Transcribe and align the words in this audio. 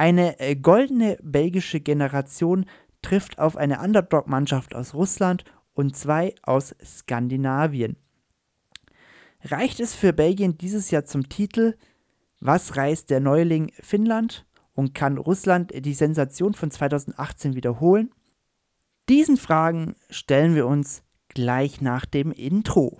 Eine 0.00 0.40
äh, 0.40 0.56
goldene 0.56 1.18
belgische 1.22 1.78
Generation 1.78 2.64
trifft 3.02 3.38
auf 3.38 3.58
eine 3.58 3.82
Underdog-Mannschaft 3.82 4.74
aus 4.74 4.94
Russland 4.94 5.44
und 5.74 5.94
zwei 5.94 6.34
aus 6.42 6.74
Skandinavien. 6.82 7.98
Reicht 9.42 9.78
es 9.78 9.94
für 9.94 10.14
Belgien 10.14 10.56
dieses 10.56 10.90
Jahr 10.90 11.04
zum 11.04 11.28
Titel? 11.28 11.76
Was 12.40 12.78
reißt 12.78 13.10
der 13.10 13.20
Neuling 13.20 13.72
Finnland? 13.78 14.46
Und 14.72 14.94
kann 14.94 15.18
Russland 15.18 15.70
die 15.84 15.92
Sensation 15.92 16.54
von 16.54 16.70
2018 16.70 17.54
wiederholen? 17.54 18.10
Diesen 19.10 19.36
Fragen 19.36 19.96
stellen 20.08 20.54
wir 20.54 20.66
uns 20.66 21.02
gleich 21.28 21.82
nach 21.82 22.06
dem 22.06 22.32
Intro. 22.32 22.96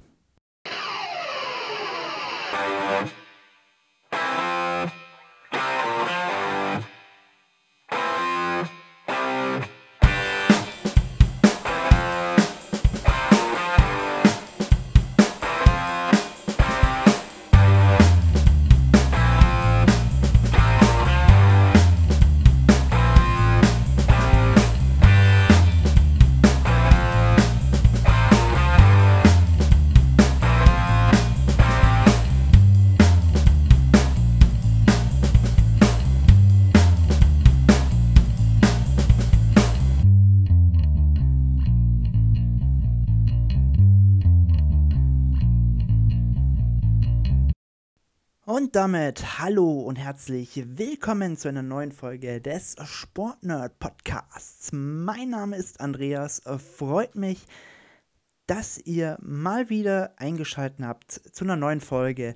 Damit 48.81 49.39
hallo 49.39 49.83
und 49.83 49.97
herzlich 49.97 50.65
willkommen 50.79 51.37
zu 51.37 51.49
einer 51.49 51.61
neuen 51.63 51.93
Folge 51.93 52.41
des 52.41 52.77
Sportnerd 52.83 53.79
Podcasts. 53.79 54.71
Mein 54.73 55.29
Name 55.29 55.59
ist 55.59 55.83
Andreas. 55.83 56.41
Freut 56.79 57.15
mich, 57.15 57.45
dass 58.47 58.79
ihr 58.79 59.19
mal 59.21 59.69
wieder 59.69 60.15
eingeschaltet 60.17 60.83
habt 60.83 61.13
zu 61.13 61.45
einer 61.45 61.57
neuen 61.57 61.83
Folge, 61.83 62.35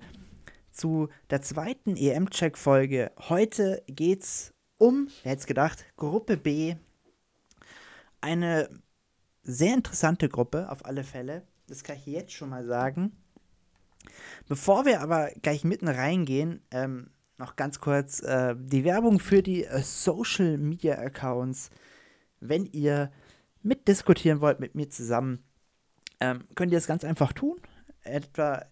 zu 0.71 1.09
der 1.31 1.41
zweiten 1.41 1.97
EM-Check-Folge. 1.97 3.13
Heute 3.31 3.83
geht's 3.87 4.53
um, 4.77 5.09
wer 5.23 5.33
hätte 5.33 5.41
es 5.41 5.47
gedacht, 5.47 5.87
Gruppe 5.97 6.37
B. 6.37 6.75
Eine 8.21 8.69
sehr 9.45 9.73
interessante 9.73 10.29
Gruppe 10.29 10.71
auf 10.71 10.85
alle 10.85 11.05
Fälle. 11.05 11.47
Das 11.69 11.85
kann 11.85 11.97
ich 11.97 12.05
jetzt 12.05 12.35
schon 12.35 12.51
mal 12.51 12.67
sagen. 12.67 13.17
Bevor 14.49 14.85
wir 14.85 15.01
aber 15.01 15.31
gleich 15.43 15.65
mitten 15.65 15.89
reingehen, 15.89 16.63
ähm, 16.71 17.11
noch 17.39 17.57
ganz 17.57 17.81
kurz 17.81 18.21
äh, 18.21 18.55
die 18.57 18.85
Werbung 18.85 19.19
für 19.19 19.43
die 19.43 19.65
äh, 19.65 19.83
Social 19.83 20.59
Media 20.59 20.97
Accounts. 20.99 21.71
Wenn 22.41 22.67
ihr 22.67 23.11
mitdiskutieren 23.63 24.41
wollt 24.41 24.61
mit 24.61 24.75
mir 24.75 24.89
zusammen, 24.89 25.45
ähm, 26.21 26.45
könnt 26.55 26.73
ihr 26.73 26.79
das 26.79 26.87
ganz 26.87 27.05
einfach 27.05 27.33
tun. 27.33 27.61
Etwa 28.03 28.67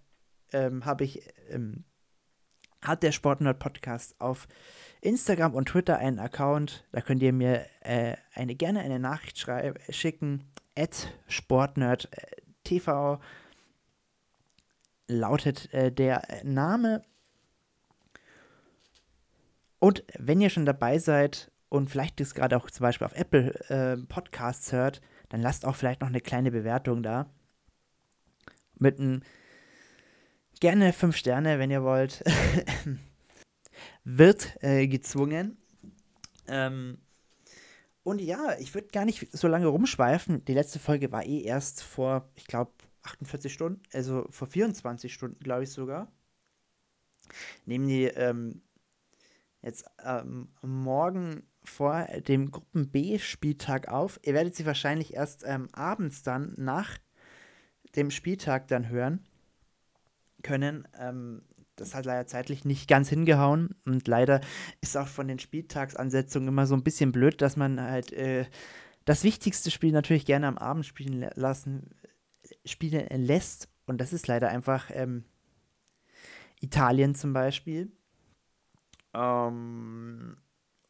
ähm, 0.52 0.84
habe 0.84 1.04
ich, 1.04 1.22
ähm, 1.48 1.84
hat 2.82 3.02
der 3.02 3.12
Sportnerd 3.12 3.58
Podcast 3.58 4.20
auf 4.20 4.46
Instagram 5.00 5.54
und 5.54 5.68
Twitter 5.68 5.98
einen 5.98 6.18
Account. 6.18 6.86
Da 6.92 7.00
könnt 7.00 7.22
ihr 7.22 7.32
mir 7.32 7.66
äh, 7.80 8.16
eine, 8.34 8.54
gerne 8.54 8.80
eine 8.80 8.98
Nachricht 8.98 9.44
schicken. 9.90 10.44
At 10.76 11.12
Sportnerd 11.26 12.08
TV 12.64 13.20
lautet 15.12 15.72
äh, 15.72 15.92
der 15.92 16.22
Name. 16.44 17.02
Und 19.78 20.04
wenn 20.18 20.40
ihr 20.40 20.50
schon 20.50 20.66
dabei 20.66 20.98
seid 20.98 21.50
und 21.68 21.90
vielleicht 21.90 22.20
das 22.20 22.34
gerade 22.34 22.56
auch 22.56 22.70
zum 22.70 22.84
Beispiel 22.84 23.06
auf 23.06 23.14
Apple 23.14 23.52
äh, 23.68 23.96
Podcasts 24.06 24.72
hört, 24.72 25.00
dann 25.28 25.40
lasst 25.40 25.64
auch 25.64 25.74
vielleicht 25.76 26.02
noch 26.02 26.08
eine 26.08 26.20
kleine 26.20 26.50
Bewertung 26.50 27.02
da. 27.02 27.30
Mit 28.78 28.98
einem 28.98 29.22
gerne 30.60 30.92
fünf 30.92 31.16
Sterne, 31.16 31.58
wenn 31.58 31.70
ihr 31.70 31.82
wollt. 31.82 32.22
Wird 34.04 34.62
äh, 34.62 34.86
gezwungen. 34.86 35.56
Ähm, 36.46 36.98
und 38.04 38.20
ja, 38.20 38.56
ich 38.58 38.74
würde 38.74 38.88
gar 38.88 39.04
nicht 39.04 39.28
so 39.32 39.48
lange 39.48 39.66
rumschweifen. 39.66 40.44
Die 40.44 40.54
letzte 40.54 40.78
Folge 40.78 41.12
war 41.12 41.24
eh 41.24 41.42
erst 41.42 41.82
vor, 41.82 42.28
ich 42.34 42.46
glaube, 42.46 42.72
48 43.02 43.52
Stunden, 43.52 43.82
also 43.92 44.26
vor 44.30 44.48
24 44.48 45.12
Stunden, 45.12 45.38
glaube 45.40 45.64
ich 45.64 45.70
sogar. 45.70 46.10
Nehmen 47.64 47.86
die 47.86 48.04
ähm, 48.04 48.62
jetzt 49.62 49.84
ähm, 50.04 50.48
morgen 50.62 51.42
vor 51.64 52.06
dem 52.26 52.50
Gruppen 52.50 52.90
B-Spieltag 52.90 53.88
auf. 53.88 54.18
Ihr 54.22 54.34
werdet 54.34 54.54
sie 54.54 54.66
wahrscheinlich 54.66 55.14
erst 55.14 55.44
ähm, 55.46 55.68
abends 55.72 56.22
dann 56.22 56.54
nach 56.56 56.98
dem 57.94 58.10
Spieltag 58.10 58.68
dann 58.68 58.88
hören 58.88 59.24
können. 60.42 60.88
Ähm, 60.98 61.42
das 61.76 61.94
hat 61.94 62.04
leider 62.04 62.26
zeitlich 62.26 62.64
nicht 62.64 62.88
ganz 62.88 63.08
hingehauen 63.08 63.74
und 63.84 64.06
leider 64.06 64.40
ist 64.80 64.96
auch 64.96 65.08
von 65.08 65.26
den 65.26 65.38
Spieltagsansetzungen 65.38 66.48
immer 66.48 66.66
so 66.66 66.74
ein 66.74 66.84
bisschen 66.84 67.12
blöd, 67.12 67.40
dass 67.40 67.56
man 67.56 67.80
halt 67.80 68.12
äh, 68.12 68.46
das 69.04 69.24
wichtigste 69.24 69.70
Spiel 69.70 69.92
natürlich 69.92 70.26
gerne 70.26 70.46
am 70.46 70.58
Abend 70.58 70.86
spielen 70.86 71.28
lassen 71.34 71.90
spielen 72.64 73.06
lässt. 73.24 73.68
Und 73.86 74.00
das 74.00 74.12
ist 74.12 74.26
leider 74.26 74.48
einfach 74.48 74.90
ähm, 74.92 75.24
Italien 76.60 77.14
zum 77.14 77.32
Beispiel. 77.32 77.90
Ähm, 79.14 80.36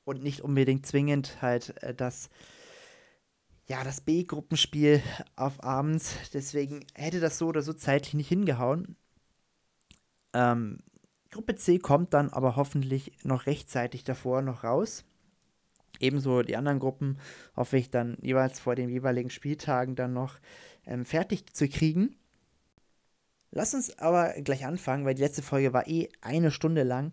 und 0.05 0.23
nicht 0.23 0.41
unbedingt 0.41 0.87
zwingend 0.87 1.41
halt 1.43 1.83
äh, 1.83 1.95
das, 1.95 2.29
ja, 3.67 3.83
das 3.85 4.01
B-Gruppenspiel 4.01 5.03
auf 5.37 5.63
abends. 5.63 6.15
Deswegen 6.33 6.85
hätte 6.95 7.21
das 7.21 7.39
so 7.39 7.49
oder 7.49 7.63
so 7.63 7.73
zeitlich 7.73 8.15
nicht 8.15 8.29
hingehauen. 8.29 8.97
Ähm, 10.35 10.79
Gruppe 11.31 11.55
C 11.57 11.79
kommt 11.79 12.13
dann 12.13 12.31
aber 12.31 12.57
hoffentlich 12.57 13.13
noch 13.25 13.47
rechtzeitig 13.47 14.05
davor 14.05 14.43
noch 14.43 14.65
raus. 14.65 15.05
Ebenso 15.99 16.43
die 16.43 16.57
anderen 16.57 16.79
Gruppen 16.79 17.19
hoffe 17.57 17.77
ich 17.77 17.91
dann 17.91 18.19
jeweils 18.21 18.61
vor 18.61 18.75
den 18.75 18.89
jeweiligen 18.89 19.31
Spieltagen 19.31 19.95
dann 19.95 20.13
noch 20.13 20.39
ähm, 20.87 21.05
fertig 21.05 21.55
zu 21.55 21.69
kriegen. 21.69 22.17
Lass 23.51 23.75
uns 23.75 23.99
aber 23.99 24.33
gleich 24.43 24.65
anfangen, 24.65 25.05
weil 25.05 25.15
die 25.15 25.23
letzte 25.23 25.43
Folge 25.43 25.73
war 25.73 25.87
eh 25.87 26.09
eine 26.21 26.51
Stunde 26.51 26.83
lang. 26.83 27.13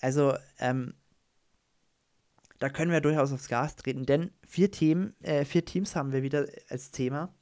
Also, 0.00 0.36
ähm, 0.58 0.94
da 2.58 2.68
können 2.68 2.90
wir 2.90 3.00
durchaus 3.00 3.32
aufs 3.32 3.48
Gas 3.48 3.76
treten, 3.76 4.06
denn 4.06 4.32
vier, 4.46 4.70
Themen, 4.70 5.14
äh, 5.22 5.44
vier 5.44 5.64
Teams 5.64 5.96
haben 5.96 6.12
wir 6.12 6.22
wieder 6.22 6.46
als 6.68 6.90
Thema, 6.90 7.32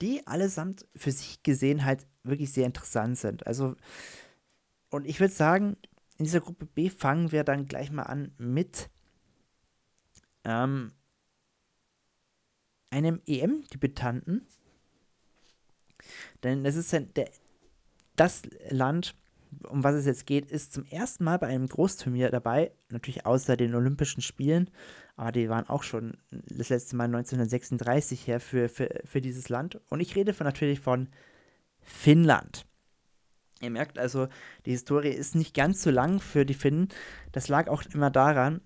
die 0.00 0.26
allesamt 0.26 0.86
für 0.94 1.12
sich 1.12 1.42
gesehen 1.42 1.84
halt 1.84 2.06
wirklich 2.22 2.52
sehr 2.52 2.66
interessant 2.66 3.18
sind. 3.18 3.46
Also, 3.46 3.76
und 4.90 5.06
ich 5.06 5.20
würde 5.20 5.32
sagen, 5.32 5.76
in 6.18 6.24
dieser 6.24 6.40
Gruppe 6.40 6.66
B 6.66 6.90
fangen 6.90 7.32
wir 7.32 7.44
dann 7.44 7.66
gleich 7.66 7.90
mal 7.90 8.04
an 8.04 8.32
mit 8.38 8.90
ähm, 10.44 10.92
einem 12.90 13.20
EM-Debütanten. 13.26 14.46
Denn 16.42 16.64
es 16.64 16.76
ist 16.76 16.92
der, 16.92 17.30
das 18.16 18.42
Land, 18.70 19.14
um 19.68 19.84
was 19.84 19.94
es 19.94 20.06
jetzt 20.06 20.26
geht, 20.26 20.50
ist 20.50 20.72
zum 20.72 20.84
ersten 20.86 21.24
Mal 21.24 21.38
bei 21.38 21.48
einem 21.48 21.66
Großturnier 21.66 22.30
dabei. 22.30 22.72
Natürlich 22.90 23.26
außer 23.26 23.56
den 23.56 23.74
Olympischen 23.74 24.22
Spielen, 24.22 24.70
aber 25.16 25.32
die 25.32 25.48
waren 25.48 25.68
auch 25.68 25.82
schon 25.82 26.16
das 26.30 26.68
letzte 26.68 26.96
Mal 26.96 27.04
1936 27.04 28.26
her 28.26 28.40
für, 28.40 28.68
für, 28.68 29.00
für 29.04 29.20
dieses 29.20 29.48
Land. 29.48 29.80
Und 29.88 30.00
ich 30.00 30.14
rede 30.14 30.34
von, 30.34 30.46
natürlich 30.46 30.80
von 30.80 31.08
Finnland. 31.82 32.66
Ihr 33.60 33.70
merkt 33.70 33.98
also, 33.98 34.28
die 34.66 34.72
Historie 34.72 35.08
ist 35.08 35.34
nicht 35.34 35.54
ganz 35.54 35.82
so 35.82 35.90
lang 35.90 36.20
für 36.20 36.44
die 36.44 36.54
Finnen. 36.54 36.88
Das 37.32 37.48
lag 37.48 37.68
auch 37.68 37.82
immer 37.94 38.10
daran, 38.10 38.60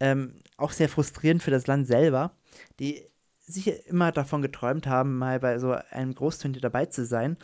ähm, 0.00 0.40
auch 0.56 0.72
sehr 0.72 0.88
frustrierend 0.88 1.42
für 1.42 1.50
das 1.50 1.66
Land 1.66 1.86
selber, 1.86 2.32
die 2.78 3.06
sicher 3.46 3.86
immer 3.86 4.12
davon 4.12 4.42
geträumt 4.42 4.86
haben, 4.86 5.18
mal 5.18 5.40
bei 5.40 5.58
so 5.58 5.72
einem 5.90 6.14
Großturnier 6.14 6.60
dabei 6.60 6.86
zu 6.86 7.04
sein. 7.04 7.36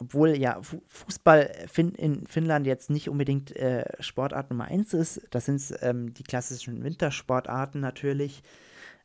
Obwohl 0.00 0.36
ja 0.36 0.60
Fußball 0.86 1.66
in 1.96 2.24
Finnland 2.26 2.68
jetzt 2.68 2.88
nicht 2.88 3.08
unbedingt 3.08 3.56
äh, 3.56 3.84
Sportart 4.00 4.50
Nummer 4.50 4.66
1 4.66 4.94
ist. 4.94 5.22
Das 5.30 5.46
sind 5.46 5.60
ähm, 5.80 6.14
die 6.14 6.22
klassischen 6.22 6.84
Wintersportarten 6.84 7.80
natürlich. 7.80 8.44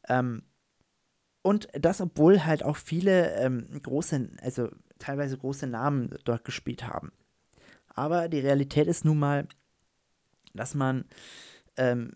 Ähm, 0.08 0.44
und 1.42 1.68
das, 1.74 2.00
obwohl 2.00 2.46
halt 2.46 2.64
auch 2.64 2.78
viele 2.78 3.34
ähm, 3.38 3.68
große, 3.82 4.30
also 4.42 4.70
teilweise 5.00 5.36
große 5.36 5.66
Namen 5.66 6.16
dort 6.26 6.46
gespielt 6.46 6.88
haben. 6.88 7.12
Aber 7.88 8.30
die 8.30 8.40
Realität 8.40 8.88
ist 8.88 9.04
nun 9.04 9.18
mal, 9.18 9.48
dass 10.54 10.76
man 10.76 11.06
ähm, 11.76 12.14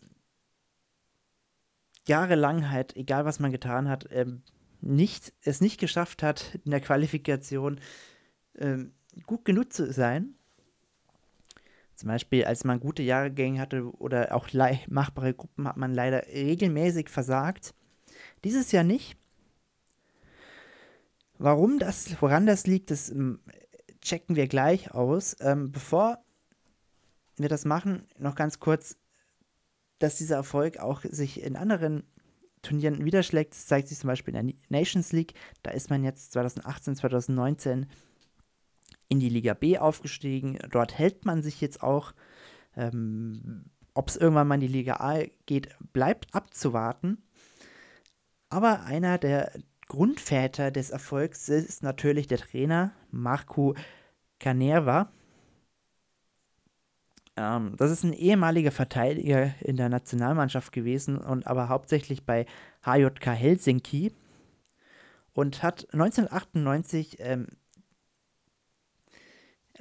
jahrelang 2.07 2.69
halt, 2.69 2.95
egal 2.95 3.25
was 3.25 3.39
man 3.39 3.51
getan 3.51 3.88
hat, 3.88 4.07
ähm, 4.12 4.42
nicht, 4.81 5.33
es 5.42 5.62
nicht 5.62 5.80
geschafft 5.80 6.24
hat, 6.24 6.59
in 6.63 6.71
der 6.71 6.81
Qualifikation 6.81 7.80
ähm, 8.57 8.94
gut 9.25 9.45
genug 9.45 9.74
zu 9.74 9.92
sein. 9.92 10.36
Zum 11.95 12.09
Beispiel, 12.09 12.45
als 12.45 12.63
man 12.63 12.80
gute 12.80 13.01
Jahrgänge 13.01 13.59
hatte 13.59 13.92
oder 13.98 14.36
auch 14.36 14.48
machbare 14.88 15.33
Gruppen, 15.33 15.68
hat 15.68 15.77
man 15.77 15.95
leider 15.95 16.27
regelmäßig 16.27 17.09
versagt. 17.09 17.74
Dieses 18.44 18.71
Jahr 18.71 18.83
nicht. 18.83 19.18
Warum 21.39 21.80
das, 21.80 22.21
woran 22.21 22.45
das 22.45 22.68
liegt, 22.68 22.92
das 22.92 23.09
ähm, 23.09 23.39
checken 24.01 24.36
wir 24.36 24.48
gleich 24.48 24.92
aus. 24.92 25.36
Ähm, 25.39 25.71
bevor 25.71 26.19
wir 27.38 27.50
das 27.50 27.65
machen, 27.65 28.04
noch 28.18 28.36
ganz 28.36 28.59
kurz, 28.59 28.98
dass 30.00 30.18
dieser 30.18 30.36
Erfolg 30.36 30.80
auch 30.80 31.02
sich 31.04 31.42
in 31.42 31.56
anderen 31.56 32.04
Turnieren 32.62 32.98
niederschlägt. 33.00 33.54
Das 33.54 33.68
zeigt 33.68 33.88
sich 33.88 34.00
zum 34.00 34.08
Beispiel 34.08 34.36
in 34.36 34.48
der 34.48 34.56
Nations 34.70 35.12
League. 35.12 35.34
Da 35.64 35.72
ist 35.72 35.90
man 35.90 36.04
jetzt 36.04 36.32
2018, 36.34 36.96
2019 36.96 37.88
in 39.10 39.20
die 39.20 39.30
Liga 39.30 39.54
B 39.54 39.78
aufgestiegen. 39.78 40.58
Dort 40.72 40.98
hält 40.98 41.26
man 41.26 41.42
sich 41.42 41.62
jetzt 41.62 41.82
auch. 41.82 42.14
Ähm, 42.76 43.66
Ob 43.94 44.10
es 44.10 44.18
irgendwann 44.18 44.48
mal 44.48 44.56
in 44.56 44.62
die 44.62 44.68
Liga 44.68 44.96
A 44.96 45.24
geht, 45.46 45.70
bleibt 45.94 46.34
abzuwarten. 46.34 47.24
Aber 48.50 48.84
einer 48.84 49.18
der 49.18 49.52
Grundväter 49.88 50.72
des 50.72 50.90
Erfolgs 50.90 51.48
ist 51.50 51.84
natürlich 51.84 52.28
der 52.28 52.40
Trainer 52.40 52.92
Marco 53.12 53.76
Canerva. 54.40 55.12
Ähm, 57.38 57.75
das 57.78 57.92
ist 57.92 58.04
ein 58.04 58.13
ehemaliger 58.13 58.72
Verteidiger 58.72 59.54
in 59.62 59.78
der 59.78 59.89
Nationalmannschaft 59.89 60.74
gewesen 60.74 61.18
und 61.18 61.48
aber 61.48 61.69
hauptsächlich 61.69 62.25
bei 62.25 62.45
HJK 62.84 63.28
Helsinki 63.28 64.12
und 65.34 65.62
hat 65.62 65.88
1998 65.94 67.18
ähm, 67.19 67.48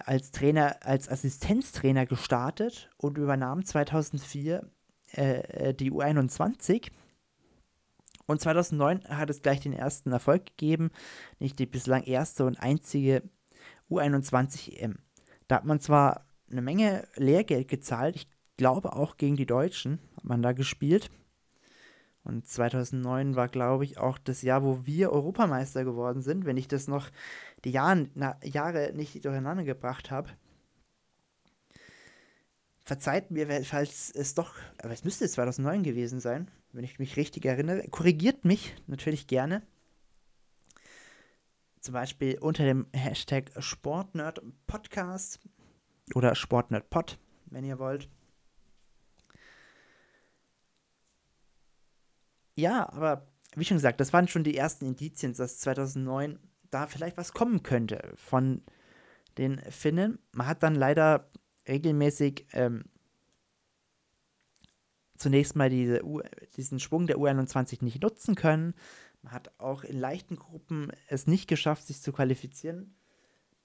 als 0.05 0.31
Trainer, 0.31 0.76
als 0.82 1.08
Assistenztrainer 1.08 2.05
gestartet 2.05 2.91
und 2.99 3.17
übernahm 3.17 3.64
2004 3.64 4.70
äh, 5.12 5.73
die 5.73 5.91
U21. 5.91 6.91
Und 8.26 8.41
2009 8.41 9.05
hat 9.09 9.31
es 9.31 9.41
gleich 9.41 9.61
den 9.61 9.73
ersten 9.73 10.12
Erfolg 10.12 10.44
gegeben, 10.47 10.91
nicht 11.38 11.59
die 11.59 11.67
bislang 11.67 12.02
erste 12.02 12.44
und 12.44 12.61
einzige 12.61 13.23
U21 13.88 14.76
EM. 14.76 14.99
Da 15.49 15.56
hat 15.56 15.64
man 15.64 15.81
zwar 15.81 16.25
eine 16.51 16.63
Menge 16.63 17.07
Lehrgeld 17.17 17.69
gezahlt. 17.69 18.17
Ich 18.17 18.29
glaube 18.57 18.95
auch 18.95 19.17
gegen 19.17 19.37
die 19.37 19.47
Deutschen 19.47 20.01
hat 20.17 20.25
man 20.25 20.43
da 20.43 20.53
gespielt. 20.53 21.11
Und 22.27 22.45
2009 22.45 23.37
war, 23.37 23.47
glaube 23.47 23.85
ich, 23.85 23.99
auch 23.99 24.19
das 24.19 24.43
Jahr, 24.43 24.65
wo 24.65 24.85
wir 24.85 25.13
Europameister 25.13 25.85
geworden 25.85 26.23
sind, 26.23 26.45
wenn 26.45 26.57
ich 26.57 26.67
das 26.67 26.89
noch 26.89 27.09
die 27.65 27.71
Jahren, 27.71 28.11
na, 28.15 28.37
Jahre 28.43 28.93
nicht 28.95 29.25
durcheinander 29.25 29.63
gebracht 29.63 30.11
habe. 30.11 30.31
Verzeiht 32.83 33.31
mir, 33.31 33.49
falls 33.65 34.11
es 34.11 34.35
doch, 34.35 34.55
aber 34.79 34.93
es 34.93 35.05
müsste 35.05 35.29
2009 35.29 35.85
gewesen 35.85 36.19
sein, 36.19 36.51
wenn 36.73 36.85
ich 36.85 36.99
mich 36.99 37.17
richtig 37.17 37.45
erinnere. 37.45 37.87
Korrigiert 37.91 38.45
mich 38.45 38.75
natürlich 38.89 39.29
gerne. 39.29 39.63
Zum 41.81 41.95
Beispiel 41.95 42.39
unter 42.41 42.65
dem 42.65 42.87
Hashtag 42.93 43.53
Sportnerd 43.61 44.43
Podcast 44.67 45.39
oder 46.14 46.35
SportNetPod, 46.35 47.19
wenn 47.47 47.64
ihr 47.64 47.79
wollt. 47.79 48.08
Ja, 52.55 52.88
aber 52.91 53.26
wie 53.55 53.64
schon 53.64 53.76
gesagt, 53.76 54.00
das 54.00 54.12
waren 54.12 54.29
schon 54.29 54.44
die 54.44 54.56
ersten 54.56 54.87
Indizien, 54.87 55.35
dass 55.35 55.58
2009 55.58 56.38
da 56.70 56.87
vielleicht 56.87 57.17
was 57.17 57.32
kommen 57.32 57.62
könnte 57.62 58.12
von 58.17 58.62
den 59.38 59.61
Finnen. 59.70 60.19
Man 60.32 60.47
hat 60.47 60.62
dann 60.62 60.75
leider 60.75 61.31
regelmäßig 61.69 62.47
ähm, 62.52 62.85
zunächst 65.17 65.56
mal 65.56 65.70
diese 65.70 66.05
U 66.05 66.23
diesen 66.56 66.81
Schwung 66.81 67.06
der 67.06 67.19
U21 67.19 67.85
nicht 67.85 68.02
nutzen 68.02 68.35
können. 68.35 68.75
Man 69.23 69.32
hat 69.32 69.59
auch 69.59 69.85
in 69.85 69.99
leichten 69.99 70.37
Gruppen 70.37 70.93
es 71.09 71.26
nicht 71.26 71.49
geschafft, 71.49 71.87
sich 71.87 72.00
zu 72.00 72.12
qualifizieren 72.12 72.96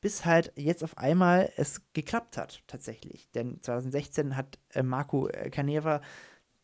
bis 0.01 0.25
halt 0.25 0.51
jetzt 0.55 0.83
auf 0.83 0.97
einmal 0.97 1.51
es 1.55 1.81
geklappt 1.93 2.35
hat, 2.35 2.63
tatsächlich. 2.67 3.31
Denn 3.31 3.61
2016 3.61 4.35
hat 4.35 4.59
äh, 4.69 4.83
Marco 4.83 5.27
äh, 5.27 5.49
Caneva 5.49 6.01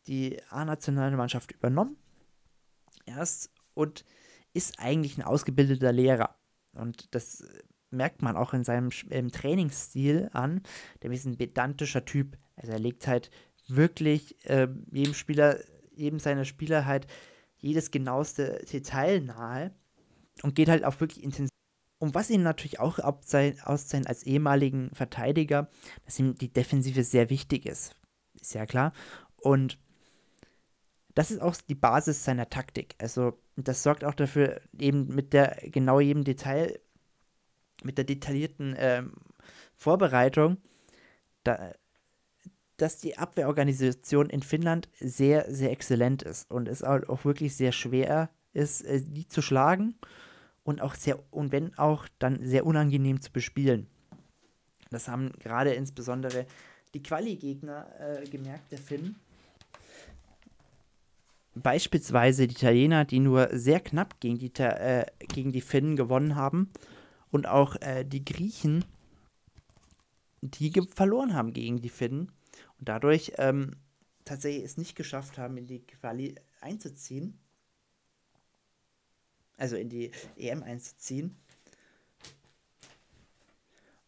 die 0.08 0.38
A-nationale 0.50 1.16
Mannschaft 1.16 1.52
übernommen. 1.52 1.96
Erst 3.06 3.50
und 3.74 4.04
ist 4.52 4.80
eigentlich 4.80 5.16
ein 5.16 5.22
ausgebildeter 5.22 5.92
Lehrer. 5.92 6.36
Und 6.72 7.14
das 7.14 7.42
äh, 7.42 7.62
merkt 7.90 8.22
man 8.22 8.36
auch 8.36 8.52
in 8.52 8.64
seinem 8.64 8.90
Trainingsstil 8.90 10.28
an. 10.32 10.62
Der 11.02 11.10
ist 11.12 11.24
ein 11.24 11.38
pedantischer 11.38 12.04
Typ. 12.04 12.36
Also 12.56 12.72
er 12.72 12.80
legt 12.80 13.06
halt 13.06 13.30
wirklich 13.68 14.44
äh, 14.46 14.68
jedem 14.90 15.14
Spieler, 15.14 15.58
jedem 15.94 16.18
seiner 16.18 16.44
Spieler 16.44 16.86
halt 16.86 17.06
jedes 17.58 17.90
genaueste 17.90 18.64
Detail 18.70 19.20
nahe 19.20 19.72
und 20.42 20.54
geht 20.54 20.68
halt 20.68 20.84
auch 20.84 21.00
wirklich 21.00 21.22
intensiv 21.22 21.47
und 21.98 22.14
was 22.14 22.30
ihm 22.30 22.42
natürlich 22.42 22.78
auch 22.78 22.98
auszeichnet 23.00 24.06
als 24.06 24.22
ehemaligen 24.22 24.90
Verteidiger, 24.94 25.68
dass 26.04 26.18
ihm 26.18 26.36
die 26.36 26.52
Defensive 26.52 27.02
sehr 27.02 27.28
wichtig 27.28 27.66
ist. 27.66 27.96
Ist 28.40 28.54
ja 28.54 28.66
klar. 28.66 28.92
Und 29.36 29.78
das 31.14 31.32
ist 31.32 31.42
auch 31.42 31.56
die 31.56 31.74
Basis 31.74 32.24
seiner 32.24 32.48
Taktik. 32.48 32.94
Also, 32.98 33.36
das 33.56 33.82
sorgt 33.82 34.04
auch 34.04 34.14
dafür, 34.14 34.60
eben 34.78 35.12
mit 35.12 35.32
der 35.32 35.58
genau 35.62 35.98
jedem 35.98 36.22
Detail, 36.22 36.78
mit 37.82 37.98
der 37.98 38.04
detaillierten 38.04 38.76
ähm, 38.78 39.14
Vorbereitung, 39.74 40.58
da, 41.42 41.72
dass 42.76 42.98
die 42.98 43.18
Abwehrorganisation 43.18 44.30
in 44.30 44.44
Finnland 44.44 44.88
sehr, 45.00 45.52
sehr 45.52 45.72
exzellent 45.72 46.22
ist 46.22 46.48
und 46.48 46.68
es 46.68 46.84
auch 46.84 47.24
wirklich 47.24 47.56
sehr 47.56 47.72
schwer 47.72 48.30
ist, 48.52 48.82
äh, 48.82 49.02
die 49.02 49.26
zu 49.26 49.42
schlagen 49.42 49.96
und 50.68 50.82
auch 50.82 50.94
sehr, 50.96 51.18
und 51.32 51.50
wenn 51.50 51.78
auch, 51.78 52.06
dann 52.18 52.44
sehr 52.44 52.66
unangenehm 52.66 53.22
zu 53.22 53.32
bespielen. 53.32 53.86
Das 54.90 55.08
haben 55.08 55.32
gerade 55.38 55.72
insbesondere 55.72 56.44
die 56.92 57.02
Quali-Gegner 57.02 57.86
äh, 57.98 58.28
gemerkt, 58.28 58.70
der 58.70 58.78
Finn. 58.78 59.16
Beispielsweise 61.54 62.46
die 62.46 62.54
Italiener, 62.54 63.06
die 63.06 63.18
nur 63.18 63.48
sehr 63.52 63.80
knapp 63.80 64.20
gegen 64.20 64.36
die, 64.36 64.52
äh, 64.60 65.06
gegen 65.28 65.52
die 65.52 65.62
Finnen 65.62 65.96
gewonnen 65.96 66.36
haben. 66.36 66.70
Und 67.30 67.46
auch 67.46 67.76
äh, 67.80 68.04
die 68.04 68.26
Griechen, 68.26 68.84
die 70.42 70.70
verloren 70.94 71.32
haben 71.32 71.54
gegen 71.54 71.80
die 71.80 71.88
Finnen. 71.88 72.30
Und 72.78 72.90
dadurch 72.90 73.32
ähm, 73.38 73.70
tatsächlich 74.26 74.64
es 74.64 74.76
nicht 74.76 74.96
geschafft 74.96 75.38
haben, 75.38 75.56
in 75.56 75.66
die 75.66 75.80
Quali 75.80 76.34
einzuziehen 76.60 77.38
also 79.58 79.76
in 79.76 79.88
die 79.88 80.10
EM 80.36 80.62
einzuziehen. 80.62 81.36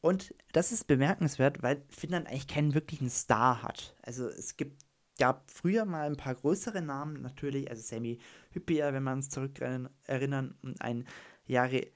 Und 0.00 0.34
das 0.52 0.72
ist 0.72 0.86
bemerkenswert, 0.86 1.62
weil 1.62 1.82
Finnland 1.90 2.26
eigentlich 2.26 2.48
keinen 2.48 2.72
wirklichen 2.72 3.10
Star 3.10 3.62
hat. 3.62 3.94
Also 4.00 4.28
es 4.28 4.56
gibt, 4.56 4.82
gab 5.18 5.50
früher 5.50 5.84
mal 5.84 6.06
ein 6.06 6.16
paar 6.16 6.34
größere 6.34 6.80
Namen 6.80 7.20
natürlich, 7.20 7.68
also 7.68 7.82
Sammy 7.82 8.18
Hyppia, 8.52 8.94
wenn 8.94 9.02
wir 9.02 9.12
uns 9.12 9.28
zurück 9.28 9.60
erinnern, 9.60 10.54
und 10.62 10.80
ein 10.80 11.06
Jari 11.46 11.92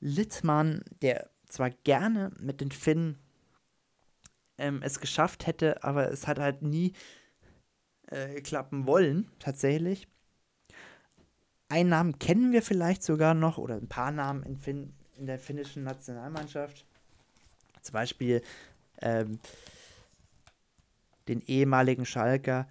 Littmann, 0.00 0.84
der 1.00 1.30
zwar 1.46 1.70
gerne 1.70 2.32
mit 2.38 2.60
den 2.60 2.70
Finnen 2.70 3.18
ähm, 4.58 4.82
es 4.82 5.00
geschafft 5.00 5.46
hätte, 5.46 5.82
aber 5.82 6.10
es 6.10 6.26
hat 6.26 6.38
halt 6.38 6.60
nie 6.62 6.92
äh, 8.08 8.40
klappen 8.42 8.86
wollen, 8.86 9.30
tatsächlich. 9.38 10.08
Einen 11.68 11.90
Namen 11.90 12.18
kennen 12.18 12.52
wir 12.52 12.62
vielleicht 12.62 13.02
sogar 13.02 13.34
noch 13.34 13.58
oder 13.58 13.74
ein 13.74 13.88
paar 13.88 14.12
Namen 14.12 14.44
in, 14.44 14.56
fin 14.56 14.92
in 15.18 15.26
der 15.26 15.38
finnischen 15.38 15.82
Nationalmannschaft. 15.82 16.84
Zum 17.82 17.92
Beispiel 17.92 18.42
ähm, 19.00 19.38
den 21.28 21.40
ehemaligen 21.42 22.06
Schalker 22.06 22.68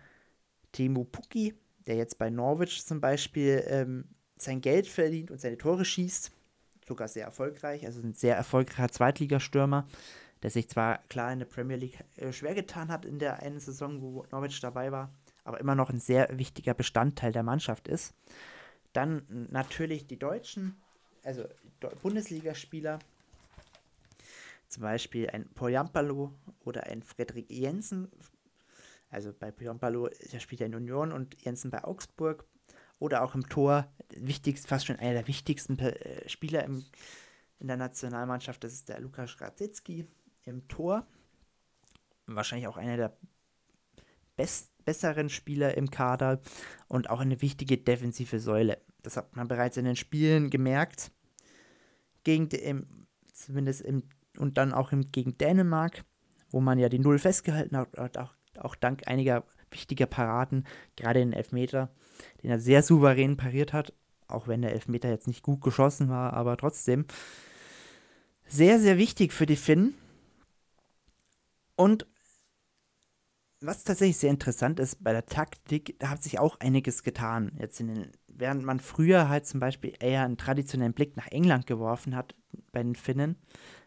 Timo 0.72 1.04
Pukki, 1.04 1.56
der 1.88 1.96
jetzt 1.96 2.18
bei 2.18 2.30
Norwich 2.30 2.86
zum 2.86 3.02
Beispiel 3.02 3.64
ähm, 3.68 4.06
sein 4.38 4.62
Geld 4.62 4.88
verdient 4.88 5.32
und 5.32 5.40
seine 5.40 5.58
Tore 5.58 5.86
schießt. 5.86 6.32
Sogar 6.88 7.08
sehr 7.08 7.26
erfolgreich, 7.26 7.86
also 7.86 8.02
ein 8.02 8.14
sehr 8.14 8.36
erfolgreicher 8.36 8.92
Zweitligastürmer, 8.92 9.88
der 10.44 10.52
sich 10.52 10.70
zwar 10.70 11.00
klar 11.10 11.34
in 11.34 11.40
der 11.40 11.48
Premier 11.48 11.78
League 11.78 11.98
äh, 12.18 12.32
schwer 12.32 12.54
getan 12.54 12.90
hat 12.90 13.06
in 13.06 13.18
der 13.20 13.42
einen 13.42 13.60
Saison, 13.60 14.02
wo 14.02 14.26
Norwich 14.32 14.60
dabei 14.60 14.92
war, 14.92 15.10
aber 15.44 15.60
immer 15.60 15.76
noch 15.76 15.90
ein 15.90 16.00
sehr 16.00 16.30
wichtiger 16.38 16.74
Bestandteil 16.74 17.32
der 17.32 17.44
Mannschaft 17.44 17.88
ist. 17.88 18.14
Dann 18.96 19.48
natürlich 19.52 20.08
die 20.08 20.18
Deutschen, 20.18 20.78
also 21.24 21.44
Bundesligaspieler. 22.02 23.00
Zum 24.70 24.84
Beispiel 24.84 25.30
ein 25.30 25.50
Poyampalo 25.50 26.34
oder 26.64 26.84
ein 26.86 27.04
Frederik 27.04 27.52
Jensen. 27.52 28.10
Also 29.10 29.34
bei 29.34 29.52
Piompalo, 29.52 30.10
der 30.32 30.40
spielt 30.40 30.62
ja 30.62 30.68
in 30.68 30.76
Union 30.76 31.12
und 31.12 31.42
Jensen 31.44 31.72
bei 31.72 31.84
Augsburg. 31.84 32.46
Oder 32.98 33.22
auch 33.24 33.36
im 33.36 33.50
Tor, 33.50 33.92
wichtigst, 34.16 34.68
fast 34.68 34.86
schon 34.86 34.96
einer 34.96 35.14
der 35.14 35.28
wichtigsten 35.28 35.78
äh, 35.78 36.30
Spieler 36.30 36.64
im, 36.64 36.86
in 37.60 37.68
der 37.68 37.76
Nationalmannschaft, 37.76 38.64
das 38.64 38.72
ist 38.72 38.88
der 38.88 39.02
Lukas 39.02 39.42
Radzitzki 39.42 40.08
im 40.44 40.66
Tor. 40.70 41.06
Wahrscheinlich 42.28 42.70
auch 42.70 42.78
einer 42.78 42.96
der 42.96 43.18
best, 44.38 44.72
besseren 44.86 45.30
Spieler 45.30 45.76
im 45.76 45.92
Kader 45.92 46.40
und 46.88 47.10
auch 47.10 47.20
eine 47.20 47.42
wichtige 47.42 47.78
defensive 47.78 48.40
Säule. 48.40 48.78
Das 49.06 49.18
hat 49.18 49.36
man 49.36 49.48
bereits 49.48 49.78
in 49.78 49.86
den 49.86 49.96
Spielen 49.96 50.50
gemerkt. 50.50 51.12
Gegen 52.24 52.48
im, 52.50 53.08
zumindest 53.32 53.82
im, 53.82 54.04
und 54.38 54.58
dann 54.58 54.74
auch 54.74 54.92
im, 54.92 55.12
gegen 55.12 55.38
Dänemark, 55.38 56.04
wo 56.50 56.60
man 56.60 56.80
ja 56.80 56.90
die 56.90 57.00
Null 57.00 57.20
festgehalten 57.20 57.78
hat, 57.78 58.18
auch, 58.18 58.34
auch 58.58 58.76
dank 58.76 59.08
einiger 59.08 59.44
wichtiger 59.72 60.06
Paraden, 60.06 60.66
gerade 60.96 61.20
den 61.20 61.34
Elfmeter, 61.34 61.92
den 62.42 62.50
er 62.50 62.60
sehr 62.60 62.82
souverän 62.82 63.38
pariert 63.38 63.74
hat, 63.74 63.94
auch 64.28 64.48
wenn 64.48 64.62
der 64.62 64.72
Elfmeter 64.72 65.10
jetzt 65.10 65.28
nicht 65.28 65.44
gut 65.44 65.62
geschossen 65.62 66.10
war, 66.10 66.34
aber 66.34 66.58
trotzdem 66.58 67.06
sehr, 68.48 68.80
sehr 68.80 68.98
wichtig 68.98 69.34
für 69.34 69.46
die 69.46 69.56
Finnen. 69.56 69.96
Und 71.76 72.08
was 73.62 73.84
tatsächlich 73.84 74.18
sehr 74.18 74.30
interessant 74.30 74.80
ist 74.80 75.04
bei 75.04 75.12
der 75.12 75.26
Taktik, 75.26 75.96
da 76.00 76.10
hat 76.10 76.24
sich 76.24 76.40
auch 76.40 76.60
einiges 76.60 77.04
getan. 77.04 77.52
Jetzt 77.60 77.80
den, 77.80 78.12
während 78.28 78.64
man 78.64 78.80
früher 78.80 79.30
halt 79.30 79.48
zum 79.48 79.60
Beispiel 79.60 79.94
eher 80.00 80.24
einen 80.24 80.38
traditionellen 80.38 80.94
Blick 80.94 81.16
nach 81.18 81.28
England 81.28 81.68
geworfen 81.68 82.16
hat 82.16 82.36
bei 82.72 82.84
den 82.84 82.96
Finnen, 82.96 83.38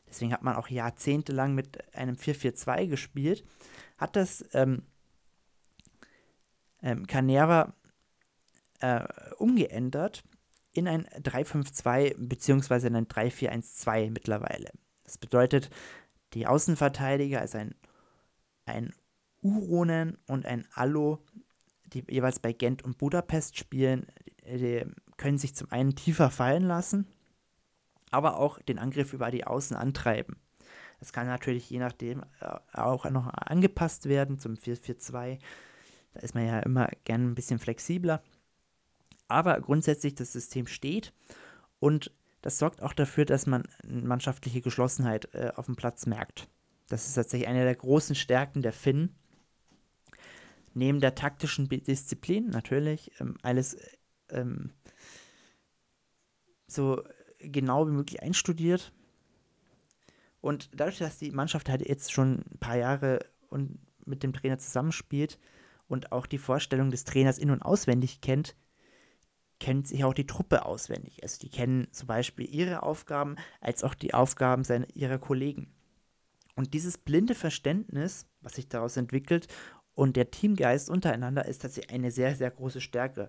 deswegen 0.08 0.32
hat 0.32 0.42
man 0.42 0.56
auch 0.56 0.68
jahrzehntelang 0.68 1.54
mit 1.54 1.94
einem 1.94 2.16
4-4-2 2.16 2.86
gespielt, 2.86 3.44
hat 3.98 4.16
das 4.16 4.44
ähm, 4.52 4.82
ähm, 6.82 7.06
Canera 7.06 7.74
äh, 8.80 9.06
umgeändert 9.36 10.22
in 10.72 10.88
ein 10.88 11.06
3-5-2 11.06 12.14
bzw. 12.18 12.86
in 12.86 12.96
ein 12.96 13.06
3-4-1-2 13.06 14.10
mittlerweile. 14.10 14.70
Das 15.04 15.18
bedeutet, 15.18 15.70
die 16.34 16.46
Außenverteidiger 16.46 17.42
ist 17.42 17.56
ein, 17.56 17.74
ein 18.66 18.92
Uronen 19.42 20.18
und 20.26 20.46
ein 20.46 20.66
Allo, 20.74 21.18
die 21.86 22.04
jeweils 22.08 22.38
bei 22.38 22.52
Gent 22.52 22.82
und 22.82 22.98
Budapest 22.98 23.56
spielen, 23.56 24.06
können 25.16 25.38
sich 25.38 25.54
zum 25.54 25.70
einen 25.70 25.94
tiefer 25.94 26.30
fallen 26.30 26.64
lassen, 26.64 27.06
aber 28.10 28.38
auch 28.38 28.60
den 28.62 28.78
Angriff 28.78 29.12
über 29.12 29.30
die 29.30 29.46
Außen 29.46 29.76
antreiben. 29.76 30.36
Das 31.00 31.12
kann 31.12 31.26
natürlich 31.26 31.70
je 31.70 31.78
nachdem 31.78 32.22
äh, 32.40 32.58
auch 32.72 33.08
noch 33.10 33.28
angepasst 33.28 34.08
werden 34.08 34.38
zum 34.38 34.54
4-4-2. 34.54 35.38
Da 36.14 36.20
ist 36.20 36.34
man 36.34 36.46
ja 36.46 36.58
immer 36.60 36.88
gerne 37.04 37.24
ein 37.24 37.34
bisschen 37.34 37.58
flexibler. 37.58 38.22
Aber 39.28 39.60
grundsätzlich 39.60 40.14
das 40.14 40.32
System 40.32 40.66
steht 40.66 41.12
und 41.78 42.12
das 42.42 42.58
sorgt 42.58 42.82
auch 42.82 42.92
dafür, 42.92 43.24
dass 43.24 43.46
man 43.46 43.64
mannschaftliche 43.84 44.60
Geschlossenheit 44.60 45.34
äh, 45.34 45.52
auf 45.54 45.66
dem 45.66 45.76
Platz 45.76 46.06
merkt. 46.06 46.48
Das 46.88 47.06
ist 47.06 47.14
tatsächlich 47.14 47.48
eine 47.48 47.64
der 47.64 47.74
großen 47.74 48.14
Stärken 48.14 48.62
der 48.62 48.72
Finnen. 48.72 49.14
Neben 50.74 51.00
der 51.00 51.14
taktischen 51.14 51.68
Disziplin 51.68 52.50
natürlich 52.50 53.12
ähm, 53.20 53.36
alles 53.42 53.76
ähm, 54.30 54.72
so 56.66 57.02
genau 57.38 57.86
wie 57.86 57.92
möglich 57.92 58.22
einstudiert. 58.22 58.92
Und 60.40 60.70
dadurch, 60.74 60.98
dass 60.98 61.18
die 61.18 61.30
Mannschaft 61.30 61.68
halt 61.68 61.86
jetzt 61.86 62.12
schon 62.12 62.44
ein 62.52 62.58
paar 62.58 62.76
Jahre 62.76 63.20
und 63.48 63.78
mit 64.04 64.22
dem 64.22 64.32
Trainer 64.32 64.58
zusammenspielt 64.58 65.38
und 65.88 66.12
auch 66.12 66.26
die 66.26 66.38
Vorstellung 66.38 66.90
des 66.90 67.04
Trainers 67.04 67.38
in- 67.38 67.50
und 67.50 67.62
auswendig 67.62 68.20
kennt, 68.20 68.54
kennt 69.58 69.88
sich 69.88 70.04
auch 70.04 70.14
die 70.14 70.26
Truppe 70.26 70.64
auswendig. 70.64 71.22
Also 71.22 71.40
die 71.40 71.50
kennen 71.50 71.88
zum 71.90 72.06
Beispiel 72.06 72.48
ihre 72.48 72.82
Aufgaben 72.82 73.36
als 73.60 73.82
auch 73.82 73.94
die 73.94 74.14
Aufgaben 74.14 74.64
seiner, 74.64 74.86
ihrer 74.94 75.18
Kollegen. 75.18 75.72
Und 76.54 76.74
dieses 76.74 76.98
blinde 76.98 77.34
Verständnis, 77.34 78.26
was 78.40 78.54
sich 78.54 78.68
daraus 78.68 78.96
entwickelt 78.96 79.48
und 79.98 80.14
der 80.14 80.30
Teamgeist 80.30 80.90
untereinander 80.90 81.46
ist 81.46 81.62
tatsächlich 81.62 81.92
eine 81.92 82.12
sehr, 82.12 82.36
sehr 82.36 82.52
große 82.52 82.80
Stärke 82.80 83.28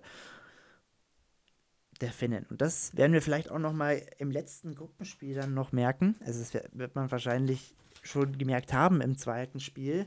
der 2.00 2.12
Finnen. 2.12 2.46
Und 2.48 2.60
das 2.60 2.96
werden 2.96 3.12
wir 3.12 3.22
vielleicht 3.22 3.50
auch 3.50 3.58
noch 3.58 3.72
mal 3.72 4.00
im 4.18 4.30
letzten 4.30 4.76
Gruppenspiel 4.76 5.34
dann 5.34 5.52
noch 5.52 5.72
merken. 5.72 6.14
Also 6.24 6.38
das 6.38 6.54
wird 6.72 6.94
man 6.94 7.10
wahrscheinlich 7.10 7.74
schon 8.02 8.38
gemerkt 8.38 8.72
haben 8.72 9.00
im 9.00 9.18
zweiten 9.18 9.58
Spiel 9.58 10.06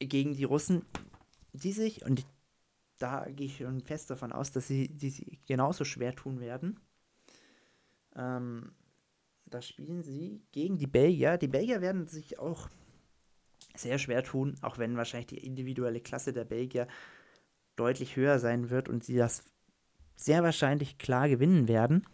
gegen 0.00 0.34
die 0.34 0.42
Russen, 0.42 0.84
die 1.52 1.70
sich, 1.70 2.04
und 2.04 2.26
da 2.98 3.24
gehe 3.30 3.46
ich 3.46 3.58
schon 3.58 3.82
fest 3.82 4.10
davon 4.10 4.32
aus, 4.32 4.50
dass 4.50 4.66
sie, 4.66 4.88
die 4.88 5.10
sie 5.10 5.38
genauso 5.46 5.84
schwer 5.84 6.16
tun 6.16 6.40
werden. 6.40 6.80
Ähm, 8.16 8.72
da 9.46 9.62
spielen 9.62 10.02
sie 10.02 10.42
gegen 10.50 10.76
die 10.76 10.88
Belgier. 10.88 11.38
Die 11.38 11.46
Belgier 11.46 11.80
werden 11.80 12.08
sich 12.08 12.40
auch 12.40 12.68
sehr 13.76 13.98
schwer 13.98 14.22
tun, 14.22 14.56
auch 14.62 14.78
wenn 14.78 14.96
wahrscheinlich 14.96 15.26
die 15.26 15.44
individuelle 15.44 16.00
Klasse 16.00 16.32
der 16.32 16.44
Belgier 16.44 16.86
deutlich 17.76 18.16
höher 18.16 18.38
sein 18.38 18.70
wird 18.70 18.88
und 18.88 19.04
sie 19.04 19.16
das 19.16 19.42
sehr 20.16 20.42
wahrscheinlich 20.42 20.98
klar 20.98 21.28
gewinnen 21.28 21.66
werden. 21.66 22.06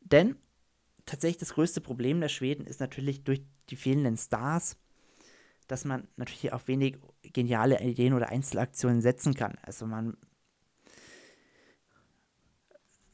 Denn 0.00 0.36
tatsächlich 1.04 1.38
das 1.38 1.54
größte 1.54 1.80
Problem 1.80 2.20
der 2.20 2.28
Schweden 2.28 2.66
ist 2.66 2.80
natürlich 2.80 3.24
durch 3.24 3.42
die 3.70 3.76
fehlenden 3.76 4.16
Stars, 4.16 4.76
dass 5.66 5.84
man 5.84 6.06
natürlich 6.16 6.52
auf 6.52 6.68
wenig 6.68 6.98
geniale 7.22 7.80
Ideen 7.80 8.14
oder 8.14 8.28
Einzelaktionen 8.28 9.00
setzen 9.00 9.34
kann. 9.34 9.58
Also 9.62 9.86
man 9.86 10.16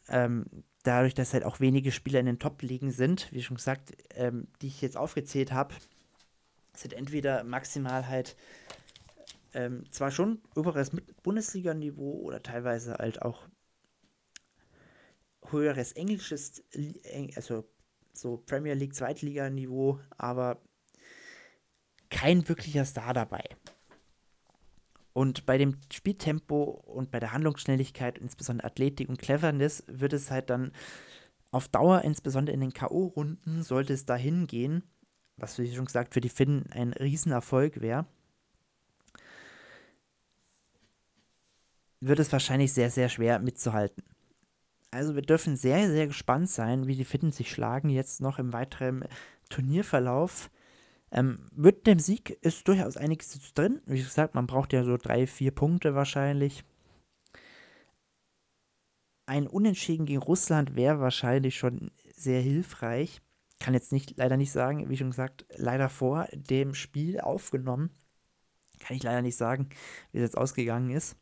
ähm, 0.09 0.45
dadurch, 0.83 1.15
dass 1.15 1.33
halt 1.33 1.45
auch 1.45 1.61
wenige 1.61 1.93
Spieler 1.93 2.21
in 2.21 2.27
den 2.27 2.39
Top-Ligen 2.39 2.91
sind, 2.91 3.33
wie 3.33 3.43
schon 3.43 3.57
gesagt, 3.57 3.93
ähm, 4.15 4.49
die 4.61 4.67
ich 4.67 4.83
jetzt 4.83 4.99
aufgezählt 4.99 5.53
habe, 5.53 5.75
sind 6.75 6.95
entweder 6.95 7.45
maximal 7.45 8.09
halt 8.09 8.37
ähm, 9.55 9.85
zwar 9.91 10.11
schon 10.11 10.41
oberes 10.57 10.91
Bundesliga-Niveau 11.23 12.21
oder 12.23 12.43
teilweise 12.43 12.95
halt 12.95 13.23
auch 13.23 13.47
höheres 15.51 15.93
englisches, 15.93 16.63
also 17.37 17.69
so 18.13 18.39
Premier 18.39 18.75
League, 18.75 18.95
Zweitliga-Niveau, 18.95 20.01
aber 20.17 20.63
kein 22.11 22.49
wirklicher 22.49 22.85
Star 22.85 23.13
dabei. 23.13 23.45
Und 25.15 25.45
bei 25.45 25.59
dem 25.59 25.77
Spieltempo 25.93 26.63
und 26.63 27.11
bei 27.11 27.21
der 27.21 27.33
Handlungsschnelligkeit, 27.33 28.17
insbesondere 28.17 28.67
Athletik 28.67 29.09
und 29.09 29.19
Cleverness, 29.19 29.85
wird 29.87 30.15
es 30.15 30.31
halt 30.31 30.49
dann 30.49 30.73
auf 31.51 31.69
Dauer, 31.69 32.03
insbesondere 32.03 32.55
in 32.55 32.61
den 32.61 32.73
K.O.-Runden, 32.73 33.63
sollte 33.63 33.93
es 33.93 34.07
dahin 34.07 34.47
gehen, 34.47 34.83
was 35.43 35.59
wie 35.59 35.75
schon 35.75 35.85
gesagt 35.85 36.15
für 36.15 36.21
die 36.21 36.29
Finnen 36.29 36.67
ein 36.71 36.93
Riesenerfolg 36.93 37.81
wäre, 37.81 38.07
wird 42.01 42.21
es 42.21 42.33
wahrscheinlich 42.33 42.73
sehr, 42.73 42.91
sehr 42.91 43.09
schwer 43.09 43.39
mitzuhalten. 43.41 44.05
Also 44.91 45.15
wir 45.15 45.23
dürfen 45.23 45.57
sehr, 45.57 45.89
sehr 45.91 46.07
gespannt 46.07 46.51
sein, 46.51 46.87
wie 46.87 46.97
die 46.97 47.05
Finnen 47.05 47.33
sich 47.33 47.51
schlagen 47.51 47.89
jetzt 47.89 48.21
noch 48.21 48.39
im 48.39 48.53
weiteren 48.53 49.05
Turnierverlauf. 49.49 50.51
Ähm, 51.11 51.47
mit 51.55 51.87
dem 51.87 51.99
Sieg 51.99 52.31
ist 52.43 52.69
durchaus 52.69 52.97
einiges 52.97 53.53
drin. 53.55 53.81
Wie 53.87 53.99
gesagt, 54.03 54.35
man 54.35 54.47
braucht 54.47 54.73
ja 54.73 54.85
so 54.85 54.97
drei, 54.97 55.27
vier 55.27 55.51
Punkte 55.51 55.95
wahrscheinlich. 55.95 56.65
Ein 59.27 59.47
Unentschieden 59.47 60.07
gegen 60.07 60.21
Russland 60.23 60.77
wäre 60.77 61.01
wahrscheinlich 61.01 61.57
schon 61.57 61.91
sehr 62.15 62.41
hilfreich 62.41 63.23
kann 63.63 63.75
jetzt 63.75 63.93
nicht, 63.93 64.17
leider 64.17 64.37
nicht 64.37 64.51
sagen, 64.51 64.91
wie 64.91 64.97
schon 64.97 65.11
gesagt, 65.11 65.47
leider 65.57 65.89
vor 65.89 66.27
dem 66.33 66.75
Spiel 66.75 67.21
aufgenommen. 67.21 67.91
Kann 68.81 68.97
ich 68.97 69.05
leider 69.05 69.23
nicht 69.23 69.37
sagen, 69.37 69.69
wie 70.11 70.19
es 70.19 70.23
jetzt 70.23 70.37
ausgegangen 70.37 70.91
ist. 70.91 71.17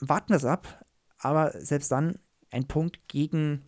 Warten 0.00 0.30
wir 0.30 0.36
es 0.36 0.46
ab, 0.46 0.86
aber 1.18 1.52
selbst 1.60 1.92
dann 1.92 2.18
ein 2.50 2.66
Punkt 2.66 3.06
gegen 3.08 3.62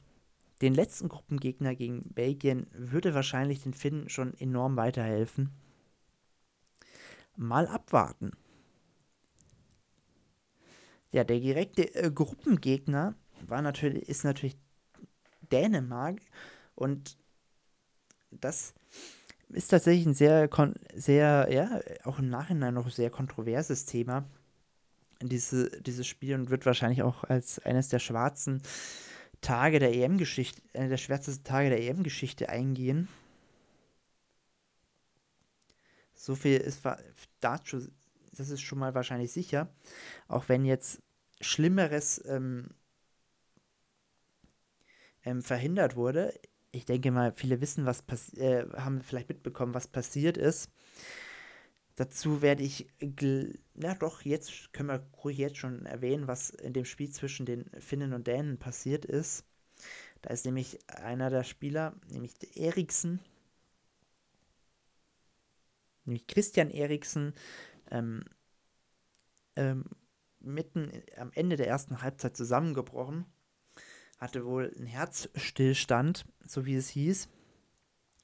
den 0.63 0.73
letzten 0.73 1.09
Gruppengegner 1.09 1.75
gegen 1.75 2.15
Belgien 2.15 2.67
würde 2.73 3.15
wahrscheinlich 3.15 3.63
den 3.63 3.75
Finnen 3.75 4.09
schon 4.09 4.33
enorm 4.39 4.77
weiterhelfen. 4.77 5.51
Mal 7.37 7.67
abwarten. 7.67 8.33
Ja, 11.13 11.25
der 11.25 11.41
direkte 11.41 11.95
äh, 11.95 12.11
Gruppengegner 12.11 13.15
war 13.47 13.61
natürlich, 13.61 14.09
ist 14.09 14.25
natürlich 14.25 14.57
Dänemark. 15.53 16.21
Und 16.75 17.17
das 18.31 18.75
ist 19.49 19.69
tatsächlich 19.69 20.07
ein 20.07 20.15
sehr, 20.15 20.49
sehr, 20.95 21.49
ja, 21.51 21.81
auch 22.05 22.19
im 22.19 22.29
Nachhinein 22.29 22.75
noch 22.75 22.91
sehr 22.91 23.11
kontroverses 23.11 23.85
Thema, 23.85 24.29
diese, 25.23 25.71
dieses 25.81 26.07
Spiel 26.07 26.35
und 26.35 26.51
wird 26.51 26.67
wahrscheinlich 26.67 27.03
auch 27.03 27.25
als 27.25 27.59
eines 27.61 27.89
der 27.89 27.99
schwarzen 27.99 28.63
Tage 29.41 29.79
der 29.79 29.95
EM-Geschichte, 29.95 30.63
einer 30.73 30.89
der 30.89 30.97
schwärzesten 30.97 31.45
Tage 31.45 31.71
der 31.71 31.83
EM-Geschichte 31.83 32.49
eingehen. 32.49 33.09
So 36.15 36.35
viel 36.35 36.57
ist 36.57 36.83
dazu, 37.41 37.87
das 38.33 38.49
ist 38.49 38.63
schon 38.63 38.79
mal 38.79 38.95
wahrscheinlich 38.95 39.33
sicher. 39.33 39.69
Auch 40.27 40.49
wenn 40.49 40.65
jetzt 40.65 41.03
Schlimmeres 41.41 42.25
ähm, 42.27 42.71
ähm, 45.25 45.43
verhindert 45.43 45.97
wurde. 45.97 46.33
Ich 46.75 46.85
denke 46.85 47.13
mal, 47.13 47.33
viele 47.33 47.61
wissen, 47.61 47.87
was 47.87 48.03
äh, 48.35 48.67
haben 48.77 49.01
vielleicht 49.01 49.29
mitbekommen, 49.29 49.75
was 49.75 49.87
passiert 49.87 50.37
ist. 50.37 50.71
Dazu 51.95 52.43
werde 52.43 52.65
ich, 52.65 52.89
na 53.75 53.95
doch, 53.95 54.23
jetzt 54.23 54.73
können 54.73 54.89
wir 54.89 55.07
ruhig 55.23 55.39
jetzt 55.39 55.59
schon 55.59 55.87
erwähnen, 55.87 56.27
was 56.27 56.51
in 56.51 56.73
dem 56.73 56.85
Spiel 56.85 57.11
zwischen 57.11 57.47
den 57.47 57.71
Finnen 57.79 58.13
und 58.13 58.27
Dänen 58.27 58.59
passiert 58.59 59.05
ist. 59.05 59.45
Da 60.23 60.31
ist 60.31 60.45
nämlich 60.45 60.81
einer 60.89 61.31
der 61.31 61.45
Spieler, 61.45 61.95
nämlich 62.11 62.33
Eriksen, 62.57 63.21
nämlich 66.05 66.27
Christian 66.27 66.71
Eriksen, 66.71 67.35
ähm, 67.93 68.25
ähm, 69.55 69.85
mitten 70.41 70.91
am 71.17 71.31
Ende 71.35 71.55
der 71.55 71.69
ersten 71.69 72.03
Halbzeit 72.03 72.37
zusammengebrochen. 72.37 73.27
Hatte 74.19 74.45
wohl 74.45 74.73
einen 74.77 74.87
Herzstillstand, 74.87 76.25
so 76.47 76.67
wie 76.67 76.77
es 76.77 76.89
hieß. 76.89 77.29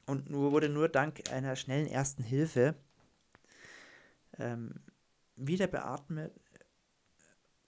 Und 0.07 0.31
nur 0.31 0.53
wurde 0.53 0.69
nur 0.69 0.89
dank 0.89 1.31
einer 1.31 1.57
schnellen 1.57 1.87
ersten 1.87 2.23
Hilfe 2.23 2.75
ähm, 4.39 4.81
wieder 5.37 5.67
beatmet 5.67 6.33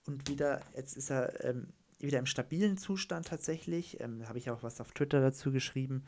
und 0.05 0.27
wieder, 0.29 0.61
jetzt 0.75 0.97
ist 0.97 1.09
er 1.09 1.43
ähm, 1.45 1.73
wieder 1.99 2.19
im 2.19 2.25
stabilen 2.25 2.77
Zustand 2.77 3.27
tatsächlich. 3.27 3.99
Ähm, 4.01 4.27
Habe 4.27 4.37
ich 4.37 4.49
auch 4.49 4.63
was 4.63 4.81
auf 4.81 4.91
Twitter 4.91 5.21
dazu 5.21 5.51
geschrieben. 5.51 6.03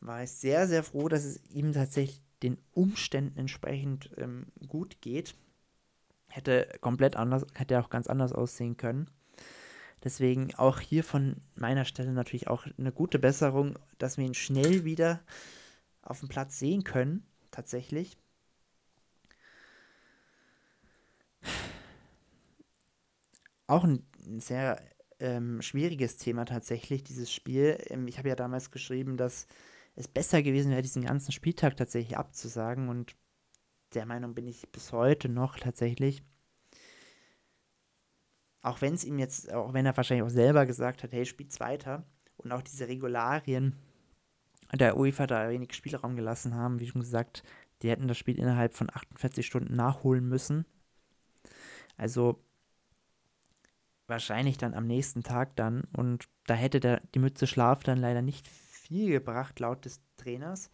War 0.00 0.22
ich 0.22 0.30
sehr, 0.30 0.66
sehr 0.68 0.82
froh, 0.82 1.08
dass 1.08 1.24
es 1.24 1.40
ihm 1.50 1.72
tatsächlich 1.72 2.22
den 2.42 2.58
Umständen 2.72 3.38
entsprechend 3.38 4.10
ähm, 4.16 4.46
gut 4.66 5.00
geht. 5.00 5.34
Hätte 6.28 6.68
komplett 6.80 7.16
anders, 7.16 7.44
hätte 7.54 7.80
auch 7.80 7.90
ganz 7.90 8.06
anders 8.06 8.32
aussehen 8.32 8.76
können. 8.76 9.10
Deswegen 10.02 10.54
auch 10.54 10.80
hier 10.80 11.04
von 11.04 11.36
meiner 11.54 11.84
Stelle 11.84 12.12
natürlich 12.12 12.48
auch 12.48 12.66
eine 12.78 12.92
gute 12.92 13.18
Besserung, 13.18 13.78
dass 13.98 14.16
wir 14.16 14.24
ihn 14.24 14.34
schnell 14.34 14.84
wieder 14.84 15.20
auf 16.02 16.20
dem 16.20 16.28
Platz 16.28 16.58
sehen 16.58 16.84
können, 16.84 17.26
tatsächlich. 17.50 18.16
Auch 23.66 23.84
ein 23.84 24.04
sehr 24.38 24.82
ähm, 25.20 25.62
schwieriges 25.62 26.16
Thema 26.16 26.44
tatsächlich, 26.44 27.04
dieses 27.04 27.32
Spiel. 27.32 27.78
Ähm, 27.88 28.08
ich 28.08 28.18
habe 28.18 28.28
ja 28.28 28.36
damals 28.36 28.70
geschrieben, 28.70 29.16
dass 29.16 29.46
es 29.94 30.08
besser 30.08 30.42
gewesen 30.42 30.70
wäre, 30.70 30.82
diesen 30.82 31.04
ganzen 31.04 31.32
Spieltag 31.32 31.76
tatsächlich 31.76 32.16
abzusagen 32.16 32.88
und 32.88 33.14
der 33.94 34.06
Meinung 34.06 34.34
bin 34.34 34.46
ich 34.46 34.70
bis 34.72 34.92
heute 34.92 35.28
noch 35.28 35.58
tatsächlich. 35.58 36.22
Auch 38.62 38.80
wenn 38.80 38.94
es 38.94 39.04
ihm 39.04 39.18
jetzt, 39.18 39.52
auch 39.52 39.72
wenn 39.72 39.86
er 39.86 39.96
wahrscheinlich 39.96 40.26
auch 40.26 40.30
selber 40.30 40.66
gesagt 40.66 41.02
hat, 41.02 41.12
hey, 41.12 41.24
spielt's 41.24 41.60
weiter 41.60 42.04
und 42.36 42.52
auch 42.52 42.62
diese 42.62 42.88
Regularien 42.88 43.76
der 44.72 44.96
UEFA 44.96 45.26
da 45.26 45.48
wenig 45.48 45.74
Spielraum 45.74 46.16
gelassen 46.16 46.54
haben, 46.54 46.78
wie 46.80 46.86
schon 46.86 47.00
gesagt, 47.00 47.42
die 47.82 47.90
hätten 47.90 48.08
das 48.08 48.18
Spiel 48.18 48.38
innerhalb 48.38 48.74
von 48.74 48.90
48 48.90 49.44
Stunden 49.44 49.74
nachholen 49.74 50.28
müssen. 50.28 50.64
Also 51.96 52.42
wahrscheinlich 54.06 54.58
dann 54.58 54.74
am 54.74 54.86
nächsten 54.86 55.22
Tag 55.22 55.56
dann. 55.56 55.84
Und 55.96 56.28
da 56.46 56.54
hätte 56.54 56.80
der, 56.80 57.00
die 57.14 57.18
Mütze 57.18 57.46
Schlaf 57.46 57.82
dann 57.82 57.98
leider 57.98 58.22
nicht 58.22 58.46
viel 58.46 59.10
gebracht, 59.10 59.58
laut 59.60 59.84
des 59.84 60.00
Trainers. 60.16 60.70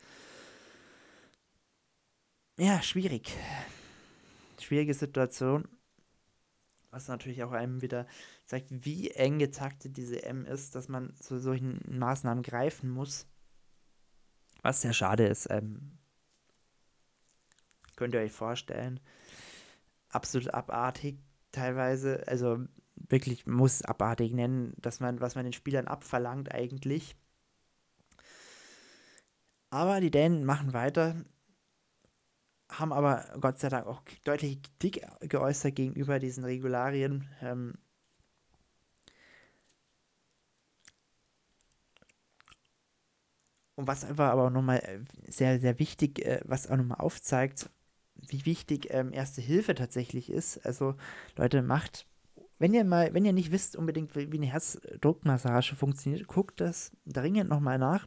Ja, 2.58 2.82
schwierig. 2.82 3.36
Schwierige 4.60 4.94
Situation. 4.94 5.68
Was 6.96 7.08
natürlich 7.08 7.42
auch 7.42 7.52
einem 7.52 7.82
wieder 7.82 8.06
zeigt, 8.46 8.70
wie 8.70 9.10
eng 9.10 9.38
getaktet 9.38 9.98
diese 9.98 10.22
M 10.22 10.46
ist, 10.46 10.74
dass 10.74 10.88
man 10.88 11.14
zu 11.16 11.38
solchen 11.38 11.78
Maßnahmen 11.86 12.42
greifen 12.42 12.88
muss. 12.88 13.26
Was 14.62 14.80
sehr 14.80 14.94
schade 14.94 15.26
ist. 15.26 15.46
Ähm, 15.50 15.98
könnt 17.96 18.14
ihr 18.14 18.20
euch 18.20 18.32
vorstellen. 18.32 18.98
Absolut 20.08 20.54
abartig 20.54 21.18
teilweise. 21.52 22.26
Also 22.28 22.64
wirklich 22.94 23.46
muss 23.46 23.82
abartig 23.82 24.32
nennen, 24.32 24.72
dass 24.78 24.98
man, 24.98 25.20
was 25.20 25.34
man 25.34 25.44
den 25.44 25.52
Spielern 25.52 25.88
abverlangt 25.88 26.50
eigentlich. 26.50 27.14
Aber 29.68 30.00
die 30.00 30.10
Dänen 30.10 30.46
machen 30.46 30.72
weiter, 30.72 31.14
haben 32.68 32.92
aber 32.92 33.24
Gott 33.40 33.58
sei 33.58 33.68
Dank 33.68 33.86
auch 33.86 34.02
deutlich 34.24 34.62
Kritik 34.62 35.06
geäußert 35.20 35.76
gegenüber 35.76 36.18
diesen 36.18 36.44
Regularien. 36.44 37.28
Ähm, 37.42 37.74
und 43.76 43.86
was 43.86 44.04
einfach 44.04 44.30
aber 44.30 44.44
auch 44.46 44.50
nochmal 44.50 44.78
äh, 44.78 45.00
sehr, 45.30 45.60
sehr 45.60 45.78
wichtig, 45.78 46.24
äh, 46.24 46.40
was 46.44 46.68
auch 46.70 46.76
nochmal 46.76 46.98
aufzeigt, 46.98 47.70
wie 48.14 48.46
wichtig 48.46 48.88
ähm, 48.90 49.12
Erste 49.12 49.40
Hilfe 49.40 49.74
tatsächlich 49.74 50.30
ist. 50.30 50.64
Also 50.66 50.94
Leute, 51.36 51.62
macht 51.62 52.06
wenn 52.58 52.72
ihr 52.72 52.84
mal, 52.84 53.12
wenn 53.12 53.24
ihr 53.24 53.32
nicht 53.32 53.52
wisst 53.52 53.76
unbedingt, 53.76 54.14
wie 54.16 54.36
eine 54.36 54.46
Herzdruckmassage 54.46 55.74
funktioniert, 55.74 56.26
guckt 56.26 56.60
das 56.60 56.92
dringend 57.04 57.50
nochmal 57.50 57.78
nach. 57.78 58.06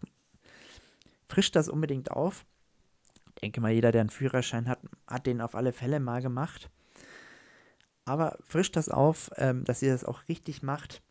Frischt 1.27 1.55
das 1.55 1.69
unbedingt 1.69 2.11
auf. 2.11 2.45
Ich 3.39 3.41
denke 3.41 3.61
mal, 3.61 3.71
jeder, 3.71 3.93
der 3.93 4.01
einen 4.01 4.09
Führerschein 4.09 4.67
hat, 4.67 4.79
hat 5.07 5.25
den 5.25 5.39
auf 5.39 5.55
alle 5.55 5.71
Fälle 5.71 6.01
mal 6.01 6.21
gemacht. 6.21 6.69
Aber 8.03 8.37
frischt 8.43 8.75
das 8.75 8.89
auf, 8.89 9.31
ähm, 9.37 9.63
dass 9.63 9.81
ihr 9.81 9.93
das 9.93 10.03
auch 10.03 10.27
richtig 10.27 10.61
macht. 10.61 11.01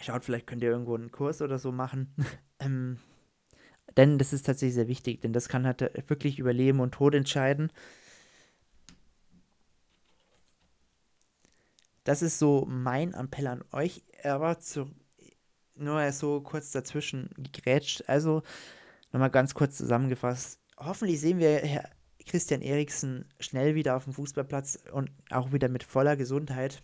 Schaut, 0.00 0.24
vielleicht 0.24 0.46
könnt 0.46 0.62
ihr 0.62 0.70
irgendwo 0.70 0.94
einen 0.94 1.10
Kurs 1.10 1.42
oder 1.42 1.58
so 1.58 1.70
machen. 1.70 2.14
ähm, 2.60 2.98
denn 3.98 4.16
das 4.16 4.32
ist 4.32 4.46
tatsächlich 4.46 4.76
sehr 4.76 4.88
wichtig, 4.88 5.20
denn 5.20 5.34
das 5.34 5.50
kann 5.50 5.66
halt 5.66 5.82
wirklich 6.08 6.38
über 6.38 6.54
Leben 6.54 6.80
und 6.80 6.92
Tod 6.94 7.14
entscheiden. 7.14 7.70
Das 12.04 12.22
ist 12.22 12.38
so 12.38 12.64
mein 12.66 13.12
Appell 13.12 13.48
an 13.48 13.62
euch. 13.70 14.02
Aber 14.24 14.58
zu, 14.58 14.90
nur 15.74 16.10
so 16.12 16.40
kurz 16.40 16.70
dazwischen 16.70 17.28
gegrätscht. 17.36 18.08
Also 18.08 18.42
nochmal 19.12 19.30
ganz 19.30 19.54
kurz 19.54 19.76
zusammengefasst. 19.76 20.58
Hoffentlich 20.78 21.20
sehen 21.20 21.38
wir 21.38 21.58
Herr 21.58 21.90
Christian 22.26 22.62
Eriksen 22.62 23.26
schnell 23.40 23.74
wieder 23.74 23.96
auf 23.96 24.04
dem 24.04 24.14
Fußballplatz 24.14 24.78
und 24.92 25.10
auch 25.30 25.52
wieder 25.52 25.68
mit 25.68 25.84
voller 25.84 26.16
Gesundheit. 26.16 26.82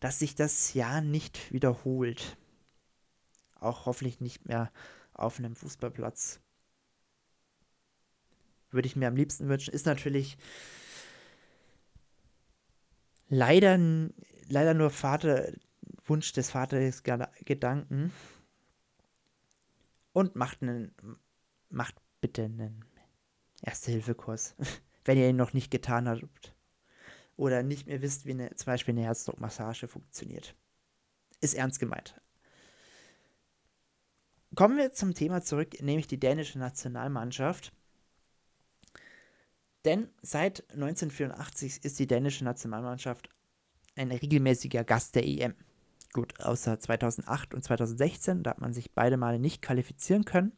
Dass 0.00 0.18
sich 0.18 0.34
das 0.34 0.74
Jahr 0.74 1.00
nicht 1.00 1.52
wiederholt. 1.52 2.36
Auch 3.60 3.86
hoffentlich 3.86 4.20
nicht 4.20 4.46
mehr 4.46 4.72
auf 5.14 5.38
einem 5.38 5.54
Fußballplatz. 5.54 6.40
Würde 8.70 8.86
ich 8.86 8.96
mir 8.96 9.08
am 9.08 9.16
liebsten 9.16 9.48
wünschen. 9.48 9.74
Ist 9.74 9.86
natürlich 9.86 10.36
leider, 13.28 13.78
leider 14.48 14.74
nur 14.74 14.90
Vater, 14.90 15.52
Wunsch 16.06 16.32
des 16.32 16.50
Vaters 16.50 17.02
Gedanken. 17.02 18.12
Und 20.12 20.36
macht 20.36 20.62
einen, 20.62 20.94
macht 21.70 21.94
bitte 22.20 22.44
einen 22.44 22.84
Erste-Hilfe-Kurs, 23.62 24.54
wenn 25.04 25.18
ihr 25.18 25.28
ihn 25.28 25.36
noch 25.36 25.52
nicht 25.52 25.70
getan 25.70 26.08
habt. 26.08 26.54
Oder 27.36 27.62
nicht 27.62 27.86
mehr 27.86 28.02
wisst, 28.02 28.26
wie 28.26 28.32
eine, 28.32 28.54
zum 28.54 28.66
Beispiel 28.66 28.92
eine 28.92 29.02
Herzdruckmassage 29.02 29.88
funktioniert. 29.88 30.54
Ist 31.40 31.54
ernst 31.54 31.80
gemeint. 31.80 32.20
Kommen 34.54 34.76
wir 34.76 34.92
zum 34.92 35.14
Thema 35.14 35.40
zurück, 35.40 35.80
nämlich 35.80 36.06
die 36.06 36.20
dänische 36.20 36.58
Nationalmannschaft. 36.58 37.72
Denn 39.84 40.08
seit 40.20 40.70
1984 40.72 41.84
ist 41.84 41.98
die 41.98 42.06
dänische 42.06 42.44
Nationalmannschaft 42.44 43.28
ein 43.96 44.10
regelmäßiger 44.10 44.84
Gast 44.84 45.14
der 45.14 45.26
EM. 45.26 45.54
Gut, 46.12 46.40
außer 46.40 46.78
2008 46.78 47.54
und 47.54 47.64
2016, 47.64 48.42
da 48.42 48.50
hat 48.50 48.60
man 48.60 48.74
sich 48.74 48.92
beide 48.92 49.16
Male 49.16 49.38
nicht 49.38 49.62
qualifizieren 49.62 50.24
können. 50.24 50.52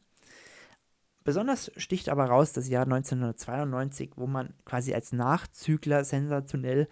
Besonders 1.23 1.71
sticht 1.77 2.09
aber 2.09 2.25
raus 2.25 2.53
das 2.53 2.67
Jahr 2.67 2.83
1992, 2.83 4.11
wo 4.15 4.27
man 4.27 4.53
quasi 4.65 4.93
als 4.93 5.11
Nachzügler 5.11 6.03
sensationell 6.03 6.87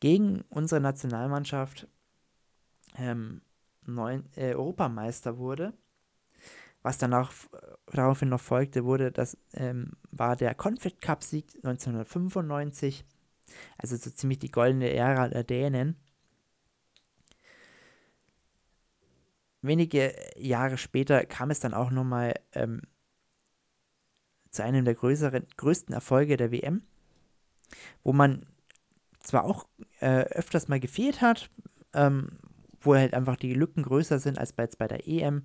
gegen 0.00 0.42
unsere 0.48 0.80
Nationalmannschaft 0.80 1.86
ähm, 2.96 3.42
neun, 3.86 4.24
äh, 4.34 4.54
Europameister 4.54 5.38
wurde. 5.38 5.72
Was 6.82 6.98
danach 6.98 7.32
daraufhin 7.86 8.28
noch 8.28 8.40
folgte, 8.40 8.84
wurde 8.84 9.12
das 9.12 9.36
ähm, 9.52 9.92
war 10.10 10.36
der 10.36 10.54
Confed 10.54 11.00
Cup 11.00 11.22
Sieg 11.22 11.54
1995, 11.56 13.04
also 13.76 13.96
so 13.96 14.10
ziemlich 14.10 14.38
die 14.38 14.50
goldene 14.50 14.92
Ära 14.92 15.28
der 15.28 15.44
Dänen. 15.44 15.96
Wenige 19.60 20.14
Jahre 20.36 20.78
später 20.78 21.24
kam 21.24 21.50
es 21.50 21.60
dann 21.60 21.74
auch 21.74 21.90
nochmal 21.90 22.34
ähm, 22.52 22.82
zu 24.50 24.62
einem 24.62 24.84
der 24.84 24.94
größeren, 24.94 25.46
größten 25.56 25.94
Erfolge 25.94 26.36
der 26.36 26.52
WM, 26.52 26.82
wo 28.02 28.12
man 28.12 28.46
zwar 29.20 29.44
auch 29.44 29.66
äh, 30.00 30.22
öfters 30.22 30.68
mal 30.68 30.80
gefehlt 30.80 31.20
hat, 31.20 31.50
ähm, 31.92 32.38
wo 32.80 32.94
halt 32.94 33.14
einfach 33.14 33.36
die 33.36 33.54
Lücken 33.54 33.82
größer 33.82 34.18
sind 34.18 34.38
als 34.38 34.52
bei, 34.52 34.62
jetzt 34.62 34.78
bei 34.78 34.88
der 34.88 35.06
EM, 35.06 35.42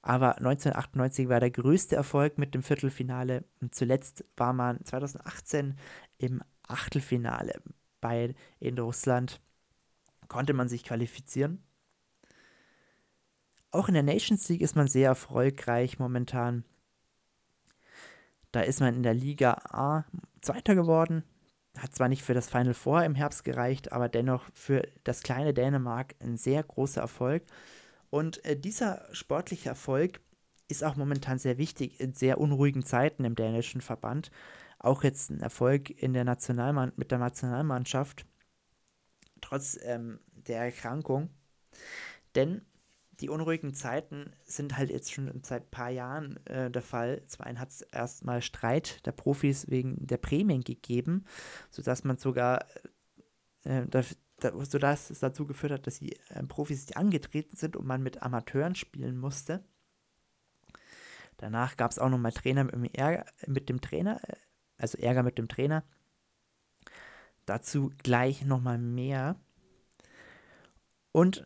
aber 0.00 0.38
1998 0.38 1.28
war 1.28 1.38
der 1.38 1.50
größte 1.50 1.94
Erfolg 1.94 2.38
mit 2.38 2.54
dem 2.54 2.62
Viertelfinale 2.62 3.44
und 3.60 3.74
zuletzt 3.74 4.24
war 4.36 4.52
man 4.52 4.84
2018 4.84 5.76
im 6.18 6.42
Achtelfinale 6.66 7.62
bei 8.00 8.34
in 8.58 8.78
Russland 8.78 9.40
konnte 10.28 10.54
man 10.54 10.68
sich 10.68 10.82
qualifizieren. 10.84 11.62
Auch 13.72 13.88
in 13.88 13.94
der 13.94 14.02
Nations 14.02 14.48
League 14.50 14.60
ist 14.60 14.76
man 14.76 14.86
sehr 14.86 15.08
erfolgreich 15.08 15.98
momentan. 15.98 16.64
Da 18.52 18.60
ist 18.60 18.80
man 18.80 18.94
in 18.94 19.02
der 19.02 19.14
Liga 19.14 19.54
A 19.70 20.04
Zweiter 20.42 20.74
geworden. 20.74 21.24
Hat 21.78 21.94
zwar 21.94 22.08
nicht 22.08 22.22
für 22.22 22.34
das 22.34 22.50
Final 22.50 22.74
Four 22.74 23.02
im 23.02 23.14
Herbst 23.14 23.44
gereicht, 23.44 23.90
aber 23.92 24.10
dennoch 24.10 24.44
für 24.52 24.86
das 25.04 25.22
kleine 25.22 25.54
Dänemark 25.54 26.14
ein 26.20 26.36
sehr 26.36 26.62
großer 26.62 27.00
Erfolg. 27.00 27.44
Und 28.10 28.44
äh, 28.44 28.60
dieser 28.60 29.08
sportliche 29.14 29.70
Erfolg 29.70 30.20
ist 30.68 30.84
auch 30.84 30.96
momentan 30.96 31.38
sehr 31.38 31.56
wichtig 31.56 31.98
in 31.98 32.12
sehr 32.12 32.38
unruhigen 32.38 32.84
Zeiten 32.84 33.24
im 33.24 33.36
dänischen 33.36 33.80
Verband. 33.80 34.30
Auch 34.78 35.02
jetzt 35.02 35.30
ein 35.30 35.40
Erfolg 35.40 35.88
in 35.88 36.12
der 36.12 36.24
Nationalmann 36.24 36.92
mit 36.96 37.10
der 37.10 37.18
Nationalmannschaft, 37.18 38.26
trotz 39.40 39.78
ähm, 39.82 40.20
der 40.34 40.58
Erkrankung. 40.58 41.30
Denn 42.34 42.66
die 43.20 43.28
unruhigen 43.28 43.74
Zeiten 43.74 44.32
sind 44.44 44.76
halt 44.76 44.90
jetzt 44.90 45.12
schon 45.12 45.42
seit 45.42 45.64
ein 45.64 45.70
paar 45.70 45.90
Jahren 45.90 46.44
äh, 46.46 46.70
der 46.70 46.82
Fall. 46.82 47.22
Einen 47.38 47.60
hat 47.60 47.70
es 47.70 47.82
erstmal 47.82 48.42
Streit 48.42 49.04
der 49.06 49.12
Profis 49.12 49.68
wegen 49.68 50.06
der 50.06 50.16
Prämien 50.16 50.62
gegeben, 50.62 51.24
sodass 51.70 52.04
man 52.04 52.16
sogar, 52.16 52.66
äh, 53.64 53.86
da, 53.86 54.02
da, 54.38 54.64
sodass 54.64 55.10
es 55.10 55.20
dazu 55.20 55.46
geführt 55.46 55.72
hat, 55.72 55.86
dass 55.86 55.98
die 55.98 56.16
äh, 56.30 56.42
Profis 56.44 56.86
nicht 56.86 56.96
angetreten 56.96 57.56
sind 57.56 57.76
und 57.76 57.86
man 57.86 58.02
mit 58.02 58.22
Amateuren 58.22 58.74
spielen 58.74 59.18
musste. 59.18 59.62
Danach 61.36 61.76
gab 61.76 61.90
es 61.90 61.98
auch 61.98 62.08
nochmal 62.08 62.32
Trainer 62.32 62.64
mit, 62.64 62.96
Ärger, 62.96 63.26
mit 63.46 63.68
dem 63.68 63.80
Trainer, 63.80 64.20
äh, 64.28 64.36
also 64.78 64.96
Ärger 64.98 65.22
mit 65.22 65.38
dem 65.38 65.48
Trainer. 65.48 65.84
Dazu 67.44 67.92
gleich 68.02 68.44
nochmal 68.44 68.78
mehr. 68.78 69.36
Und 71.10 71.44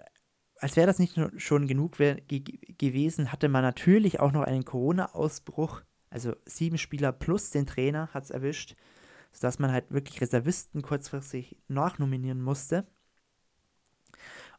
als 0.61 0.77
wäre 0.77 0.87
das 0.87 0.99
nicht 0.99 1.19
schon 1.37 1.67
genug 1.67 1.97
ge 1.97 2.21
gewesen, 2.79 3.33
hatte 3.33 3.49
man 3.49 3.63
natürlich 3.63 4.21
auch 4.21 4.33
noch 4.33 4.43
einen 4.43 4.65
Corona-Ausbruch. 4.65 5.83
Also 6.11 6.35
sieben 6.47 6.79
Spieler 6.79 7.13
plus 7.13 7.51
den 7.51 7.67
Trainer 7.67 8.09
hat 8.15 8.25
es 8.25 8.31
erwischt, 8.31 8.75
sodass 9.33 9.59
man 9.59 9.73
halt 9.73 9.91
wirklich 9.91 10.21
Reservisten 10.21 10.83
kurzfristig 10.83 11.57
nachnominieren 11.69 12.41
musste. 12.41 12.87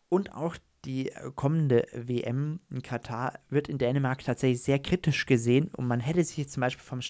Und 0.09 0.33
auch 0.33 0.57
die 0.85 1.11
kommende 1.35 1.85
WM 1.93 2.59
in 2.69 2.81
Katar 2.81 3.39
wird 3.49 3.67
in 3.67 3.77
Dänemark 3.77 4.23
tatsächlich 4.23 4.61
sehr 4.61 4.79
kritisch 4.79 5.25
gesehen 5.25 5.69
und 5.75 5.87
man 5.87 5.99
hätte 5.99 6.23
sich 6.23 6.37
jetzt 6.37 6.53
zum 6.53 6.61
Beispiel 6.61 6.85
vom, 6.85 7.01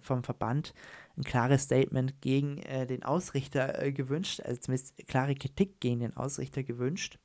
vom 0.00 0.24
Verband 0.24 0.72
ein 1.18 1.24
klares 1.24 1.64
Statement 1.64 2.22
gegen 2.22 2.58
äh, 2.58 2.86
den 2.86 3.02
Ausrichter 3.02 3.82
äh, 3.82 3.92
gewünscht, 3.92 4.40
also 4.40 4.60
zumindest 4.60 4.96
klare 5.06 5.34
Kritik 5.34 5.80
gegen 5.80 6.00
den 6.00 6.16
Ausrichter 6.16 6.62
gewünscht. 6.62 7.18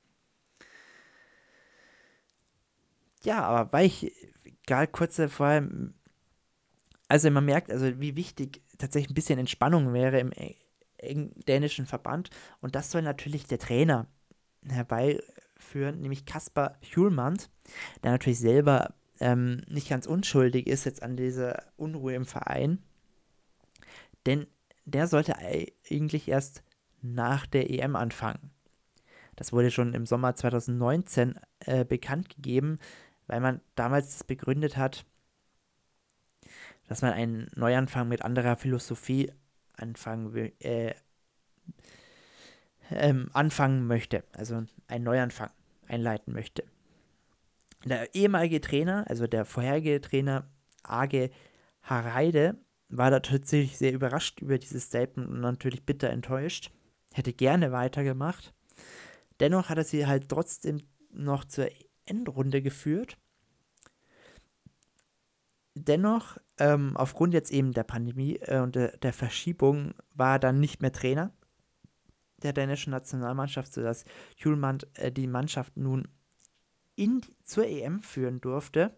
Ja, 3.25 3.43
aber 3.43 3.71
weil 3.73 3.87
ich 3.87 4.11
gerade 4.65 4.91
kurz 4.91 5.21
vor 5.29 5.45
allem, 5.45 5.93
also 7.07 7.29
man 7.29 7.45
merkt, 7.45 7.71
also 7.71 7.99
wie 7.99 8.15
wichtig 8.15 8.61
tatsächlich 8.77 9.11
ein 9.11 9.15
bisschen 9.15 9.39
Entspannung 9.39 9.93
wäre 9.93 10.19
im 10.19 10.31
dänischen 11.47 11.85
Verband. 11.85 12.29
Und 12.61 12.75
das 12.75 12.91
soll 12.91 13.01
natürlich 13.01 13.45
der 13.47 13.59
Trainer 13.59 14.07
herbeiführen, 14.67 16.01
nämlich 16.01 16.25
Kaspar 16.25 16.77
Hjulmand, 16.81 17.49
der 18.03 18.11
natürlich 18.11 18.39
selber 18.39 18.95
ähm, 19.19 19.61
nicht 19.67 19.89
ganz 19.89 20.07
unschuldig 20.07 20.67
ist 20.67 20.85
jetzt 20.85 21.03
an 21.03 21.15
dieser 21.15 21.63
Unruhe 21.77 22.15
im 22.15 22.25
Verein, 22.25 22.79
denn 24.25 24.47
der 24.85 25.07
sollte 25.07 25.35
eigentlich 25.37 26.27
erst 26.27 26.63
nach 27.01 27.45
der 27.45 27.69
EM 27.69 27.95
anfangen. 27.95 28.51
Das 29.35 29.51
wurde 29.51 29.71
schon 29.71 29.93
im 29.93 30.05
Sommer 30.05 30.35
2019 30.35 31.39
äh, 31.59 31.85
bekannt 31.85 32.29
gegeben, 32.29 32.79
weil 33.27 33.39
man 33.39 33.61
damals 33.75 34.23
begründet 34.23 34.77
hat, 34.77 35.05
dass 36.87 37.01
man 37.01 37.13
einen 37.13 37.47
Neuanfang 37.55 38.07
mit 38.07 38.23
anderer 38.23 38.55
Philosophie 38.57 39.31
anfangen 39.73 40.33
will, 40.33 40.53
äh, 40.59 40.93
ähm, 42.91 43.29
anfangen 43.33 43.87
möchte, 43.87 44.23
also 44.33 44.63
einen 44.87 45.03
Neuanfang 45.03 45.49
einleiten 45.87 46.33
möchte. 46.33 46.63
Der 47.83 48.13
ehemalige 48.15 48.61
Trainer, 48.61 49.05
also 49.07 49.27
der 49.27 49.45
vorherige 49.45 50.01
Trainer 50.01 50.47
Age 50.83 51.29
Hareide, 51.81 52.57
war 52.89 53.11
da 53.11 53.19
tatsächlich 53.19 53.77
sehr 53.77 53.93
überrascht 53.93 54.41
über 54.41 54.57
dieses 54.57 54.85
Statement 54.85 55.29
und 55.29 55.41
natürlich 55.41 55.85
bitter 55.85 56.09
enttäuscht. 56.09 56.71
Hätte 57.13 57.33
gerne 57.33 57.71
weitergemacht. 57.71 58.53
Dennoch 59.39 59.69
hat 59.69 59.77
er 59.77 59.83
sie 59.83 60.05
halt 60.05 60.29
trotzdem 60.29 60.81
noch 61.11 61.45
zur 61.45 61.69
Endrunde 62.05 62.61
geführt. 62.61 63.17
Dennoch, 65.73 66.37
ähm, 66.57 66.95
aufgrund 66.95 67.33
jetzt 67.33 67.51
eben 67.51 67.73
der 67.73 67.83
Pandemie 67.83 68.37
äh, 68.37 68.59
und 68.59 68.75
der, 68.75 68.97
der, 68.97 69.11
Verschiebung, 69.11 69.93
war 70.13 70.35
er 70.35 70.39
dann 70.39 70.59
nicht 70.59 70.81
mehr 70.81 70.93
Trainer 70.93 71.31
der 72.37 72.53
dänischen 72.53 72.91
Nationalmannschaft, 72.91 73.73
sodass 73.73 74.05
Hjulmand 74.37 74.87
äh, 74.97 75.11
die 75.11 75.27
Mannschaft 75.27 75.75
nun 75.75 76.07
in, 76.95 77.21
zur 77.43 77.65
EM 77.65 77.99
führen 77.99 78.39
durfte. 78.39 78.95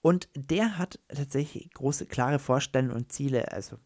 Und 0.00 0.28
der 0.36 0.78
hat 0.78 1.00
tatsächlich 1.08 1.70
große, 1.72 2.06
klare 2.06 2.38
Vorstellungen 2.38 2.94
und 2.94 3.10
Ziele. 3.10 3.50
Also, 3.50 3.78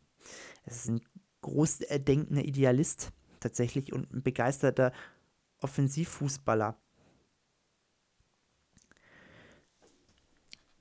es 0.64 0.77
ist 0.77 0.88
ein 0.88 1.01
groß 1.40 1.79
denkender 1.79 2.44
Idealist 2.44 3.12
tatsächlich 3.40 3.92
und 3.92 4.12
ein 4.12 4.22
begeisterter 4.22 4.92
Offensivfußballer. 5.61 6.77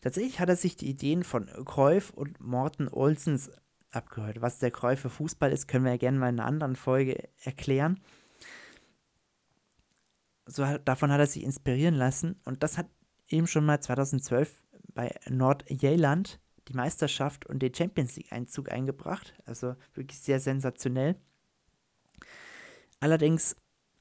Tatsächlich 0.08 0.40
hat 0.40 0.48
er 0.48 0.56
sich 0.56 0.78
die 0.78 0.90
Ideen 0.90 1.26
von 1.26 1.48
Cruyff 1.66 2.12
und 2.12 2.40
Morten 2.40 2.88
Olsens 2.88 3.52
abgehört. 3.92 4.40
Was 4.40 4.58
der 4.58 4.72
Cruyff 4.72 5.02
für 5.02 5.10
Fußball 5.10 5.52
ist, 5.52 5.68
können 5.68 5.84
wir 5.84 5.92
ja 5.92 5.98
gerne 5.98 6.18
mal 6.18 6.30
in 6.30 6.40
einer 6.40 6.48
anderen 6.48 6.78
Folge 6.78 7.28
erklären. 7.44 8.00
So, 10.46 10.64
davon 10.78 11.12
hat 11.12 11.20
er 11.20 11.28
sich 11.28 11.44
inspirieren 11.44 11.94
lassen 11.94 12.40
und 12.46 12.64
das 12.64 12.78
hat 12.78 12.88
eben 13.28 13.48
schon 13.48 13.66
mal 13.66 13.82
2012 13.82 14.56
bei 14.94 15.14
Nordjylland 15.28 16.40
die 16.70 16.74
Meisterschaft 16.74 17.46
und 17.46 17.60
den 17.60 17.76
Champions 17.76 18.16
League 18.16 18.32
Einzug 18.32 18.72
eingebracht. 18.72 19.34
Also 19.44 19.76
wirklich 19.94 20.22
sehr 20.22 20.40
sensationell. 20.40 21.18
Allerdings 23.02 23.58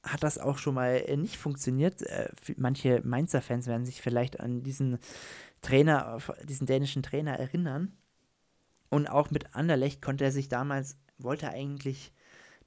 hat 0.06 0.22
das 0.22 0.38
auch 0.38 0.58
schon 0.58 0.74
mal 0.74 1.02
nicht 1.16 1.36
funktioniert. 1.36 2.02
Äh, 2.02 2.30
manche 2.56 3.00
Mainzer-Fans 3.04 3.66
werden 3.66 3.84
sich 3.84 4.00
vielleicht 4.00 4.40
an 4.40 4.62
diesen 4.62 4.98
Trainer, 5.62 6.18
diesen 6.44 6.66
dänischen 6.66 7.02
Trainer 7.02 7.38
erinnern. 7.38 7.96
Und 8.88 9.08
auch 9.08 9.30
mit 9.30 9.54
Anderlecht 9.54 10.00
konnte 10.00 10.24
er 10.24 10.32
sich 10.32 10.48
damals, 10.48 10.96
wollte 11.18 11.46
er 11.46 11.52
eigentlich 11.52 12.12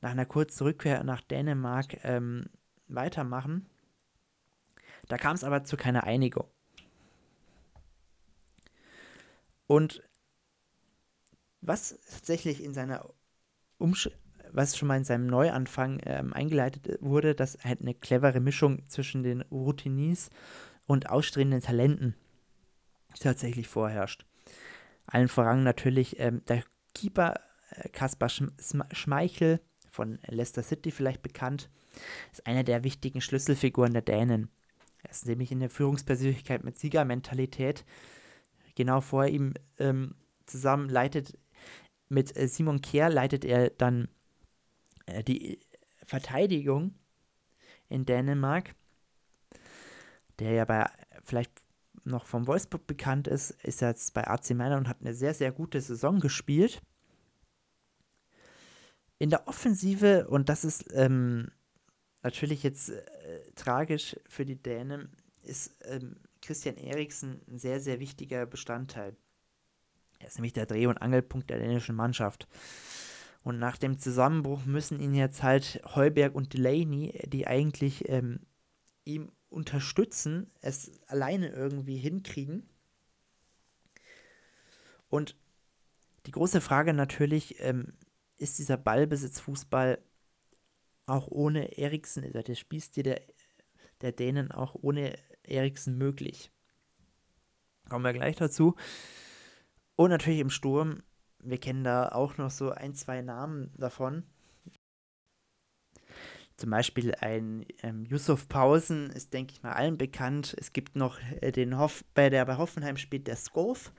nach 0.02 0.12
einer 0.12 0.26
kurzen 0.26 0.64
Rückkehr 0.64 1.04
nach 1.04 1.22
Dänemark 1.22 2.04
ähm, 2.04 2.46
weitermachen. 2.88 3.70
Da 5.08 5.18
kam 5.18 5.36
es 5.36 5.44
aber 5.44 5.64
zu 5.64 5.78
keiner 5.78 6.04
Einigung. 6.04 6.48
Und 9.68 10.04
was 11.62 12.00
tatsächlich 12.10 12.64
in 12.64 12.74
seiner 12.74 13.10
Umsch 13.78 14.10
was 14.52 14.78
schon 14.78 14.88
mal 14.88 14.98
in 14.98 15.04
seinem 15.04 15.28
Neuanfang 15.28 16.02
ähm, 16.06 16.34
eingeleitet 16.34 16.98
wurde, 17.02 17.36
dass 17.36 17.58
halt 17.64 17.82
eine 17.82 17.94
clevere 17.94 18.40
Mischung 18.40 18.88
zwischen 18.88 19.24
den 19.24 19.42
Routiniers 19.44 20.30
und 20.86 21.10
ausstrebenden 21.10 21.62
Talenten 21.62 22.16
tatsächlich 23.20 23.68
vorherrscht. 23.68 24.26
Allen 25.06 25.28
voran 25.28 25.64
natürlich 25.64 26.20
ähm, 26.20 26.44
der 26.48 26.64
Keeper 26.94 27.36
äh, 27.72 27.90
Kaspar 27.90 28.30
Schmeichel 28.30 29.60
von 29.90 30.20
Leicester 30.28 30.64
City 30.64 30.92
vielleicht 30.92 31.22
bekannt, 31.22 31.70
ist 32.32 32.46
einer 32.46 32.64
der 32.64 32.84
wichtigen 32.84 33.22
Schlüsselfiguren 33.22 33.94
der 33.94 34.02
Dänen. 34.02 34.50
Er 35.04 35.12
ist 35.12 35.26
nämlich 35.26 35.52
in 35.52 35.60
der 35.60 35.70
Führungspersönlichkeit 35.70 36.64
mit 36.64 36.78
Siegermentalität. 36.78 37.86
Genau 38.76 39.02
vor 39.02 39.26
ihm 39.26 39.54
ähm, 39.78 40.16
zusammen 40.46 40.90
leitet 40.90 41.38
mit 42.10 42.36
äh, 42.38 42.48
Simon 42.48 42.82
Kehr 42.82 43.10
leitet 43.10 43.46
er 43.46 43.70
dann 43.70 44.06
äh, 44.06 44.08
die 45.24 45.60
Verteidigung 46.04 46.96
in 47.88 48.06
Dänemark, 48.06 48.76
der 50.40 50.52
ja 50.52 50.66
bei 50.66 50.90
vielleicht 51.24 51.52
noch 52.04 52.26
vom 52.26 52.48
Wolfsburg 52.48 52.88
bekannt 52.88 53.28
ist, 53.28 53.52
ist 53.64 53.82
jetzt 53.82 54.14
bei 54.14 54.28
AC 54.28 54.52
Mailand 54.52 54.86
und 54.86 54.90
hat 54.90 55.02
eine 55.02 55.14
sehr, 55.14 55.34
sehr 55.34 55.52
gute 55.52 55.82
Saison 55.82 56.20
gespielt. 56.20 56.82
In 59.18 59.30
der 59.30 59.48
Offensive, 59.48 60.28
und 60.28 60.50
das 60.50 60.64
ist 60.64 60.86
ähm, 60.94 61.52
natürlich 62.24 62.64
jetzt 62.64 62.90
äh, 62.90 63.52
tragisch 63.56 64.16
für 64.28 64.46
die 64.46 64.62
Dänen, 64.62 65.12
ist 65.44 65.76
ähm, 65.86 66.16
Christian 66.42 66.78
Eriksen 66.78 67.42
ein 67.48 67.58
sehr, 67.58 67.80
sehr 67.80 68.00
wichtiger 68.00 68.46
Bestandteil. 68.46 69.16
Er 70.20 70.28
ist 70.28 70.38
nämlich 70.38 70.54
der 70.54 70.66
Dreh- 70.66 70.88
und 70.88 70.98
Angelpunkt 70.98 71.50
der 71.50 71.60
dänischen 71.60 71.96
Mannschaft. 71.96 72.48
Und 73.42 73.58
nach 73.58 73.78
dem 73.78 73.98
Zusammenbruch 73.98 74.66
müssen 74.66 75.00
ihn 75.00 75.14
jetzt 75.14 75.44
halt 75.44 75.82
Heuberg 75.96 76.36
und 76.36 76.54
Delaney, 76.54 77.20
die 77.28 77.48
eigentlich 77.48 78.08
ähm, 78.10 78.42
ihm 79.06 79.32
unterstützen, 79.50 80.52
es 80.62 80.92
alleine 81.08 81.50
irgendwie 81.50 81.98
hinkriegen. 81.98 82.70
Und 85.08 85.36
die 86.26 86.32
große 86.32 86.62
Frage 86.62 86.94
natürlich, 86.94 87.60
ähm, 87.60 87.94
ist 88.38 88.60
dieser 88.60 88.78
Ballbesitzfußball 88.78 90.00
auch 91.06 91.28
ohne 91.28 91.78
Eriksen, 91.78 92.24
also 92.24 92.42
der 92.42 92.56
Spielstil 92.56 93.04
der, 93.04 93.22
der 94.02 94.12
Dänen 94.12 94.52
auch 94.52 94.76
ohne 94.76 95.18
Eriksen 95.44 95.98
möglich? 95.98 96.52
Kommen 97.90 98.06
wir 98.06 98.14
gleich 98.14 98.36
dazu. 98.36 98.76
Und 99.96 100.12
natürlich 100.12 100.40
im 100.40 100.52
Sturm, 100.52 101.02
wir 101.40 101.60
kennen 101.60 101.84
da 101.84 102.10
auch 102.10 102.38
noch 102.38 102.52
so 102.52 102.72
ein, 102.72 102.94
zwei 102.94 103.22
Namen 103.22 103.72
davon. 103.78 104.24
Zum 106.58 106.72
Beispiel 106.72 107.16
ein 107.16 107.66
ähm, 107.84 108.06
Yusuf 108.06 108.50
Pausen 108.50 109.10
ist, 109.12 109.34
denke 109.34 109.54
ich 109.54 109.64
mal, 109.64 109.72
allen 109.72 109.98
bekannt. 109.98 110.56
Es 110.60 110.74
gibt 110.74 110.96
noch 110.96 111.18
äh, 111.40 111.54
den 111.54 111.78
Hoff, 111.78 112.04
bei 112.14 112.30
der 112.30 112.46
bei 112.46 112.58
Hoffenheim 112.58 112.98
spielt 112.98 113.28
der 113.28 113.38
Skov. 113.38 113.94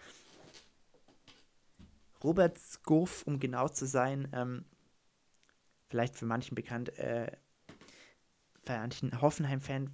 Robert 2.22 2.58
Skov, 2.58 3.22
um 3.26 3.40
genau 3.40 3.68
zu 3.68 3.86
sein, 3.86 4.28
ähm, 4.34 4.66
vielleicht 5.88 6.16
für 6.16 6.26
manchen 6.26 6.54
bekannt, 6.54 6.98
äh, 6.98 7.32
für 8.62 8.72
manchen 8.72 9.18
Hoffenheim-Fan 9.22 9.90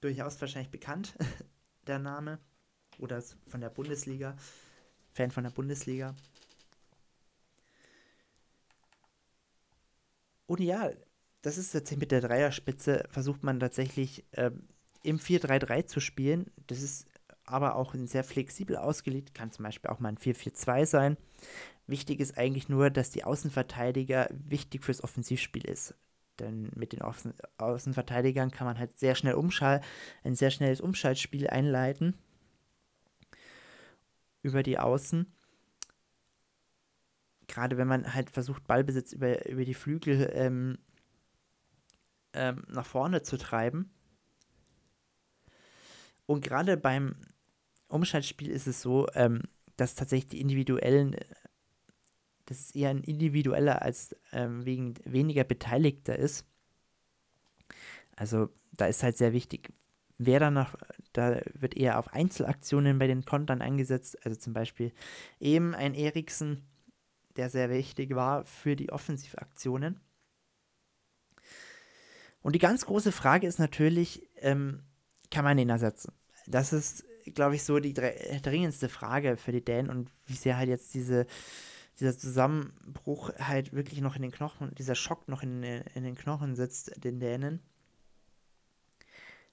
durchaus 0.00 0.40
wahrscheinlich 0.40 0.72
bekannt, 0.72 1.16
der 1.86 2.00
Name. 2.00 2.40
Oder 2.98 3.22
von 3.46 3.60
der 3.60 3.70
Bundesliga. 3.70 4.36
Fan 5.12 5.30
von 5.30 5.44
der 5.44 5.50
Bundesliga. 5.50 6.14
Und 10.52 10.60
ja, 10.60 10.90
das 11.40 11.56
ist 11.56 11.72
tatsächlich 11.72 12.00
mit 12.00 12.12
der 12.12 12.20
Dreierspitze, 12.20 13.04
versucht 13.08 13.42
man 13.42 13.58
tatsächlich 13.58 14.26
ähm, 14.34 14.68
im 15.02 15.18
4-3-3 15.18 15.86
zu 15.86 15.98
spielen. 15.98 16.50
Das 16.66 16.82
ist 16.82 17.06
aber 17.46 17.74
auch 17.74 17.94
sehr 18.04 18.22
flexibel 18.22 18.76
ausgelegt, 18.76 19.32
kann 19.32 19.50
zum 19.50 19.62
Beispiel 19.62 19.90
auch 19.90 19.98
mal 19.98 20.10
ein 20.10 20.18
4-4-2 20.18 20.84
sein. 20.84 21.16
Wichtig 21.86 22.20
ist 22.20 22.36
eigentlich 22.36 22.68
nur, 22.68 22.90
dass 22.90 23.10
die 23.10 23.24
Außenverteidiger 23.24 24.28
wichtig 24.30 24.84
fürs 24.84 25.02
Offensivspiel 25.02 25.64
ist. 25.64 25.94
Denn 26.38 26.70
mit 26.76 26.92
den 26.92 27.00
Außen 27.00 27.32
Außenverteidigern 27.56 28.50
kann 28.50 28.66
man 28.66 28.78
halt 28.78 28.98
sehr 28.98 29.14
schnell 29.14 29.34
umschalten, 29.34 29.86
ein 30.22 30.34
sehr 30.34 30.50
schnelles 30.50 30.82
Umschaltspiel 30.82 31.48
einleiten 31.48 32.14
über 34.42 34.62
die 34.62 34.78
Außen. 34.78 35.32
Gerade 37.52 37.76
wenn 37.76 37.86
man 37.86 38.14
halt 38.14 38.30
versucht, 38.30 38.66
Ballbesitz 38.66 39.12
über, 39.12 39.46
über 39.46 39.66
die 39.66 39.74
Flügel 39.74 40.30
ähm, 40.32 40.78
ähm, 42.32 42.62
nach 42.68 42.86
vorne 42.86 43.20
zu 43.20 43.36
treiben. 43.36 43.90
Und 46.24 46.42
gerade 46.42 46.78
beim 46.78 47.14
Umschaltspiel 47.88 48.48
ist 48.48 48.66
es 48.66 48.80
so, 48.80 49.06
ähm, 49.12 49.42
dass 49.76 49.94
tatsächlich 49.94 50.28
die 50.28 50.40
individuellen, 50.40 51.14
das 52.46 52.58
ist 52.58 52.74
eher 52.74 52.88
ein 52.88 53.04
individueller 53.04 53.82
als 53.82 54.16
ähm, 54.32 54.64
wegen 54.64 54.94
weniger 55.04 55.44
Beteiligter 55.44 56.18
ist. 56.18 56.46
Also 58.16 58.48
da 58.70 58.86
ist 58.86 59.02
halt 59.02 59.18
sehr 59.18 59.34
wichtig, 59.34 59.74
wer 60.16 60.40
danach, 60.40 60.74
da 61.12 61.42
wird 61.52 61.76
eher 61.76 61.98
auf 61.98 62.14
Einzelaktionen 62.14 62.98
bei 62.98 63.08
den 63.08 63.26
Kontern 63.26 63.60
eingesetzt, 63.60 64.24
also 64.24 64.38
zum 64.38 64.54
Beispiel 64.54 64.90
eben 65.38 65.74
ein 65.74 65.92
Eriksen, 65.92 66.66
der 67.36 67.50
sehr 67.50 67.70
wichtig 67.70 68.14
war 68.14 68.44
für 68.44 68.76
die 68.76 68.90
Offensivaktionen. 68.90 70.00
Und 72.42 72.54
die 72.54 72.58
ganz 72.58 72.86
große 72.86 73.12
Frage 73.12 73.46
ist 73.46 73.58
natürlich, 73.58 74.28
ähm, 74.36 74.82
kann 75.30 75.44
man 75.44 75.58
ihn 75.58 75.70
ersetzen? 75.70 76.12
Das 76.46 76.72
ist, 76.72 77.04
glaube 77.34 77.54
ich, 77.54 77.62
so 77.62 77.78
die 77.78 77.94
dringendste 77.94 78.88
Frage 78.88 79.36
für 79.36 79.52
die 79.52 79.64
Dänen 79.64 79.90
und 79.90 80.10
wie 80.26 80.34
sehr 80.34 80.56
halt 80.56 80.68
jetzt 80.68 80.92
diese, 80.94 81.26
dieser 82.00 82.18
Zusammenbruch 82.18 83.30
halt 83.38 83.72
wirklich 83.72 84.00
noch 84.00 84.16
in 84.16 84.22
den 84.22 84.32
Knochen, 84.32 84.74
dieser 84.74 84.96
Schock 84.96 85.28
noch 85.28 85.42
in, 85.42 85.62
in 85.62 86.02
den 86.02 86.16
Knochen 86.16 86.56
sitzt, 86.56 86.92
den 87.02 87.20
Dänen. 87.20 87.62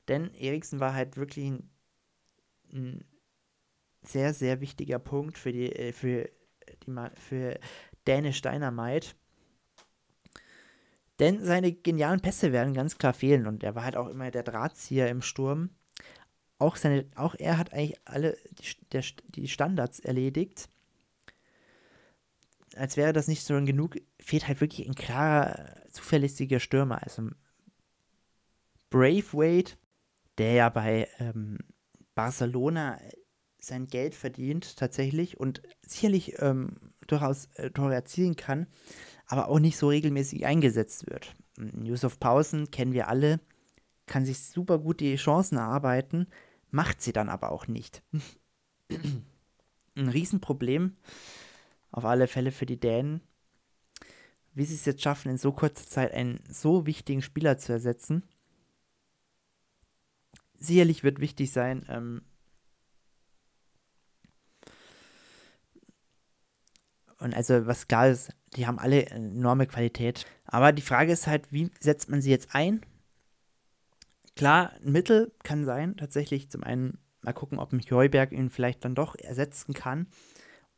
Denn 0.07 0.33
Eriksen 0.33 0.79
war 0.79 0.95
halt 0.95 1.17
wirklich 1.17 1.45
ein, 1.45 1.69
ein 2.73 3.05
sehr, 4.01 4.33
sehr 4.33 4.61
wichtiger 4.61 4.97
Punkt 4.97 5.37
für 5.37 5.51
die, 5.51 5.71
äh, 5.71 5.93
für 5.93 6.29
die, 6.89 7.11
für 7.15 7.59
Dänisch 8.07 8.41
Dynamite. 8.41 9.09
Denn 11.19 11.43
seine 11.43 11.73
genialen 11.73 12.21
Pässe 12.21 12.53
werden 12.53 12.73
ganz 12.73 12.97
klar 12.97 13.13
fehlen 13.13 13.45
und 13.45 13.63
er 13.63 13.75
war 13.75 13.83
halt 13.83 13.97
auch 13.97 14.07
immer 14.07 14.31
der 14.31 14.43
Drahtzieher 14.43 15.09
im 15.09 15.21
Sturm. 15.21 15.69
Auch, 16.57 16.75
seine, 16.75 17.05
auch 17.15 17.35
er 17.37 17.57
hat 17.57 17.73
eigentlich 17.73 17.99
alle 18.05 18.37
die, 18.51 18.87
der, 18.91 19.03
die 19.27 19.47
Standards 19.47 19.99
erledigt. 19.99 20.69
Als 22.75 22.97
wäre 22.97 23.13
das 23.13 23.27
nicht 23.27 23.43
so 23.43 23.53
genug, 23.53 23.97
fehlt 24.19 24.47
halt 24.47 24.61
wirklich 24.61 24.87
ein 24.87 24.95
klarer, 24.95 25.75
zuverlässiger 25.89 26.59
Stürmer. 26.59 27.03
Also 27.03 27.29
Braithwaite, 28.89 29.75
der 30.37 30.53
ja 30.53 30.69
bei 30.69 31.07
ähm, 31.19 31.57
Barcelona 32.15 32.99
sein 33.59 33.87
Geld 33.87 34.15
verdient 34.15 34.77
tatsächlich 34.77 35.39
und 35.39 35.61
sicherlich 35.85 36.41
ähm, 36.41 36.77
durchaus 37.07 37.47
äh, 37.55 37.69
Tore 37.71 37.93
erzielen 37.93 38.35
kann, 38.35 38.67
aber 39.27 39.49
auch 39.49 39.59
nicht 39.59 39.77
so 39.77 39.89
regelmäßig 39.89 40.45
eingesetzt 40.45 41.09
wird. 41.09 41.35
Yusuf 41.83 42.19
Pausen 42.19 42.71
kennen 42.71 42.93
wir 42.93 43.09
alle, 43.09 43.39
kann 44.05 44.25
sich 44.25 44.39
super 44.39 44.79
gut 44.79 45.01
die 45.01 45.15
Chancen 45.15 45.57
erarbeiten, 45.57 46.27
macht 46.71 47.01
sie 47.01 47.13
dann 47.13 47.29
aber 47.29 47.51
auch 47.51 47.67
nicht. 47.67 48.01
Ein 49.95 50.09
Riesenproblem, 50.09 50.95
auf 51.91 52.05
alle 52.05 52.27
Fälle 52.27 52.51
für 52.51 52.65
die 52.65 52.79
Dänen, 52.79 53.21
wie 54.53 54.65
sie 54.65 54.75
es 54.75 54.85
jetzt 54.85 55.01
schaffen, 55.01 55.29
in 55.29 55.37
so 55.37 55.51
kurzer 55.51 55.85
Zeit 55.85 56.13
einen 56.13 56.39
so 56.49 56.85
wichtigen 56.85 57.21
Spieler 57.21 57.57
zu 57.57 57.71
ersetzen. 57.71 58.23
Sicherlich 60.55 61.03
wird 61.03 61.19
wichtig 61.19 61.51
sein, 61.51 61.85
ähm, 61.87 62.21
Und 67.19 67.33
also, 67.33 67.67
was 67.67 67.87
klar 67.87 68.07
ist, 68.07 68.33
die 68.55 68.65
haben 68.65 68.79
alle 68.79 69.05
enorme 69.07 69.67
Qualität. 69.67 70.25
Aber 70.45 70.71
die 70.71 70.81
Frage 70.81 71.11
ist 71.11 71.27
halt, 71.27 71.51
wie 71.51 71.69
setzt 71.79 72.09
man 72.09 72.21
sie 72.21 72.29
jetzt 72.31 72.55
ein? 72.55 72.81
Klar, 74.35 74.73
ein 74.83 74.91
Mittel 74.91 75.33
kann 75.43 75.65
sein, 75.65 75.97
tatsächlich 75.97 76.49
zum 76.49 76.63
einen 76.63 76.97
mal 77.21 77.33
gucken, 77.33 77.59
ob 77.59 77.73
ein 77.73 77.81
Heuberg 77.91 78.31
ihn 78.31 78.49
vielleicht 78.49 78.85
dann 78.85 78.95
doch 78.95 79.15
ersetzen 79.15 79.73
kann. 79.73 80.07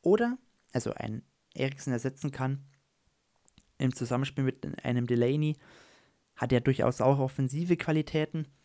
Oder, 0.01 0.37
also 0.73 0.93
ein 0.93 1.21
Eriksen 1.53 1.93
ersetzen 1.93 2.31
kann. 2.31 2.65
Im 3.77 3.93
Zusammenspiel 3.93 4.43
mit 4.43 4.83
einem 4.83 5.05
Delaney 5.05 5.57
hat 6.35 6.51
er 6.51 6.61
durchaus 6.61 7.01
auch 7.01 7.19
offensive 7.19 7.77
Qualitäten. 7.77 8.39
Ähm, 8.39 8.57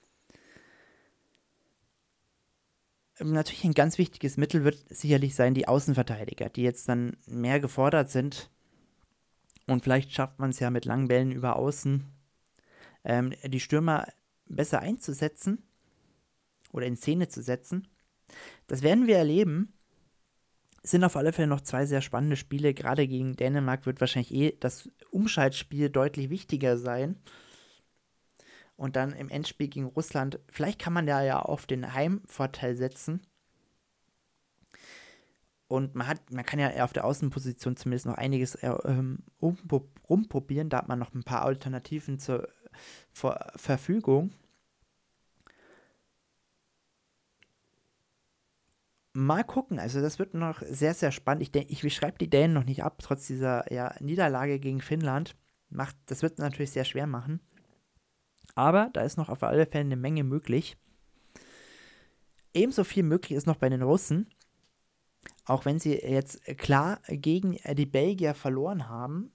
natürlich 3.20 3.64
ein 3.64 3.74
ganz 3.74 3.98
wichtiges 3.98 4.37
Mittel 4.37 4.64
wird 4.64 4.85
sicherlich 4.88 5.35
sein 5.35 5.55
die 5.55 5.68
Außenverteidiger, 5.68 6.48
die 6.48 6.62
jetzt 6.62 6.88
dann 6.88 7.16
mehr 7.26 7.61
gefordert 7.61 8.11
sind. 8.11 8.50
Und 9.66 9.83
vielleicht 9.83 10.12
schafft 10.12 10.38
man 10.38 10.50
es 10.50 10.61
ja 10.61 10.70
mit 10.70 10.85
langen 10.85 11.09
Bällen 11.09 11.33
über 11.33 11.57
Außen, 11.57 12.05
ähm, 13.05 13.33
die 13.44 13.61
Stürmer 13.61 14.07
besser 14.46 14.81
einzusetzen 14.81 15.62
oder 16.72 16.87
in 16.87 16.96
Szene 16.96 17.29
zu 17.29 17.42
setzen. 17.42 17.88
Das 18.66 18.83
werden 18.83 19.07
wir 19.07 19.16
erleben. 19.16 19.72
Es 20.83 20.92
sind 20.92 21.02
auf 21.02 21.16
alle 21.16 21.33
Fälle 21.33 21.48
noch 21.48 21.62
zwei 21.62 21.85
sehr 21.87 22.00
spannende 22.00 22.37
Spiele. 22.37 22.74
Gerade 22.74 23.09
gegen 23.09 23.35
Dänemark 23.35 23.87
wird 23.87 24.00
wahrscheinlich 24.00 24.33
eh 24.33 24.57
das 24.61 24.88
Umschaltspiel 25.11 25.90
deutlich 25.90 26.31
wichtiger 26.31 26.79
sein 26.79 27.16
und 28.77 28.97
dann 28.97 29.12
im 29.12 29.29
Endspiel 29.29 29.69
gegen 29.69 29.87
Russland, 29.87 30.39
vielleicht 30.49 30.79
kann 30.79 30.93
man 30.93 31.07
da 31.07 31.23
ja 31.23 31.41
auf 31.41 31.67
den 31.67 31.95
Heimvorteil 31.95 32.77
setzen. 32.77 33.23
Und 35.69 35.95
man 35.97 36.07
hat, 36.07 36.33
man 36.33 36.45
kann 36.45 36.61
ja 36.61 36.85
auf 36.85 36.93
der 36.93 37.05
Außenposition 37.05 37.77
zumindest 37.77 38.07
noch 38.07 38.15
einiges 38.15 38.55
äh, 38.57 38.69
ähm, 38.85 39.25
rumprobieren. 39.43 40.69
Da 40.69 40.79
hat 40.79 40.89
man 40.89 40.99
noch 40.99 41.12
ein 41.12 41.25
paar 41.25 41.43
Alternativen 41.43 42.19
zur 42.21 42.49
Ver 43.12 43.53
Verfügung. 43.57 44.33
mal 49.17 49.45
gucken. 49.45 49.79
Also 49.79 50.01
das 50.01 50.19
wird 50.19 50.35
noch 50.35 50.62
sehr, 50.62 50.95
sehr 50.95 51.11
spannend. 51.11 51.43
Ich, 51.43 51.85
ich 51.85 51.95
schreibe 51.95 52.19
die 52.19 52.31
Dänen 52.31 52.53
noch 52.53 52.65
nicht 52.65 52.85
ab, 52.85 52.99
trotz 53.03 53.27
dieser 53.27 53.73
ja, 53.73 53.95
Niederlage 54.01 54.61
gegen 54.61 54.81
Finnland. 54.81 55.35
Macht, 55.71 55.97
das 56.07 56.23
wird 56.23 56.39
natürlich 56.39 56.71
sehr 56.71 56.85
schwer 56.85 57.07
machen. 57.07 57.41
Aber 58.57 58.90
da 58.92 59.03
ist 59.03 59.16
noch 59.16 59.29
auf 59.29 59.45
alle 59.45 59.66
Fälle 59.66 59.85
eine 59.85 59.97
Menge 59.97 60.25
möglich. 60.25 60.77
Ebenso 62.53 62.83
viel 62.83 63.05
möglich 63.05 63.37
ist 63.37 63.47
noch 63.47 63.57
bei 63.57 63.69
den 63.69 63.83
Russen. 63.83 64.29
Auch 65.45 65.64
wenn 65.64 65.79
sie 65.79 65.95
jetzt 65.95 66.45
klar 66.59 67.01
gegen 67.09 67.57
die 67.75 67.87
Belgier 67.87 68.35
verloren 68.35 68.88
haben 68.88 69.31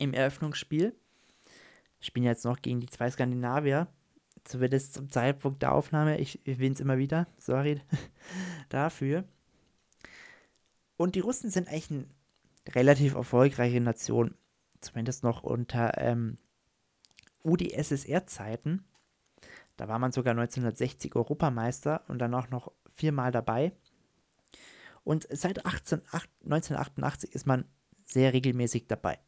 im 0.00 0.12
Eröffnungsspiel. 0.12 0.96
Spielen 2.00 2.26
jetzt 2.26 2.44
noch 2.44 2.60
gegen 2.60 2.80
die 2.80 2.88
zwei 2.88 3.08
Skandinavier 3.08 3.86
zumindest 4.44 4.94
zum 4.94 5.10
Zeitpunkt 5.10 5.62
der 5.62 5.72
Aufnahme, 5.72 6.18
ich 6.18 6.46
erwähne 6.46 6.74
es 6.74 6.80
immer 6.80 6.98
wieder, 6.98 7.26
sorry 7.38 7.80
dafür. 8.68 9.24
Und 10.96 11.14
die 11.14 11.20
Russen 11.20 11.50
sind 11.50 11.68
eigentlich 11.68 11.90
eine 11.90 12.06
relativ 12.74 13.14
erfolgreiche 13.14 13.80
Nation, 13.80 14.34
zumindest 14.80 15.24
noch 15.24 15.42
unter 15.42 15.98
ähm, 15.98 16.38
UdSSR-Zeiten. 17.44 18.84
Da 19.76 19.88
war 19.88 19.98
man 19.98 20.12
sogar 20.12 20.32
1960 20.32 21.16
Europameister 21.16 22.02
und 22.08 22.18
dann 22.18 22.34
auch 22.34 22.50
noch 22.50 22.72
viermal 22.94 23.32
dabei. 23.32 23.72
Und 25.04 25.26
seit 25.30 25.66
18, 25.66 26.02
1988 26.44 27.32
ist 27.34 27.46
man 27.46 27.64
sehr 28.04 28.32
regelmäßig 28.32 28.86
dabei. 28.86 29.18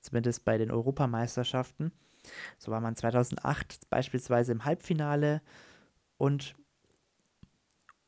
Zumindest 0.00 0.44
bei 0.44 0.58
den 0.58 0.70
Europameisterschaften. 0.70 1.92
So 2.58 2.72
war 2.72 2.80
man 2.80 2.96
2008 2.96 3.88
beispielsweise 3.90 4.52
im 4.52 4.64
Halbfinale 4.64 5.42
und 6.16 6.54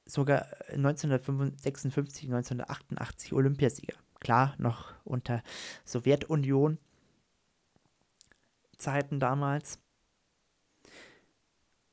sogar 0.04 0.46
1956, 0.68 2.24
1988 2.24 3.32
Olympiasieger. 3.32 3.96
Klar, 4.20 4.54
noch 4.58 4.92
unter 5.04 5.42
Sowjetunion 5.84 6.78
Zeiten 8.82 9.20
damals. 9.20 9.78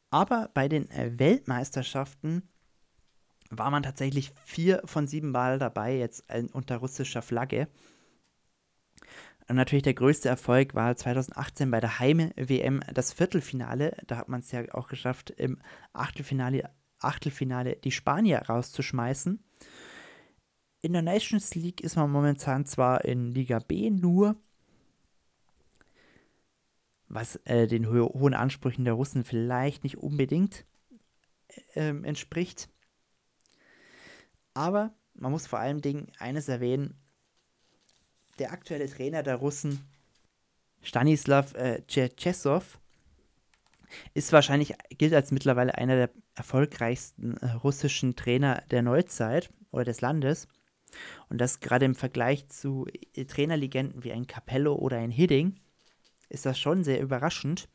Aber 0.09 0.49
bei 0.53 0.67
den 0.67 0.89
äh, 0.91 1.17
Weltmeisterschaften 1.17 2.49
war 3.49 3.71
man 3.71 3.83
tatsächlich 3.83 4.31
vier 4.43 4.81
von 4.85 5.07
sieben 5.07 5.31
Mal 5.31 5.59
dabei, 5.59 5.97
jetzt 5.97 6.25
unter 6.53 6.77
russischer 6.77 7.21
Flagge. 7.21 7.67
Und 9.47 9.55
natürlich 9.55 9.83
der 9.83 9.95
größte 9.95 10.29
Erfolg 10.29 10.75
war 10.75 10.95
2018 10.95 11.71
bei 11.71 11.79
der 11.79 11.97
Heim-WM 11.97 12.81
das 12.93 13.13
Viertelfinale. 13.13 13.97
Da 14.05 14.17
hat 14.17 14.29
man 14.29 14.41
es 14.41 14.51
ja 14.51 14.61
auch 14.73 14.87
geschafft, 14.87 15.31
im 15.31 15.59
Achtelfinale, 15.91 16.69
Achtelfinale 16.99 17.77
die 17.77 17.91
Spanier 17.91 18.43
rauszuschmeißen. 18.47 19.43
In 20.81 20.93
der 20.93 21.01
Nations 21.01 21.55
League 21.55 21.81
ist 21.81 21.95
man 21.95 22.11
momentan 22.11 22.65
zwar 22.65 23.03
in 23.05 23.31
Liga 23.31 23.57
B 23.57 23.89
nur, 23.89 24.35
was 27.09 27.37
äh, 27.45 27.67
den 27.67 27.89
ho 27.89 28.13
hohen 28.13 28.33
Ansprüchen 28.33 28.85
der 28.85 28.93
Russen 28.93 29.23
vielleicht 29.23 29.83
nicht 29.83 29.97
unbedingt 29.97 30.65
äh, 31.73 31.89
entspricht. 31.89 32.69
Aber 34.53 34.93
man 35.13 35.31
muss 35.31 35.47
vor 35.47 35.59
allen 35.59 35.81
Dingen 35.81 36.11
eines 36.19 36.47
erwähnen, 36.47 36.95
der 38.37 38.53
aktuelle 38.53 38.89
Trainer 38.89 39.23
der 39.23 39.35
Russen, 39.35 39.85
Stanislav 40.81 41.53
äh, 41.55 41.81
ist 44.13 44.31
wahrscheinlich, 44.31 44.75
gilt 44.97 45.13
als 45.13 45.31
mittlerweile 45.31 45.75
einer 45.75 45.95
der 45.95 46.09
erfolgreichsten 46.35 47.35
äh, 47.37 47.51
russischen 47.51 48.15
Trainer 48.15 48.63
der 48.71 48.81
Neuzeit 48.81 49.49
oder 49.71 49.83
des 49.83 50.01
Landes. 50.01 50.47
Und 51.27 51.39
das 51.39 51.59
gerade 51.59 51.85
im 51.85 51.95
Vergleich 51.95 52.47
zu 52.47 52.87
äh, 53.15 53.25
Trainerlegenden 53.25 54.03
wie 54.03 54.13
ein 54.13 54.27
Capello 54.27 54.75
oder 54.75 54.97
ein 54.97 55.11
Hidding 55.11 55.59
ist 56.29 56.45
das 56.45 56.59
schon 56.59 56.83
sehr 56.83 57.01
überraschend. 57.01 57.67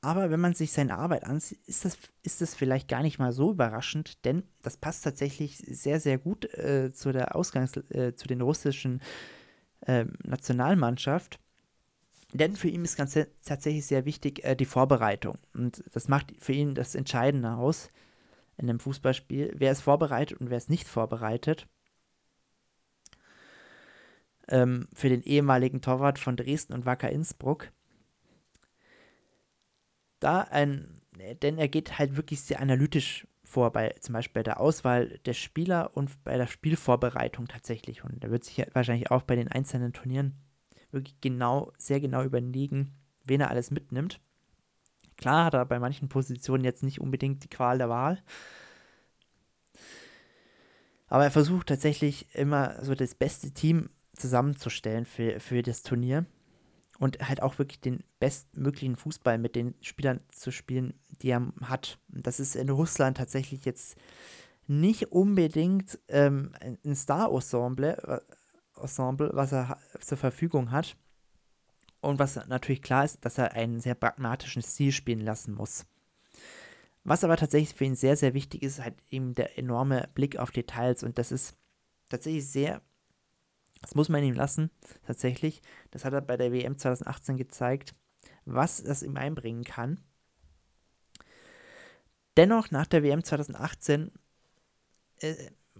Aber 0.00 0.30
wenn 0.30 0.40
man 0.40 0.54
sich 0.54 0.70
seine 0.72 0.96
Arbeit 0.96 1.24
ansieht, 1.24 1.58
ist 1.66 1.84
das, 1.84 1.98
ist 2.22 2.40
das 2.40 2.54
vielleicht 2.54 2.88
gar 2.88 3.02
nicht 3.02 3.18
mal 3.18 3.32
so 3.32 3.50
überraschend, 3.50 4.24
denn 4.24 4.44
das 4.62 4.76
passt 4.76 5.02
tatsächlich 5.02 5.58
sehr, 5.58 5.98
sehr 5.98 6.18
gut 6.18 6.44
äh, 6.54 6.92
zu 6.92 7.10
der 7.10 7.34
Ausgangs-, 7.34 7.76
äh, 7.90 8.14
zu 8.14 8.28
den 8.28 8.40
russischen 8.40 9.02
äh, 9.80 10.04
Nationalmannschaft. 10.22 11.40
Denn 12.32 12.54
für 12.54 12.68
ihn 12.68 12.84
ist 12.84 12.96
ganz 12.96 13.18
tatsächlich 13.44 13.86
sehr 13.86 14.04
wichtig 14.04 14.44
äh, 14.44 14.54
die 14.54 14.66
Vorbereitung. 14.66 15.38
Und 15.54 15.82
das 15.92 16.08
macht 16.08 16.32
für 16.38 16.52
ihn 16.52 16.74
das 16.74 16.94
Entscheidende 16.94 17.54
aus 17.54 17.90
in 18.56 18.68
einem 18.68 18.80
Fußballspiel. 18.80 19.54
Wer 19.56 19.72
ist 19.72 19.80
vorbereitet 19.80 20.40
und 20.40 20.50
wer 20.50 20.58
ist 20.58 20.70
nicht 20.70 20.86
vorbereitet. 20.86 21.66
Ähm, 24.48 24.88
für 24.94 25.08
den 25.08 25.22
ehemaligen 25.22 25.82
Torwart 25.82 26.18
von 26.18 26.36
Dresden 26.36 26.72
und 26.72 26.86
Wacker 26.86 27.10
Innsbruck 27.10 27.70
da 30.20 30.40
ein, 30.40 31.00
denn 31.42 31.58
er 31.58 31.68
geht 31.68 31.98
halt 31.98 32.16
wirklich 32.16 32.40
sehr 32.40 32.60
analytisch 32.60 33.26
vor, 33.44 33.72
bei, 33.72 33.94
zum 34.00 34.12
Beispiel 34.12 34.40
bei 34.40 34.42
der 34.42 34.60
Auswahl 34.60 35.18
der 35.24 35.32
Spieler 35.32 35.96
und 35.96 36.22
bei 36.24 36.36
der 36.36 36.46
Spielvorbereitung 36.46 37.48
tatsächlich. 37.48 38.04
Und 38.04 38.22
er 38.22 38.30
wird 38.30 38.44
sich 38.44 38.64
wahrscheinlich 38.74 39.10
auch 39.10 39.22
bei 39.22 39.36
den 39.36 39.48
einzelnen 39.48 39.92
Turnieren 39.92 40.34
wirklich 40.90 41.20
genau, 41.20 41.72
sehr 41.78 42.00
genau 42.00 42.22
überlegen, 42.24 42.94
wen 43.24 43.40
er 43.40 43.50
alles 43.50 43.70
mitnimmt. 43.70 44.20
Klar 45.16 45.46
hat 45.46 45.54
er 45.54 45.64
bei 45.64 45.78
manchen 45.78 46.08
Positionen 46.08 46.64
jetzt 46.64 46.82
nicht 46.82 47.00
unbedingt 47.00 47.42
die 47.42 47.48
Qual 47.48 47.78
der 47.78 47.88
Wahl. 47.88 48.22
Aber 51.08 51.24
er 51.24 51.30
versucht 51.30 51.68
tatsächlich 51.68 52.34
immer 52.34 52.84
so 52.84 52.94
das 52.94 53.14
beste 53.14 53.50
Team 53.50 53.88
zusammenzustellen 54.18 55.04
für, 55.04 55.40
für 55.40 55.62
das 55.62 55.82
Turnier 55.82 56.26
und 56.98 57.28
halt 57.28 57.42
auch 57.42 57.58
wirklich 57.58 57.80
den 57.80 58.02
bestmöglichen 58.18 58.96
Fußball 58.96 59.38
mit 59.38 59.54
den 59.54 59.74
Spielern 59.80 60.20
zu 60.30 60.50
spielen, 60.50 60.94
die 61.22 61.30
er 61.30 61.52
hat. 61.62 61.98
Das 62.08 62.40
ist 62.40 62.56
in 62.56 62.70
Russland 62.70 63.16
tatsächlich 63.16 63.64
jetzt 63.64 63.96
nicht 64.66 65.12
unbedingt 65.12 65.98
ähm, 66.08 66.52
ein 66.60 66.94
Star-Ensemble, 66.94 68.22
Ensemble, 68.76 69.30
was 69.32 69.52
er 69.52 69.78
zur 70.00 70.18
Verfügung 70.18 70.70
hat. 70.70 70.96
Und 72.00 72.18
was 72.20 72.36
natürlich 72.46 72.82
klar 72.82 73.04
ist, 73.04 73.24
dass 73.24 73.38
er 73.38 73.54
einen 73.54 73.80
sehr 73.80 73.96
pragmatischen 73.96 74.62
Stil 74.62 74.92
spielen 74.92 75.20
lassen 75.20 75.54
muss. 75.54 75.84
Was 77.02 77.24
aber 77.24 77.36
tatsächlich 77.36 77.74
für 77.74 77.84
ihn 77.84 77.96
sehr, 77.96 78.16
sehr 78.16 78.34
wichtig 78.34 78.62
ist, 78.62 78.80
halt 78.80 78.94
eben 79.10 79.34
der 79.34 79.58
enorme 79.58 80.08
Blick 80.14 80.36
auf 80.36 80.52
Details. 80.52 81.02
Und 81.02 81.18
das 81.18 81.32
ist 81.32 81.56
tatsächlich 82.08 82.46
sehr 82.48 82.82
das 83.80 83.94
muss 83.94 84.08
man 84.08 84.22
ihm 84.22 84.34
lassen, 84.34 84.70
tatsächlich. 85.06 85.62
Das 85.90 86.04
hat 86.04 86.12
er 86.12 86.20
bei 86.20 86.36
der 86.36 86.52
WM 86.52 86.78
2018 86.78 87.36
gezeigt, 87.36 87.94
was 88.44 88.82
das 88.82 89.02
ihm 89.02 89.16
einbringen 89.16 89.64
kann. 89.64 90.00
Dennoch, 92.36 92.70
nach 92.70 92.86
der 92.86 93.02
WM 93.02 93.24
2018 93.24 94.12
äh, 95.20 95.34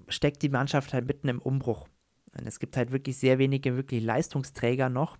steckt 0.08 0.42
die 0.42 0.48
Mannschaft 0.48 0.92
halt 0.92 1.06
mitten 1.06 1.28
im 1.28 1.40
Umbruch. 1.40 1.88
Und 2.36 2.46
es 2.46 2.58
gibt 2.58 2.76
halt 2.76 2.92
wirklich 2.92 3.16
sehr 3.16 3.38
wenige 3.38 3.76
wirklich 3.76 4.02
Leistungsträger 4.02 4.88
noch, 4.88 5.16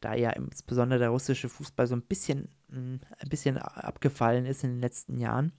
da 0.00 0.14
ja 0.14 0.30
insbesondere 0.30 0.98
der 0.98 1.10
russische 1.10 1.48
Fußball 1.48 1.86
so 1.86 1.96
ein 1.96 2.02
bisschen, 2.02 2.48
mh, 2.68 2.76
hm, 2.76 3.00
ein 3.18 3.28
bisschen 3.28 3.58
abgefallen 3.58 4.46
ist 4.46 4.64
in 4.64 4.70
den 4.70 4.80
letzten 4.80 5.18
Jahren. 5.18 5.52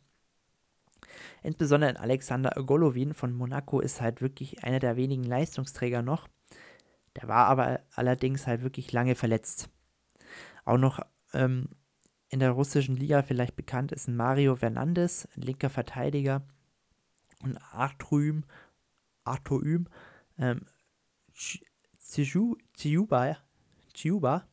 Insbesondere 1.43 1.91
in 1.91 1.98
Alexander 1.98 2.52
Golovin 2.63 3.13
von 3.13 3.34
Monaco 3.34 3.80
ist 3.80 4.02
halt 4.02 4.22
wirklich 4.22 4.63
einer 4.63 4.80
der 4.80 4.96
wenigen 4.96 5.24
Leistungsträger 5.24 6.02
noch. 6.02 6.28
Der 7.15 7.28
war 7.28 7.48
aber 7.48 7.82
allerdings 7.96 8.48
halt 8.48 8.62
wirklich 8.62 8.91
lange 8.91 9.15
verletzt. 9.15 9.70
Auch 10.65 10.77
noch 10.77 11.00
ähm, 11.34 11.69
in 12.29 12.40
der 12.40 12.52
russischen 12.52 12.96
Liga 12.96 13.23
vielleicht 13.23 13.56
bekannt 13.56 13.92
ist 13.92 14.08
Mario 14.08 14.56
Fernandes, 14.56 15.27
linker 15.36 15.69
Verteidiger. 15.69 16.44
Und 17.44 17.58
Arthur 17.71 18.42
Arthur 19.23 19.62
Üm, 19.62 19.88
ähm, 20.38 20.65
Chiuba, 21.34 23.38
Chiuba, 23.94 24.48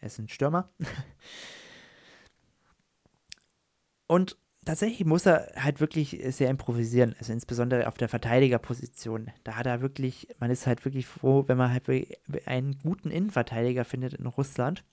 er 0.00 0.06
ist 0.06 0.18
ein 0.18 0.28
Stürmer. 0.28 0.70
Und 4.06 4.38
tatsächlich 4.64 5.04
muss 5.04 5.26
er 5.26 5.52
halt 5.56 5.80
wirklich 5.80 6.20
sehr 6.28 6.50
improvisieren, 6.50 7.14
also 7.18 7.32
insbesondere 7.32 7.88
auf 7.88 7.96
der 7.96 8.08
Verteidigerposition. 8.08 9.30
Da 9.44 9.56
hat 9.56 9.66
er 9.66 9.80
wirklich, 9.80 10.28
man 10.38 10.50
ist 10.50 10.66
halt 10.66 10.84
wirklich 10.84 11.06
froh, 11.06 11.44
wenn 11.46 11.58
man 11.58 11.72
halt 11.72 11.84
einen 12.46 12.78
guten 12.82 13.10
Innenverteidiger 13.10 13.84
findet 13.84 14.14
in 14.14 14.26
Russland. 14.26 14.84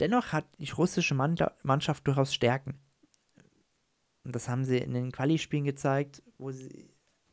Dennoch 0.00 0.32
hat 0.32 0.46
die 0.58 0.70
russische 0.70 1.14
Mannschaft 1.14 2.06
durchaus 2.06 2.34
Stärken. 2.34 2.80
Und 4.24 4.34
das 4.34 4.48
haben 4.48 4.64
sie 4.64 4.78
in 4.78 4.94
den 4.94 5.12
Quali-Spielen 5.12 5.64
gezeigt, 5.64 6.22
wo 6.38 6.50
sie 6.52 6.88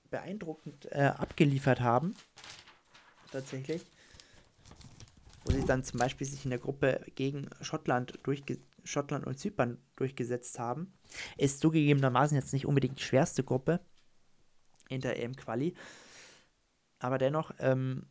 beeindruckend 0.10 0.92
äh, 0.92 1.14
abgeliefert 1.18 1.80
haben. 1.80 2.16
Tatsächlich. 3.32 3.86
Wo 5.46 5.52
sie 5.52 5.66
dann 5.66 5.84
zum 5.84 6.00
Beispiel 6.00 6.28
sich 6.28 6.44
in 6.44 6.50
der 6.50 6.60
Gruppe 6.60 7.06
gegen 7.16 7.50
Schottland 7.62 8.20
durchge 8.24 8.58
Schottland 8.90 9.26
und 9.26 9.38
Zypern 9.40 9.78
durchgesetzt 9.96 10.60
haben. 10.60 10.94
Ist 11.38 11.60
zugegebenermaßen 11.60 12.36
jetzt 12.36 12.54
nicht 12.54 12.66
unbedingt 12.66 13.00
die 13.00 13.04
schwerste 13.04 13.44
Gruppe 13.44 13.80
in 14.90 15.02
der 15.02 15.22
EM-Quali. 15.22 15.76
Aber 17.00 17.18
dennoch 17.18 17.52
ähm, 17.60 18.08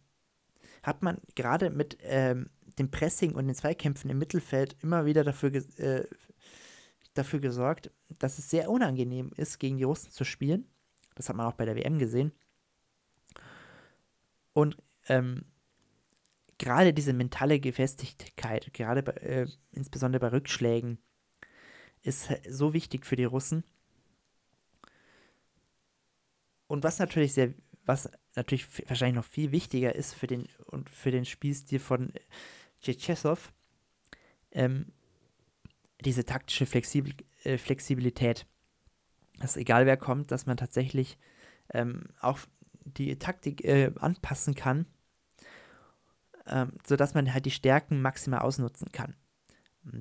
hat 0.83 1.03
man 1.03 1.19
gerade 1.35 1.71
mit 1.71 1.99
ähm, 2.03 2.51
dem 2.79 2.91
Pressing 2.91 3.35
und 3.35 3.47
den 3.47 3.55
Zweikämpfen 3.55 4.11
im 4.11 4.19
Mittelfeld 4.19 4.77
immer 4.83 5.05
wieder 5.05 5.25
dafür, 5.25 5.55
äh, 5.55 6.05
dafür 7.15 7.41
gesorgt, 7.41 7.91
dass 8.19 8.39
es 8.39 8.49
sehr 8.49 8.71
unangenehm 8.71 9.33
ist, 9.37 9.59
gegen 9.59 9.77
die 9.77 9.85
Russen 9.85 10.13
zu 10.13 10.25
spielen. 10.25 10.67
Das 11.15 11.29
hat 11.29 11.37
man 11.37 11.47
auch 11.47 11.55
bei 11.55 11.65
der 11.65 11.77
WM 11.77 11.99
gesehen. 11.99 12.33
Und 14.53 14.77
ähm, 15.09 15.45
gerade 16.59 16.93
diese 16.93 17.13
mentale 17.13 17.61
Gefestigkeit, 17.61 18.73
gerade 18.75 19.03
bei, 19.03 19.13
äh, 19.13 19.47
insbesondere 19.73 20.21
bei 20.21 20.37
Rückschlägen, 20.37 20.99
ist 22.03 22.31
so 22.49 22.75
wichtig 22.75 23.07
für 23.07 23.17
die 23.17 23.25
Russen. 23.25 23.65
Und 26.67 26.85
was 26.85 26.99
natürlich 26.99 27.33
sehr, 27.33 27.55
was 27.85 28.11
natürlich 28.35 28.67
wahrscheinlich 28.89 29.17
noch 29.17 29.25
viel 29.25 29.53
wichtiger 29.53 29.95
ist 29.95 30.15
für 30.15 30.27
den 30.27 30.49
und 30.67 30.91
für 30.91 31.11
den 31.11 31.25
Spielstil 31.25 31.81
von 31.81 32.13
Tschetschesow, 32.81 33.53
ähm, 34.53 34.93
diese 36.05 36.25
taktische 36.25 36.67
Flexibel 36.67 37.15
äh, 37.45 37.59
Flexibilität. 37.59 38.47
Dass 39.39 39.57
egal 39.57 39.87
wer 39.87 39.97
kommt, 39.97 40.31
dass 40.31 40.47
man 40.47 40.57
tatsächlich 40.57 41.19
ähm, 41.73 42.09
auch 42.21 42.41
die 42.85 43.19
Taktik 43.19 43.65
äh, 43.65 43.93
anpassen 43.99 44.55
kann, 44.55 44.87
ähm, 46.51 46.73
sodass 46.87 47.15
man 47.15 47.33
halt 47.33 47.47
die 47.47 47.51
Stärken 47.51 48.01
maximal 48.01 48.41
ausnutzen 48.41 48.91
kann. 48.93 49.15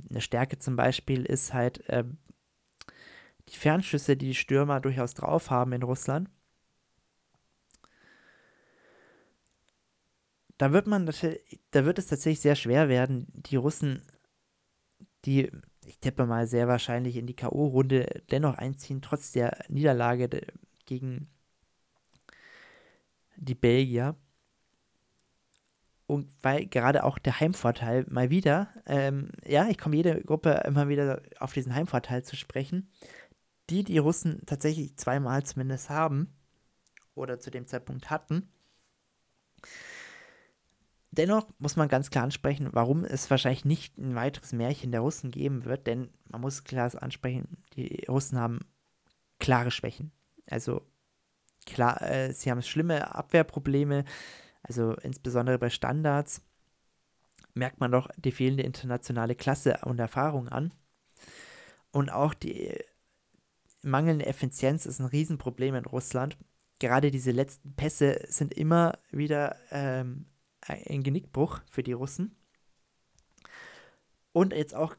Eine 0.09 0.21
Stärke 0.21 0.57
zum 0.57 0.75
Beispiel 0.75 1.25
ist 1.25 1.53
halt 1.53 1.83
ähm, 1.87 2.17
die 3.49 3.55
Fernschüsse, 3.55 4.17
die 4.17 4.27
die 4.27 4.35
Stürmer 4.35 4.79
durchaus 4.79 5.13
drauf 5.13 5.49
haben 5.49 5.71
in 5.71 5.83
Russland. 5.83 6.29
Da 10.57 10.73
wird 10.73 10.87
man 10.87 11.05
da 11.05 11.85
wird 11.85 11.99
es 11.99 12.07
tatsächlich 12.07 12.39
sehr 12.39 12.55
schwer 12.55 12.89
werden, 12.89 13.27
die 13.33 13.57
Russen, 13.57 14.01
die 15.25 15.51
ich 15.85 15.99
tippe 15.99 16.25
mal 16.25 16.47
sehr 16.47 16.67
wahrscheinlich 16.67 17.15
in 17.15 17.27
die 17.27 17.35
K.O.-Runde 17.35 18.23
dennoch 18.29 18.55
einziehen, 18.57 19.01
trotz 19.01 19.31
der 19.31 19.63
Niederlage 19.69 20.29
gegen 20.85 21.29
die 23.37 23.55
Belgier. 23.55 24.15
Und 26.07 26.29
weil 26.41 26.65
gerade 26.65 27.03
auch 27.03 27.19
der 27.19 27.39
Heimvorteil 27.39 28.05
mal 28.09 28.29
wieder, 28.29 28.69
ähm, 28.85 29.29
ja, 29.45 29.67
ich 29.67 29.77
komme 29.77 29.97
jede 29.97 30.21
Gruppe 30.23 30.63
immer 30.65 30.87
wieder 30.87 31.21
auf 31.39 31.51
diesen 31.53 31.75
Heimvorteil 31.75 32.23
zu 32.23 32.37
sprechen, 32.37 32.89
die 33.69 33.83
die 33.83 33.97
Russen 33.97 34.41
tatsächlich 34.45 34.95
zweimal 34.95 35.43
zumindest 35.43 35.89
haben 35.89 36.33
oder 37.13 37.39
zu 37.39 37.51
dem 37.51 37.67
Zeitpunkt 37.67 38.09
hatten. 38.09 38.47
Dennoch 41.11 41.47
muss 41.57 41.75
man 41.75 41.89
ganz 41.89 42.09
klar 42.09 42.23
ansprechen, 42.23 42.69
warum 42.71 43.03
es 43.03 43.29
wahrscheinlich 43.29 43.65
nicht 43.65 43.97
ein 43.97 44.15
weiteres 44.15 44.53
Märchen 44.53 44.91
der 44.91 45.01
Russen 45.01 45.31
geben 45.31 45.65
wird, 45.65 45.87
denn 45.87 46.09
man 46.29 46.41
muss 46.41 46.63
klar 46.63 46.91
ansprechen, 47.01 47.63
die 47.73 48.05
Russen 48.07 48.39
haben 48.39 48.59
klare 49.39 49.71
Schwächen. 49.71 50.11
Also 50.49 50.81
klar, 51.65 52.01
äh, 52.01 52.33
sie 52.33 52.51
haben 52.51 52.61
schlimme 52.61 53.15
Abwehrprobleme, 53.15 54.05
also 54.67 54.93
insbesondere 54.95 55.57
bei 55.57 55.69
Standards 55.69 56.41
merkt 57.53 57.79
man 57.79 57.91
doch 57.91 58.09
die 58.17 58.31
fehlende 58.31 58.63
internationale 58.63 59.35
Klasse 59.35 59.79
und 59.83 59.99
Erfahrung 59.99 60.47
an. 60.49 60.73
Und 61.91 62.11
auch 62.11 62.33
die 62.33 62.77
mangelnde 63.81 64.25
Effizienz 64.25 64.85
ist 64.85 64.99
ein 64.99 65.07
Riesenproblem 65.07 65.75
in 65.75 65.85
Russland. 65.85 66.37
Gerade 66.79 67.09
diese 67.11 67.31
letzten 67.31 67.75
Pässe 67.75 68.19
sind 68.27 68.53
immer 68.53 68.99
wieder 69.11 69.55
ähm, 69.71 70.27
ein 70.61 71.03
Genickbruch 71.03 71.61
für 71.71 71.83
die 71.83 71.93
Russen. 71.93 72.35
Und 74.33 74.53
jetzt 74.53 74.75
auch, 74.75 74.95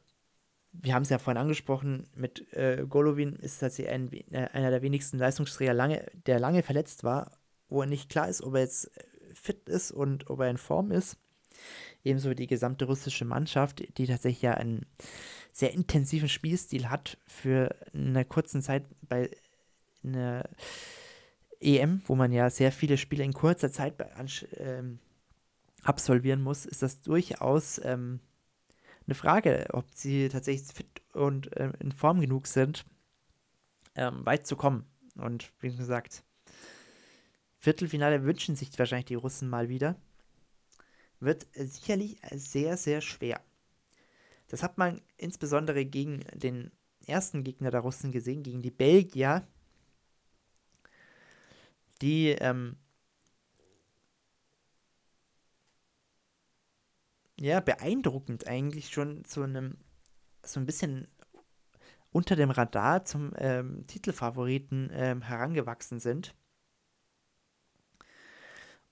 wir 0.73 0.95
haben 0.95 1.03
es 1.03 1.11
ja 1.11 1.19
vorhin 1.19 1.41
angesprochen, 1.41 2.09
mit 2.17 2.53
äh, 2.53 2.85
Golovin 2.89 3.37
ist 3.37 3.59
tatsächlich 3.59 3.95
ein, 3.95 4.13
äh, 4.33 4.49
einer 4.53 4.71
der 4.71 4.83
wenigsten 4.83 5.19
Leistungsträger, 5.19 5.75
lange, 5.75 6.11
der 6.27 6.41
lange 6.41 6.65
verletzt 6.65 7.05
war, 7.05 7.39
wo 7.69 7.85
nicht 7.85 8.11
klar 8.11 8.29
ist, 8.29 8.43
ob 8.43 8.55
er 8.55 8.63
jetzt 8.63 8.91
fit 9.39 9.69
ist 9.69 9.91
und 9.91 10.29
ob 10.31 10.41
er 10.41 10.51
in 10.51 10.59
Form 10.59 10.91
ist. 10.91 11.17
Ebenso 12.05 12.31
wie 12.31 12.35
die 12.35 12.47
gesamte 12.47 12.85
russische 12.85 13.25
Mannschaft, 13.25 13.99
die 13.99 14.07
tatsächlich 14.07 14.43
ja 14.43 14.55
einen 14.55 14.87
sehr 15.53 15.73
intensiven 15.73 16.29
Spielstil 16.29 16.89
hat 16.89 17.19
für 17.27 17.75
eine 17.93 18.25
kurze 18.25 18.61
Zeit 18.61 18.85
bei 19.03 19.31
einer 20.05 20.49
EM, 21.61 22.03
wo 22.07 22.15
man 22.15 22.33
ja 22.33 22.51
sehr 22.51 22.71
viele 22.71 22.97
Spiele 22.97 23.25
in 23.25 23.33
kurzer 23.33 23.73
Zeit 23.73 23.95
ähm, 24.57 25.01
absolvieren 25.83 26.43
muss, 26.43 26.67
ist 26.67 26.83
das 26.83 27.01
durchaus 27.01 27.81
ähm, 27.85 28.21
eine 29.07 29.15
Frage, 29.15 29.67
ob 29.73 29.87
sie 29.95 30.29
tatsächlich 30.29 30.69
fit 30.69 31.03
und 31.13 31.51
ähm, 31.57 31.73
in 31.81 31.93
Form 31.93 32.21
genug 32.21 32.47
sind, 32.47 32.85
ähm, 33.97 34.25
weit 34.25 34.47
zu 34.47 34.55
kommen. 34.55 34.85
Und 35.17 35.53
wie 35.61 35.75
gesagt, 35.75 36.23
Viertelfinale 37.69 38.25
wünschen 38.25 38.57
sich 38.57 38.71
wahrscheinlich 38.79 39.05
die 39.05 39.15
Russen 39.15 39.47
mal 39.47 39.69
wieder. 39.69 39.95
Wird 41.21 41.47
sicherlich 41.53 42.19
sehr, 42.33 42.79
sehr 42.79 43.03
schwer. 43.03 43.43
Das 44.47 44.63
hat 44.63 44.79
man 44.79 45.03
insbesondere 45.19 45.85
gegen 45.85 46.21
den 46.33 46.71
ersten 47.07 47.45
Gegner 47.45 47.71
der 47.71 47.81
Russen 47.81 48.11
gesehen, 48.11 48.43
gegen 48.43 48.63
die 48.63 48.71
Belgier, 48.71 49.47
die 52.01 52.29
ähm, 52.29 52.77
ja, 57.39 57.61
beeindruckend 57.61 58.47
eigentlich 58.47 58.89
schon 58.89 59.27
zu 59.27 59.43
einem, 59.43 59.77
so 60.43 60.59
ein 60.59 60.65
bisschen 60.65 61.07
unter 62.13 62.35
dem 62.35 62.51
Radar 62.51 63.05
zum 63.05 63.35
ähm, 63.37 63.87
Titelfavoriten 63.87 64.89
ähm, 64.95 65.21
herangewachsen 65.21 66.01
sind. 66.01 66.35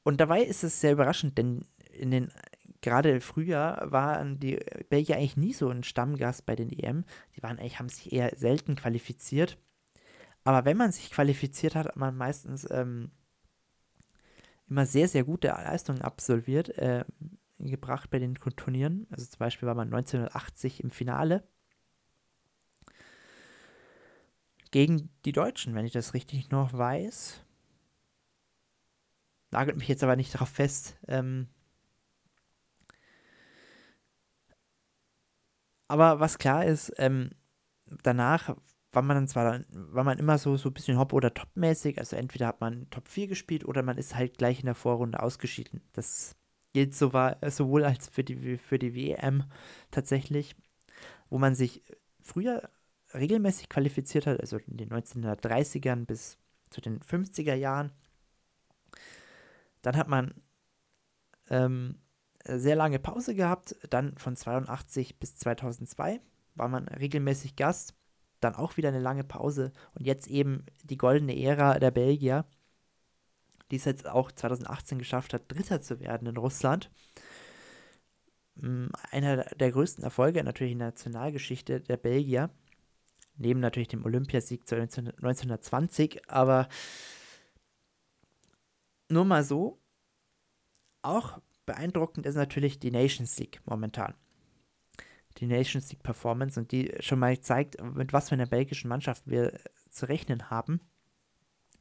Und 0.07 0.20
dabei 0.20 0.44
ist 0.44 0.62
es 0.62 0.80
sehr 0.80 0.92
überraschend, 0.92 1.36
denn 1.36 1.64
in 1.90 2.12
den 2.12 2.30
gerade 2.80 3.20
Frühjahr 3.20 3.90
waren 3.90 4.38
die 4.38 4.57
Belgier 4.88 5.16
eigentlich 5.16 5.36
nie 5.36 5.52
so 5.52 5.68
ein 5.68 5.82
Stammgast 5.82 6.46
bei 6.46 6.54
den 6.54 6.70
EM. 6.70 7.04
Die 7.34 7.42
waren 7.42 7.59
eigentlich, 7.59 7.80
haben 7.80 7.88
sich 7.88 8.12
eher 8.12 8.30
selten 8.36 8.76
qualifiziert. 8.76 9.59
Aber 10.44 10.64
wenn 10.64 10.76
man 10.76 10.92
sich 10.92 11.11
qualifiziert 11.11 11.74
hat, 11.74 11.86
hat 11.86 11.96
man 11.96 12.16
meistens 12.16 12.68
ähm, 12.70 13.11
immer 14.68 14.86
sehr, 14.86 15.09
sehr 15.09 15.24
gute 15.24 15.48
Leistungen 15.48 16.02
absolviert. 16.02 16.68
Äh, 16.78 17.04
gebracht 17.59 18.09
bei 18.09 18.20
den 18.20 18.36
Turnieren. 18.36 19.09
Also 19.11 19.26
zum 19.26 19.40
Beispiel 19.40 19.66
war 19.66 19.74
man 19.74 19.92
1980 19.92 20.84
im 20.84 20.92
Finale 20.92 21.42
gegen 24.70 25.11
die 25.24 25.32
Deutschen, 25.32 25.74
wenn 25.74 25.84
ich 25.84 25.92
das 25.92 26.14
richtig 26.14 26.50
noch 26.50 26.72
weiß. 26.72 27.42
Nagelt 29.57 29.78
mich 29.78 29.88
jetzt 29.88 30.02
aber 30.02 30.16
nicht 30.16 30.34
darauf 30.34 30.50
fest. 30.50 30.98
Ähm 31.09 31.48
aber 35.88 36.20
was 36.20 36.36
klar 36.36 36.66
ist, 36.66 36.92
ähm, 36.98 37.30
danach 38.02 38.54
war 38.92 39.00
man 39.00 39.16
dann 39.16 39.28
zwar, 39.28 39.61
war 39.70 40.04
man 40.04 40.18
immer 40.18 40.36
so, 40.36 40.59
so 40.59 40.68
ein 40.68 40.74
bisschen 40.74 40.98
Hop- 40.98 41.14
oder 41.14 41.32
Top-mäßig, 41.32 41.98
also 41.98 42.16
entweder 42.16 42.48
hat 42.48 42.61
man 42.61 42.90
Top 42.90 43.09
4 43.09 43.28
gespielt 43.28 43.64
oder 43.64 43.82
man 43.82 43.96
ist 43.96 44.14
halt 44.14 44.36
gleich 44.36 44.61
in 44.61 44.66
der 44.66 44.74
Vorrunde 44.74 45.22
ausgeschieden. 45.22 45.80
Das 45.94 46.36
gilt 46.74 46.94
so 46.94 47.14
war, 47.14 47.38
sowohl 47.50 47.84
als 47.84 48.09
für 48.09 48.24
die, 48.24 48.59
für 48.59 48.78
die 48.78 48.94
WM 48.94 49.44
tatsächlich, 49.90 50.54
wo 51.30 51.38
man 51.38 51.54
sich 51.54 51.82
früher 52.20 52.68
regelmäßig 53.14 53.70
qualifiziert 53.70 54.26
hat, 54.26 54.38
also 54.40 54.59
in 54.59 54.76
den 54.76 54.90
1930ern 54.90 56.04
bis 56.04 56.36
zu 56.68 56.82
den 56.82 57.00
50er 57.02 57.54
Jahren. 57.54 57.92
Dann 59.87 59.97
hat 59.97 60.09
man 60.09 60.34
ähm, 61.49 62.01
sehr 62.45 62.74
lange 62.74 62.99
Pause 62.99 63.34
gehabt, 63.34 63.76
dann 63.89 64.18
von 64.18 64.34
82 64.34 65.18
bis 65.20 65.37
2002 65.37 66.20
war 66.57 66.68
man 66.68 66.89
regelmäßig 66.89 67.55
Gast, 67.55 67.95
dann 68.41 68.55
auch 68.55 68.76
wieder 68.76 68.89
eine 68.89 69.01
lange 69.01 69.24
Pause 69.24 69.72
und 69.95 70.07
jetzt 70.07 70.26
eben 70.26 70.66
die 70.82 70.97
goldene 70.97 71.41
Ära 71.41 71.78
der 71.78 71.91
Belgier 71.93 72.45
die 73.70 73.76
es 73.76 73.84
jetzt 73.84 74.07
auch 74.07 74.30
2018 74.30 74.99
geschafft 74.99 75.34
hat, 75.34 75.51
Dritter 75.53 75.80
zu 75.80 76.01
werden 76.01 76.28
in 76.28 76.37
Russland. 76.37 76.91
Mm, 78.57 78.87
einer 79.11 79.45
der 79.45 79.72
größten 79.72 80.05
Erfolge 80.05 80.43
natürlich 80.45 80.72
in 80.72 80.78
der 80.78 80.89
Nationalgeschichte 80.89 81.80
der 81.80 81.97
Belgier, 81.97 82.51
neben 83.37 83.61
natürlich 83.61 83.89
dem 83.89 84.05
Olympiasieg 84.05 84.62
1920, 84.62 86.30
aber 86.30 86.68
nur 89.09 89.24
mal 89.24 89.44
so, 89.44 89.80
auch 91.02 91.40
beeindruckend 91.66 92.26
ist 92.26 92.34
natürlich 92.34 92.78
die 92.78 92.90
Nations 92.90 93.38
League 93.38 93.61
momentan. 93.64 94.14
die 95.38 95.46
Nations 95.46 95.90
League 95.90 96.02
Performance 96.02 96.59
und 96.59 96.72
die 96.72 96.94
schon 97.00 97.18
mal 97.18 97.38
zeigt, 97.40 97.80
mit 97.82 98.12
was 98.12 98.28
für 98.28 98.34
einer 98.34 98.46
belgischen 98.46 98.88
Mannschaft 98.88 99.26
wir 99.26 99.59
zu 99.90 100.09
rechnen 100.09 100.50
haben. 100.50 100.80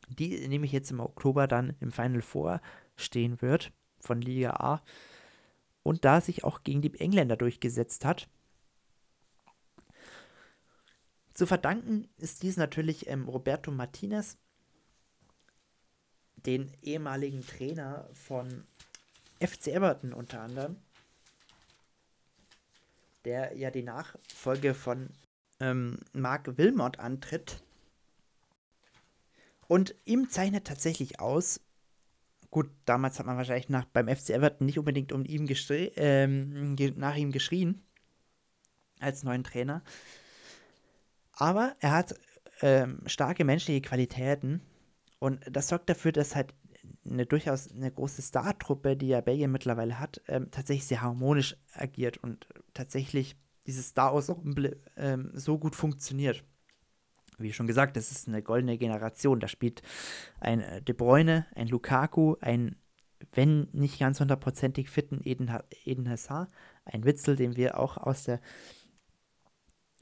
Die 0.09 0.47
nämlich 0.47 0.71
jetzt 0.71 0.91
im 0.91 0.99
Oktober 0.99 1.47
dann 1.47 1.75
im 1.79 1.91
Final 1.91 2.21
Four 2.21 2.61
stehen 2.95 3.41
wird 3.41 3.71
von 3.99 4.21
Liga 4.21 4.51
A 4.51 4.83
und 5.83 6.05
da 6.05 6.21
sich 6.21 6.43
auch 6.43 6.63
gegen 6.63 6.81
die 6.81 6.93
Engländer 6.99 7.37
durchgesetzt 7.37 8.05
hat. 8.05 8.27
Zu 11.33 11.47
verdanken 11.47 12.07
ist 12.17 12.43
dies 12.43 12.55
natürlich 12.55 13.07
ähm, 13.07 13.27
Roberto 13.27 13.71
Martinez, 13.71 14.37
den 16.45 16.71
ehemaligen 16.81 17.45
Trainer 17.45 18.09
von 18.13 18.65
FC 19.39 19.67
Everton 19.67 20.13
unter 20.13 20.41
anderem, 20.41 20.77
der 23.25 23.55
ja 23.57 23.71
die 23.71 23.83
Nachfolge 23.83 24.73
von 24.73 25.09
ähm, 25.59 25.99
Mark 26.13 26.57
Wilmot 26.57 26.99
antritt. 26.99 27.61
Und 29.67 29.95
ihm 30.05 30.29
zeichnet 30.29 30.65
tatsächlich 30.67 31.19
aus, 31.19 31.59
gut, 32.51 32.69
damals 32.85 33.17
hat 33.17 33.25
man 33.25 33.37
wahrscheinlich 33.37 33.69
nach, 33.69 33.85
beim 33.85 34.07
FC 34.07 34.29
Everton 34.29 34.65
nicht 34.65 34.77
unbedingt 34.77 35.11
um 35.11 35.25
ihm 35.25 35.47
ähm, 35.95 36.75
nach 36.97 37.15
ihm 37.15 37.31
geschrien, 37.31 37.83
als 38.99 39.23
neuen 39.23 39.43
Trainer. 39.43 39.83
Aber 41.33 41.75
er 41.79 41.91
hat 41.91 42.15
ähm, 42.61 43.01
starke 43.07 43.43
menschliche 43.43 43.81
Qualitäten 43.81 44.61
und 45.25 45.43
das 45.49 45.69
sorgt 45.69 45.89
dafür, 45.89 46.11
dass 46.11 46.35
halt 46.35 46.53
eine 47.03 47.25
durchaus 47.25 47.71
eine 47.71 47.91
große 47.91 48.21
Star-Truppe, 48.21 48.95
die 48.95 49.07
ja 49.07 49.21
Belgien 49.21 49.51
mittlerweile 49.51 49.99
hat, 49.99 50.21
ähm, 50.27 50.51
tatsächlich 50.51 50.85
sehr 50.85 51.01
harmonisch 51.01 51.57
agiert 51.73 52.17
und 52.17 52.47
tatsächlich 52.73 53.35
dieses 53.65 53.89
Star-Ensemble 53.89 54.79
ähm, 54.95 55.31
so 55.33 55.57
gut 55.57 55.75
funktioniert. 55.75 56.43
Wie 57.37 57.53
schon 57.53 57.67
gesagt, 57.67 57.97
das 57.97 58.11
ist 58.11 58.27
eine 58.27 58.41
goldene 58.43 58.77
Generation. 58.77 59.39
Da 59.39 59.47
spielt 59.47 59.81
ein 60.39 60.61
äh, 60.61 60.81
De 60.81 60.93
Bruyne, 60.93 61.47
ein 61.55 61.67
Lukaku, 61.67 62.35
ein, 62.39 62.75
wenn 63.33 63.67
nicht 63.71 63.99
ganz 63.99 64.19
hundertprozentig 64.19 64.89
fitten 64.89 65.21
Eden, 65.23 65.51
Eden 65.85 66.07
Hazard, 66.07 66.49
ein 66.85 67.03
Witzel, 67.03 67.35
den 67.35 67.55
wir 67.55 67.79
auch 67.79 67.97
aus 67.97 68.25
der 68.25 68.39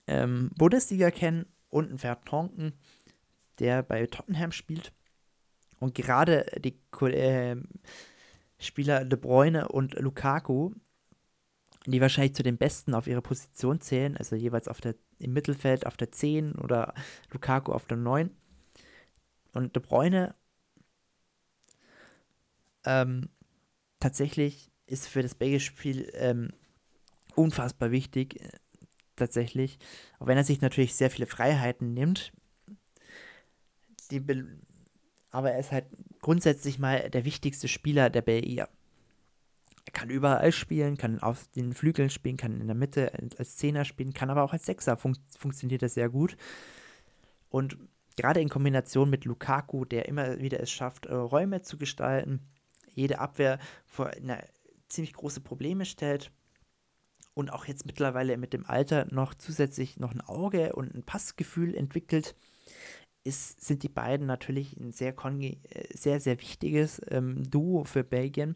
ähm, 0.07 0.51
Bundesliga 0.57 1.11
kennen, 1.11 1.45
und 1.73 1.91
ein 1.91 1.97
Vertonken, 1.97 2.73
der 3.59 3.81
bei 3.81 4.05
Tottenham 4.05 4.51
spielt. 4.51 4.93
Und 5.83 5.95
gerade 5.95 6.45
die 6.63 6.79
äh, 7.07 7.57
Spieler 8.57 9.03
De 9.03 9.19
Bruyne 9.19 9.67
und 9.67 9.99
Lukaku, 9.99 10.71
die 11.85 11.99
wahrscheinlich 11.99 12.35
zu 12.35 12.43
den 12.43 12.57
Besten 12.57 12.93
auf 12.93 13.05
ihrer 13.05 13.21
Position 13.21 13.81
zählen, 13.81 14.15
also 14.15 14.37
jeweils 14.37 14.69
auf 14.69 14.79
der, 14.79 14.95
im 15.19 15.33
Mittelfeld 15.33 15.85
auf 15.85 15.97
der 15.97 16.09
10 16.09 16.53
oder 16.55 16.93
Lukaku 17.33 17.73
auf 17.73 17.85
der 17.85 17.97
9. 17.97 18.31
Und 19.51 19.75
De 19.75 19.83
Bruyne 19.83 20.35
ähm, 22.85 23.27
tatsächlich 23.99 24.71
ist 24.85 25.09
für 25.09 25.21
das 25.21 25.35
belgische 25.35 25.67
Spiel 25.67 26.09
ähm, 26.13 26.53
unfassbar 27.35 27.91
wichtig, 27.91 28.39
äh, 28.39 28.51
tatsächlich, 29.17 29.79
auch 30.19 30.27
wenn 30.27 30.37
er 30.37 30.45
sich 30.45 30.61
natürlich 30.61 30.95
sehr 30.95 31.11
viele 31.11 31.27
Freiheiten 31.27 31.93
nimmt, 31.93 32.31
die 34.11 34.21
aber 35.33 35.51
er 35.51 35.59
ist 35.59 35.71
halt 35.71 35.85
grundsätzlich 36.21 36.79
mal 36.79 37.09
der 37.09 37.25
wichtigste 37.25 37.67
Spieler 37.67 38.09
der 38.09 38.21
Belgier. 38.21 38.69
Er 39.85 39.91
kann 39.91 40.09
überall 40.09 40.51
spielen, 40.51 40.95
kann 40.95 41.19
auf 41.19 41.47
den 41.49 41.73
Flügeln 41.73 42.09
spielen, 42.09 42.37
kann 42.37 42.61
in 42.61 42.67
der 42.67 42.75
Mitte 42.75 43.11
als 43.37 43.57
Zehner 43.57 43.83
spielen, 43.83 44.13
kann 44.13 44.29
aber 44.29 44.43
auch 44.43 44.53
als 44.53 44.65
Sechser 44.65 44.95
fun 44.95 45.17
funktioniert 45.37 45.81
das 45.81 45.95
sehr 45.95 46.09
gut. 46.09 46.37
Und 47.49 47.77
gerade 48.15 48.41
in 48.41 48.49
Kombination 48.49 49.09
mit 49.09 49.25
Lukaku, 49.25 49.85
der 49.85 50.07
immer 50.07 50.39
wieder 50.39 50.59
es 50.59 50.71
schafft, 50.71 51.07
äh, 51.07 51.13
Räume 51.13 51.63
zu 51.63 51.77
gestalten, 51.77 52.39
jede 52.93 53.19
Abwehr 53.19 53.57
vor 53.85 54.11
eine 54.11 54.47
ziemlich 54.87 55.13
große 55.13 55.41
Probleme 55.41 55.85
stellt 55.85 56.31
und 57.33 57.51
auch 57.51 57.65
jetzt 57.65 57.87
mittlerweile 57.87 58.37
mit 58.37 58.53
dem 58.53 58.67
Alter 58.67 59.07
noch 59.11 59.33
zusätzlich 59.33 59.99
noch 59.99 60.13
ein 60.13 60.21
Auge 60.21 60.73
und 60.73 60.93
ein 60.93 61.03
Passgefühl 61.03 61.75
entwickelt, 61.75 62.35
ist, 63.23 63.61
sind 63.61 63.83
die 63.83 63.89
beiden 63.89 64.27
natürlich 64.27 64.77
ein 64.77 64.91
sehr, 64.91 65.15
äh, 65.15 65.55
sehr, 65.93 66.19
sehr 66.19 66.39
wichtiges 66.39 67.01
ähm, 67.09 67.49
Duo 67.49 67.85
für 67.85 68.03
Belgien. 68.03 68.55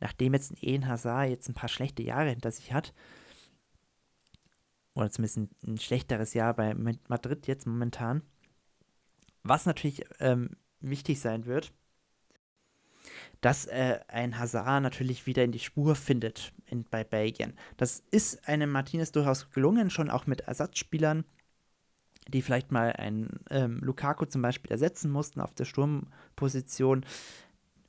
Nachdem 0.00 0.34
jetzt 0.34 0.52
ein 0.52 0.58
Eden 0.60 0.88
Hazard 0.88 1.30
jetzt 1.30 1.48
ein 1.48 1.54
paar 1.54 1.68
schlechte 1.68 2.02
Jahre 2.02 2.30
hinter 2.30 2.50
sich 2.50 2.72
hat, 2.72 2.94
oder 4.94 5.10
zumindest 5.10 5.36
ein, 5.38 5.50
ein 5.66 5.78
schlechteres 5.78 6.34
Jahr 6.34 6.54
bei 6.54 6.74
Madrid 6.74 7.46
jetzt 7.46 7.66
momentan, 7.66 8.22
was 9.42 9.66
natürlich 9.66 10.04
ähm, 10.20 10.50
wichtig 10.80 11.20
sein 11.20 11.44
wird, 11.44 11.72
dass 13.40 13.66
äh, 13.66 14.00
ein 14.08 14.38
Hazard 14.38 14.82
natürlich 14.82 15.26
wieder 15.26 15.44
in 15.44 15.52
die 15.52 15.58
Spur 15.58 15.94
findet 15.94 16.52
in, 16.66 16.84
bei 16.84 17.04
Belgien. 17.04 17.54
Das 17.76 18.02
ist 18.10 18.48
einem 18.48 18.70
Martinez 18.70 19.12
durchaus 19.12 19.50
gelungen, 19.50 19.90
schon 19.90 20.10
auch 20.10 20.26
mit 20.26 20.42
Ersatzspielern 20.42 21.24
die 22.28 22.42
vielleicht 22.42 22.72
mal 22.72 22.92
einen 22.92 23.40
ähm, 23.50 23.78
Lukaku 23.80 24.24
zum 24.26 24.42
Beispiel 24.42 24.70
ersetzen 24.70 25.10
mussten 25.10 25.40
auf 25.40 25.54
der 25.54 25.64
Sturmposition. 25.64 27.04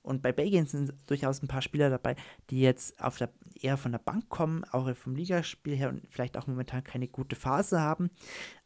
Und 0.03 0.21
bei 0.21 0.31
Belgien 0.31 0.65
sind 0.65 0.93
durchaus 1.07 1.41
ein 1.41 1.49
paar 1.49 1.61
Spieler 1.61 1.89
dabei, 1.89 2.15
die 2.49 2.61
jetzt 2.61 3.01
auf 3.01 3.17
der, 3.17 3.29
eher 3.59 3.75
von 3.75 3.91
der 3.91 3.99
Bank 3.99 4.29
kommen, 4.29 4.63
auch 4.65 4.95
vom 4.95 5.15
Ligaspiel 5.15 5.75
her 5.75 5.89
und 5.89 6.07
vielleicht 6.09 6.37
auch 6.37 6.47
momentan 6.47 6.83
keine 6.83 7.07
gute 7.07 7.35
Phase 7.35 7.81
haben. 7.81 8.09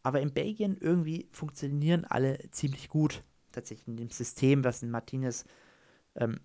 Aber 0.03 0.21
in 0.21 0.33
Belgien 0.33 0.77
irgendwie 0.79 1.27
funktionieren 1.31 2.05
alle 2.05 2.37
ziemlich 2.51 2.89
gut, 2.89 3.23
tatsächlich 3.51 3.87
in 3.87 3.97
dem 3.97 4.11
System, 4.11 4.63
was 4.63 4.83
in 4.83 4.91
Martinez 4.91 5.45
ähm, 6.15 6.41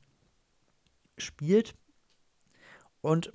spielt. 1.19 1.75
Und 3.03 3.33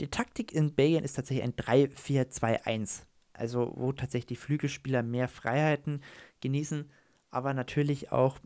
die 0.00 0.08
Taktik 0.08 0.52
in 0.52 0.74
Belgien 0.74 1.04
ist 1.04 1.14
tatsächlich 1.14 1.44
ein 1.44 1.54
3-4-2-1 1.54 3.02
also 3.34 3.72
wo 3.76 3.92
tatsächlich 3.92 4.26
die 4.26 4.36
Flügelspieler 4.36 5.02
mehr 5.02 5.28
Freiheiten 5.28 6.02
genießen, 6.40 6.90
aber 7.30 7.54
natürlich 7.54 8.12
auch, 8.12 8.38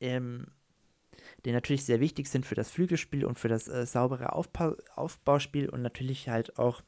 ähm, 0.00 0.46
die 1.44 1.52
natürlich 1.52 1.84
sehr 1.84 2.00
wichtig 2.00 2.28
sind 2.28 2.46
für 2.46 2.54
das 2.54 2.70
Flügelspiel 2.70 3.24
und 3.24 3.38
für 3.38 3.48
das 3.48 3.68
äh, 3.68 3.86
saubere 3.86 4.32
Aufbau 4.32 4.76
Aufbauspiel 4.94 5.68
und 5.68 5.82
natürlich 5.82 6.28
halt 6.28 6.58
auch 6.58 6.82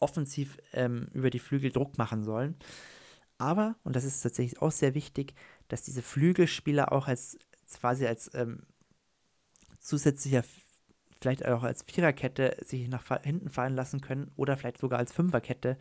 offensiv 0.00 0.58
ähm, 0.72 1.08
über 1.12 1.30
die 1.30 1.38
Flügel 1.38 1.70
Druck 1.70 1.98
machen 1.98 2.24
sollen. 2.24 2.56
Aber, 3.38 3.76
und 3.84 3.96
das 3.96 4.04
ist 4.04 4.22
tatsächlich 4.22 4.60
auch 4.62 4.70
sehr 4.70 4.94
wichtig, 4.94 5.34
dass 5.68 5.82
diese 5.82 6.02
Flügelspieler 6.02 6.92
auch 6.92 7.08
als 7.08 7.38
quasi 7.80 8.06
als 8.06 8.32
ähm, 8.34 8.62
zusätzlicher 9.80 10.44
vielleicht 11.24 11.46
auch 11.46 11.62
als 11.62 11.82
Viererkette 11.82 12.54
sich 12.62 12.86
nach 12.86 13.06
hinten 13.22 13.48
fallen 13.48 13.74
lassen 13.74 14.02
können 14.02 14.30
oder 14.36 14.58
vielleicht 14.58 14.76
sogar 14.76 14.98
als 14.98 15.10
Fünferkette 15.10 15.78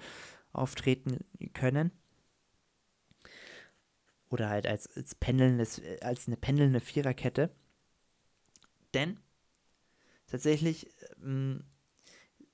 auftreten 0.54 1.20
können. 1.54 1.91
Oder 4.30 4.50
halt 4.50 4.66
als, 4.66 4.88
als, 4.96 5.16
pendelndes, 5.16 5.82
als 6.02 6.28
eine 6.28 6.38
pendelnde 6.38 6.80
Viererkette. 6.80 7.50
Denn 8.94 9.20
tatsächlich 10.28 10.89
ähm, 11.22 11.66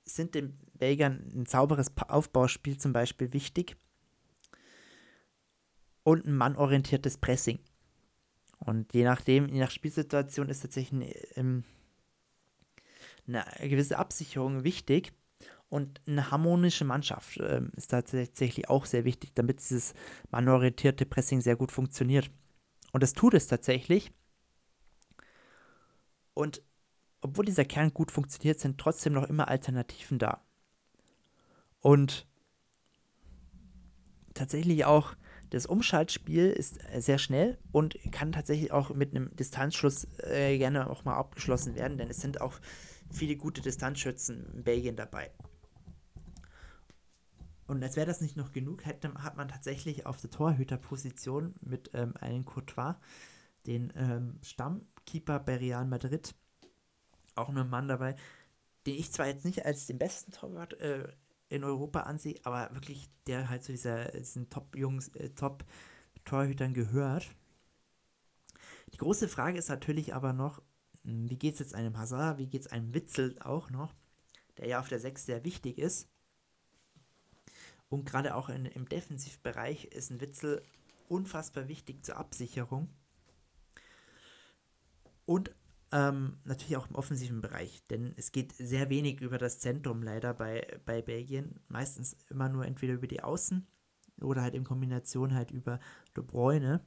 sind 0.04 0.34
den 0.34 0.58
Belgiern 0.74 1.30
ein 1.32 1.46
sauberes 1.46 1.92
Aufbauspiel 2.08 2.76
zum 2.76 2.92
Beispiel 2.92 3.32
wichtig 3.32 3.76
und 6.02 6.26
ein 6.26 6.34
mannorientiertes 6.34 7.18
Pressing. 7.18 7.60
Und 8.58 8.92
je 8.94 9.04
nachdem, 9.04 9.48
je 9.48 9.60
nach 9.60 9.70
Spielsituation 9.70 10.48
ist 10.48 10.62
tatsächlich 10.62 10.92
ein, 10.92 11.14
ähm, 11.36 11.64
eine 13.34 13.68
gewisse 13.68 13.98
Absicherung 13.98 14.64
wichtig. 14.64 15.12
Und 15.68 16.00
eine 16.06 16.32
harmonische 16.32 16.84
Mannschaft 16.84 17.36
äh, 17.36 17.62
ist 17.76 17.92
tatsächlich 17.92 18.68
auch 18.68 18.86
sehr 18.86 19.04
wichtig, 19.04 19.30
damit 19.34 19.60
dieses 19.60 19.94
mannorientierte 20.30 21.06
Pressing 21.06 21.40
sehr 21.40 21.54
gut 21.54 21.70
funktioniert. 21.70 22.28
Und 22.92 23.04
das 23.04 23.12
tut 23.12 23.34
es 23.34 23.46
tatsächlich. 23.46 24.12
Und 26.34 26.62
obwohl 27.20 27.44
dieser 27.44 27.64
Kern 27.64 27.94
gut 27.94 28.10
funktioniert, 28.10 28.58
sind 28.58 28.78
trotzdem 28.78 29.12
noch 29.12 29.28
immer 29.28 29.46
Alternativen 29.46 30.18
da. 30.18 30.42
Und 31.80 32.26
tatsächlich 34.34 34.84
auch 34.84 35.14
das 35.50 35.66
Umschaltspiel 35.66 36.50
ist 36.50 36.78
sehr 36.98 37.18
schnell 37.18 37.58
und 37.72 37.98
kann 38.12 38.32
tatsächlich 38.32 38.72
auch 38.72 38.94
mit 38.94 39.14
einem 39.14 39.34
Distanzschluss 39.34 40.06
äh, 40.18 40.56
gerne 40.58 40.88
auch 40.88 41.04
mal 41.04 41.16
abgeschlossen 41.16 41.74
werden, 41.74 41.98
denn 41.98 42.08
es 42.08 42.20
sind 42.20 42.40
auch 42.40 42.60
viele 43.10 43.36
gute 43.36 43.60
Distanzschützen 43.60 44.46
in 44.54 44.64
Belgien 44.64 44.96
dabei. 44.96 45.30
Und 47.66 47.82
als 47.84 47.94
wäre 47.94 48.06
das 48.06 48.20
nicht 48.20 48.36
noch 48.36 48.50
genug, 48.50 48.84
hätte, 48.84 49.14
hat 49.14 49.36
man 49.36 49.48
tatsächlich 49.48 50.04
auf 50.04 50.20
der 50.20 50.30
Torhüterposition 50.30 51.54
mit 51.60 51.90
ähm, 51.94 52.14
einem 52.16 52.44
Courtois 52.44 52.96
den 53.66 53.92
ähm, 53.94 54.38
Stammkeeper 54.42 55.38
bei 55.38 55.56
Real 55.56 55.84
Madrid, 55.84 56.34
auch 57.36 57.48
einen 57.48 57.70
Mann 57.70 57.86
dabei, 57.86 58.16
den 58.86 58.96
ich 58.96 59.12
zwar 59.12 59.26
jetzt 59.26 59.44
nicht 59.44 59.64
als 59.64 59.86
den 59.86 59.98
besten 59.98 60.32
Torwart 60.32 60.80
äh, 60.80 61.08
in 61.48 61.62
Europa 61.62 62.00
ansehe, 62.00 62.40
aber 62.44 62.74
wirklich 62.74 63.08
der 63.26 63.48
halt 63.48 63.62
zu 63.62 63.72
dieser, 63.72 64.06
diesen 64.12 64.50
Top-Jungs, 64.50 65.08
äh, 65.14 65.30
Top-Torhütern 65.30 66.74
gehört. 66.74 67.30
Die 68.92 68.98
große 68.98 69.28
Frage 69.28 69.58
ist 69.58 69.68
natürlich 69.68 70.14
aber 70.14 70.32
noch, 70.32 70.62
wie 71.02 71.38
geht 71.38 71.54
es 71.54 71.60
jetzt 71.60 71.74
einem 71.74 71.96
Hazard, 71.98 72.38
wie 72.38 72.46
geht 72.46 72.62
es 72.62 72.66
einem 72.68 72.94
Witzel 72.94 73.36
auch 73.40 73.70
noch, 73.70 73.94
der 74.58 74.68
ja 74.68 74.80
auf 74.80 74.88
der 74.88 75.00
6 75.00 75.26
sehr 75.26 75.44
wichtig 75.44 75.78
ist. 75.78 76.08
Und 77.88 78.04
gerade 78.04 78.34
auch 78.34 78.48
in, 78.48 78.66
im 78.66 78.88
Defensivbereich 78.88 79.86
ist 79.86 80.10
ein 80.10 80.20
Witzel 80.20 80.62
unfassbar 81.08 81.68
wichtig 81.68 82.04
zur 82.04 82.16
Absicherung. 82.16 82.88
Und 85.26 85.54
ähm, 85.92 86.38
natürlich 86.44 86.76
auch 86.76 86.88
im 86.88 86.94
offensiven 86.94 87.40
Bereich, 87.40 87.84
denn 87.88 88.14
es 88.16 88.30
geht 88.30 88.52
sehr 88.52 88.90
wenig 88.90 89.20
über 89.20 89.38
das 89.38 89.58
Zentrum 89.58 90.02
leider 90.02 90.34
bei, 90.34 90.80
bei 90.84 91.02
Belgien. 91.02 91.58
Meistens 91.68 92.16
immer 92.28 92.48
nur 92.48 92.64
entweder 92.64 92.94
über 92.94 93.08
die 93.08 93.22
Außen 93.22 93.66
oder 94.20 94.42
halt 94.42 94.54
in 94.54 94.64
Kombination 94.64 95.34
halt 95.34 95.50
über 95.50 95.80
De 96.16 96.22
Bruyne. 96.22 96.84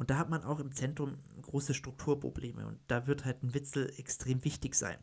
Und 0.00 0.08
da 0.08 0.16
hat 0.16 0.30
man 0.30 0.44
auch 0.44 0.60
im 0.60 0.72
Zentrum 0.72 1.18
große 1.42 1.74
Strukturprobleme 1.74 2.66
und 2.66 2.80
da 2.86 3.06
wird 3.06 3.26
halt 3.26 3.42
ein 3.42 3.52
Witzel 3.52 3.92
extrem 3.98 4.42
wichtig 4.46 4.74
sein. 4.74 4.96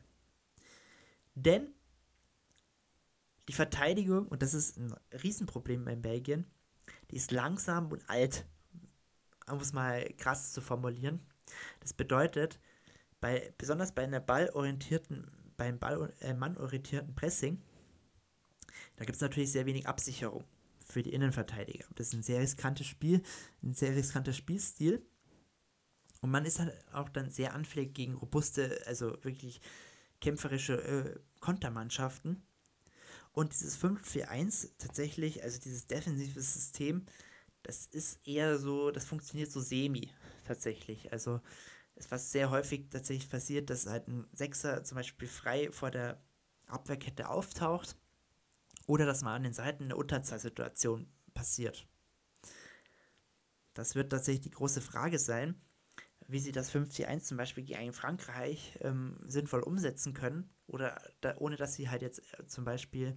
Denn 1.35 1.71
die 3.47 3.53
Verteidigung, 3.53 4.27
und 4.27 4.41
das 4.41 4.55
ist 4.55 4.75
ein 4.75 4.95
Riesenproblem 5.21 5.85
bei 5.85 5.95
Belgien, 5.95 6.47
die 7.11 7.15
ist 7.15 7.29
langsam 7.29 7.91
und 7.91 8.09
alt, 8.09 8.47
um 9.45 9.59
es 9.59 9.71
mal 9.71 10.03
krass 10.17 10.51
zu 10.51 10.61
formulieren. 10.61 11.19
Das 11.79 11.93
bedeutet, 11.93 12.59
bei, 13.21 13.53
besonders 13.59 13.91
bei 13.91 14.03
einer 14.03 14.19
ballorientierten, 14.19 15.29
beim 15.57 15.77
Ball, 15.77 16.11
äh, 16.21 16.33
mannorientierten 16.33 17.13
Pressing, 17.13 17.61
da 18.95 19.05
gibt 19.05 19.17
es 19.17 19.21
natürlich 19.21 19.51
sehr 19.51 19.67
wenig 19.67 19.87
Absicherung 19.87 20.43
für 20.87 21.03
die 21.03 21.13
Innenverteidiger. 21.13 21.85
Das 21.95 22.07
ist 22.07 22.13
ein 22.13 22.23
sehr 22.23 22.41
riskantes 22.41 22.87
Spiel, 22.87 23.21
ein 23.63 23.73
sehr 23.73 23.95
riskanter 23.95 24.33
Spielstil. 24.33 25.05
Und 26.21 26.31
man 26.31 26.45
ist 26.45 26.59
halt 26.59 26.73
auch 26.93 27.09
dann 27.09 27.29
sehr 27.29 27.53
anfällig 27.53 27.93
gegen 27.93 28.15
robuste, 28.15 28.81
also 28.87 29.23
wirklich 29.23 29.61
kämpferische 30.21 30.81
äh, 30.81 31.19
Kontermannschaften. 31.39 32.41
Und 33.33 33.53
dieses 33.53 33.77
5-4-1 33.77 34.71
tatsächlich, 34.79 35.43
also 35.43 35.59
dieses 35.59 35.85
defensive 35.85 36.41
System, 36.41 37.05
das 37.61 37.85
ist 37.85 38.25
eher 38.25 38.57
so, 38.57 38.91
das 38.91 39.05
funktioniert 39.05 39.51
so 39.51 39.59
semi 39.59 40.09
tatsächlich. 40.45 41.11
Also 41.11 41.41
es 41.95 42.09
was 42.09 42.31
sehr 42.31 42.49
häufig 42.49 42.89
tatsächlich 42.89 43.29
passiert, 43.29 43.69
dass 43.69 43.85
halt 43.85 44.07
ein 44.07 44.25
Sechser 44.31 44.83
zum 44.83 44.95
Beispiel 44.95 45.27
frei 45.27 45.71
vor 45.71 45.91
der 45.91 46.21
Abwehrkette 46.65 47.29
auftaucht 47.29 47.95
oder 48.87 49.05
dass 49.05 49.21
mal 49.21 49.35
an 49.35 49.43
den 49.43 49.53
Seiten 49.53 49.83
eine 49.83 49.95
Unterzahlsituation 49.95 51.07
passiert. 51.33 51.87
Das 53.75 53.93
wird 53.93 54.11
tatsächlich 54.11 54.41
die 54.41 54.51
große 54.51 54.81
Frage 54.81 55.19
sein, 55.19 55.61
wie 56.27 56.39
sie 56.39 56.51
das 56.51 56.73
5-4-1 56.73 57.19
zum 57.21 57.37
Beispiel 57.37 57.63
gegen 57.63 57.93
Frankreich 57.93 58.79
ähm, 58.81 59.17
sinnvoll 59.27 59.61
umsetzen 59.61 60.13
können 60.13 60.49
oder 60.65 60.99
da, 61.21 61.37
ohne 61.37 61.57
dass 61.57 61.75
sie 61.75 61.89
halt 61.89 62.01
jetzt 62.01 62.21
äh, 62.33 62.47
zum 62.47 62.65
Beispiel 62.65 63.15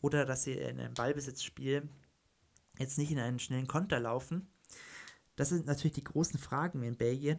oder 0.00 0.24
dass 0.24 0.44
sie 0.44 0.54
in 0.54 0.80
einem 0.80 0.94
Ballbesitzspiel 0.94 1.88
jetzt 2.78 2.96
nicht 2.96 3.12
in 3.12 3.18
einen 3.18 3.38
schnellen 3.38 3.66
Konter 3.66 4.00
laufen, 4.00 4.50
das 5.36 5.50
sind 5.50 5.66
natürlich 5.66 5.94
die 5.94 6.04
großen 6.04 6.38
Fragen 6.38 6.82
in 6.82 6.96
Belgien, 6.96 7.38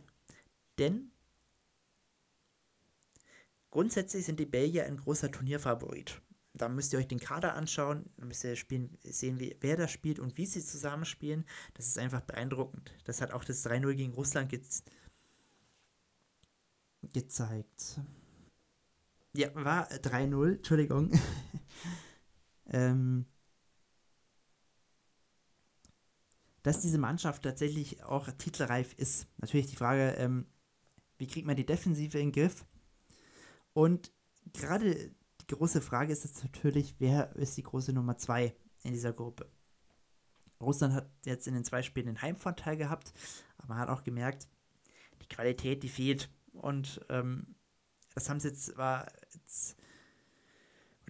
denn 0.79 1.11
grundsätzlich 3.69 4.25
sind 4.25 4.39
die 4.39 4.45
Belgier 4.45 4.85
ein 4.85 4.97
großer 4.97 5.31
Turnierfavorit. 5.31 6.21
Da 6.53 6.67
müsst 6.67 6.91
ihr 6.91 6.99
euch 6.99 7.07
den 7.07 7.19
Kader 7.19 7.55
anschauen, 7.55 8.09
da 8.17 8.25
müsst 8.25 8.43
ihr 8.43 8.55
spielen, 8.55 8.97
sehen, 9.03 9.39
wie, 9.39 9.55
wer 9.61 9.77
da 9.77 9.87
spielt 9.87 10.19
und 10.19 10.37
wie 10.37 10.45
sie 10.45 10.63
zusammenspielen. 10.63 11.45
Das 11.75 11.87
ist 11.87 11.97
einfach 11.97 12.21
beeindruckend. 12.21 12.93
Das 13.05 13.21
hat 13.21 13.31
auch 13.31 13.45
das 13.45 13.65
3-0 13.65 13.93
gegen 13.95 14.13
Russland 14.13 14.49
ge 14.49 14.61
gezeigt. 17.13 17.99
Ja, 19.33 19.53
war 19.55 19.89
3-0, 19.89 20.57
Entschuldigung. 20.57 21.11
ähm, 22.67 23.25
dass 26.63 26.81
diese 26.81 26.97
Mannschaft 26.97 27.43
tatsächlich 27.43 28.03
auch 28.03 28.29
titelreif 28.31 28.93
ist. 28.93 29.27
Natürlich 29.37 29.67
die 29.67 29.75
Frage, 29.75 30.11
ähm, 30.17 30.45
wie 31.17 31.27
kriegt 31.27 31.47
man 31.47 31.55
die 31.55 31.65
Defensive 31.65 32.19
in 32.19 32.31
den 32.31 32.33
Griff? 32.33 32.65
Und 33.73 34.11
gerade 34.53 35.11
die 35.41 35.55
große 35.55 35.81
Frage 35.81 36.13
ist 36.13 36.23
jetzt 36.23 36.43
natürlich, 36.43 36.95
wer 36.99 37.35
ist 37.35 37.57
die 37.57 37.63
große 37.63 37.93
Nummer 37.93 38.17
2 38.17 38.55
in 38.83 38.93
dieser 38.93 39.13
Gruppe? 39.13 39.49
Russland 40.59 40.93
hat 40.93 41.09
jetzt 41.25 41.47
in 41.47 41.53
den 41.53 41.63
zwei 41.63 41.81
Spielen 41.81 42.05
den 42.05 42.21
Heimvorteil 42.21 42.77
gehabt, 42.77 43.13
aber 43.57 43.69
man 43.69 43.79
hat 43.79 43.89
auch 43.89 44.03
gemerkt, 44.03 44.47
die 45.21 45.27
Qualität, 45.27 45.81
die 45.83 45.89
fehlt. 45.89 46.29
Und 46.53 47.01
ähm, 47.09 47.55
das 48.13 48.29
haben 48.29 48.39
sie 48.39 48.49
jetzt, 48.49 48.77
war 48.77 49.07
jetzt 49.33 49.75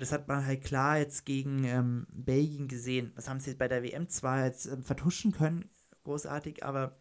das 0.01 0.11
hat 0.11 0.27
man 0.27 0.45
halt 0.45 0.63
klar 0.63 0.97
jetzt 0.97 1.25
gegen 1.25 1.63
ähm, 1.63 2.07
Belgien 2.11 2.67
gesehen. 2.67 3.11
Das 3.15 3.29
haben 3.29 3.39
sie 3.39 3.53
bei 3.53 3.67
der 3.67 3.83
WM 3.83 4.09
zwar 4.09 4.45
jetzt 4.45 4.65
ähm, 4.65 4.83
vertuschen 4.83 5.31
können, 5.31 5.69
großartig, 6.05 6.63
aber 6.63 6.97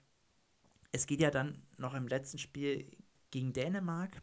es 0.93 1.07
geht 1.07 1.21
ja 1.21 1.31
dann 1.31 1.63
noch 1.79 1.95
im 1.95 2.09
letzten 2.09 2.37
Spiel 2.37 2.87
gegen 3.31 3.55
Dänemark. 3.55 4.21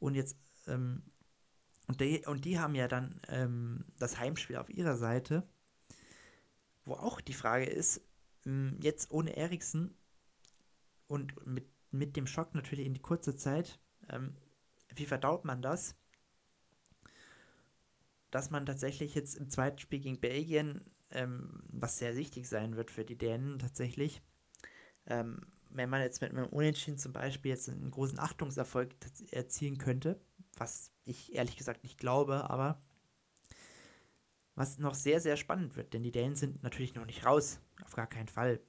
Und 0.00 0.16
jetzt, 0.16 0.36
ähm, 0.66 1.04
und, 1.86 2.00
die, 2.00 2.24
und 2.26 2.44
die 2.44 2.58
haben 2.58 2.74
ja 2.74 2.88
dann 2.88 3.20
ähm, 3.28 3.84
das 3.98 4.18
Heimspiel 4.18 4.56
auf 4.56 4.70
ihrer 4.70 4.96
Seite, 4.96 5.46
wo 6.84 6.94
auch 6.94 7.20
die 7.20 7.34
Frage 7.34 7.66
ist, 7.66 8.00
ähm, 8.46 8.78
jetzt 8.80 9.10
ohne 9.10 9.36
Eriksen 9.36 9.96
und 11.06 11.46
mit, 11.46 11.66
mit 11.90 12.16
dem 12.16 12.26
Schock 12.26 12.54
natürlich 12.54 12.86
in 12.86 12.94
die 12.94 13.02
kurze 13.02 13.36
Zeit, 13.36 13.78
ähm, 14.08 14.34
wie 14.94 15.06
verdaut 15.06 15.44
man 15.44 15.62
das? 15.62 15.96
dass 18.34 18.50
man 18.50 18.66
tatsächlich 18.66 19.14
jetzt 19.14 19.36
im 19.36 19.48
zweiten 19.48 19.78
Spiel 19.78 20.00
gegen 20.00 20.18
Belgien, 20.18 20.80
ähm, 21.12 21.62
was 21.68 21.98
sehr 21.98 22.16
wichtig 22.16 22.48
sein 22.48 22.74
wird 22.74 22.90
für 22.90 23.04
die 23.04 23.16
Dänen 23.16 23.60
tatsächlich, 23.60 24.22
ähm, 25.06 25.38
wenn 25.70 25.88
man 25.88 26.00
jetzt 26.00 26.20
mit 26.20 26.32
einem 26.32 26.46
Unentschieden 26.46 26.98
zum 26.98 27.12
Beispiel 27.12 27.52
jetzt 27.52 27.68
einen 27.68 27.92
großen 27.92 28.18
Achtungserfolg 28.18 28.90
erzielen 29.30 29.78
könnte, 29.78 30.20
was 30.60 30.92
ich 31.04 31.34
ehrlich 31.34 31.56
gesagt 31.56 31.82
nicht 31.82 31.98
glaube, 31.98 32.48
aber 32.50 32.80
was 34.54 34.78
noch 34.78 34.94
sehr, 34.94 35.20
sehr 35.20 35.36
spannend 35.36 35.76
wird, 35.76 35.94
denn 35.94 36.02
die 36.02 36.12
Dänen 36.12 36.36
sind 36.36 36.62
natürlich 36.62 36.94
noch 36.94 37.06
nicht 37.06 37.26
raus, 37.26 37.60
auf 37.84 37.94
gar 37.94 38.06
keinen 38.06 38.28
Fall. 38.28 38.60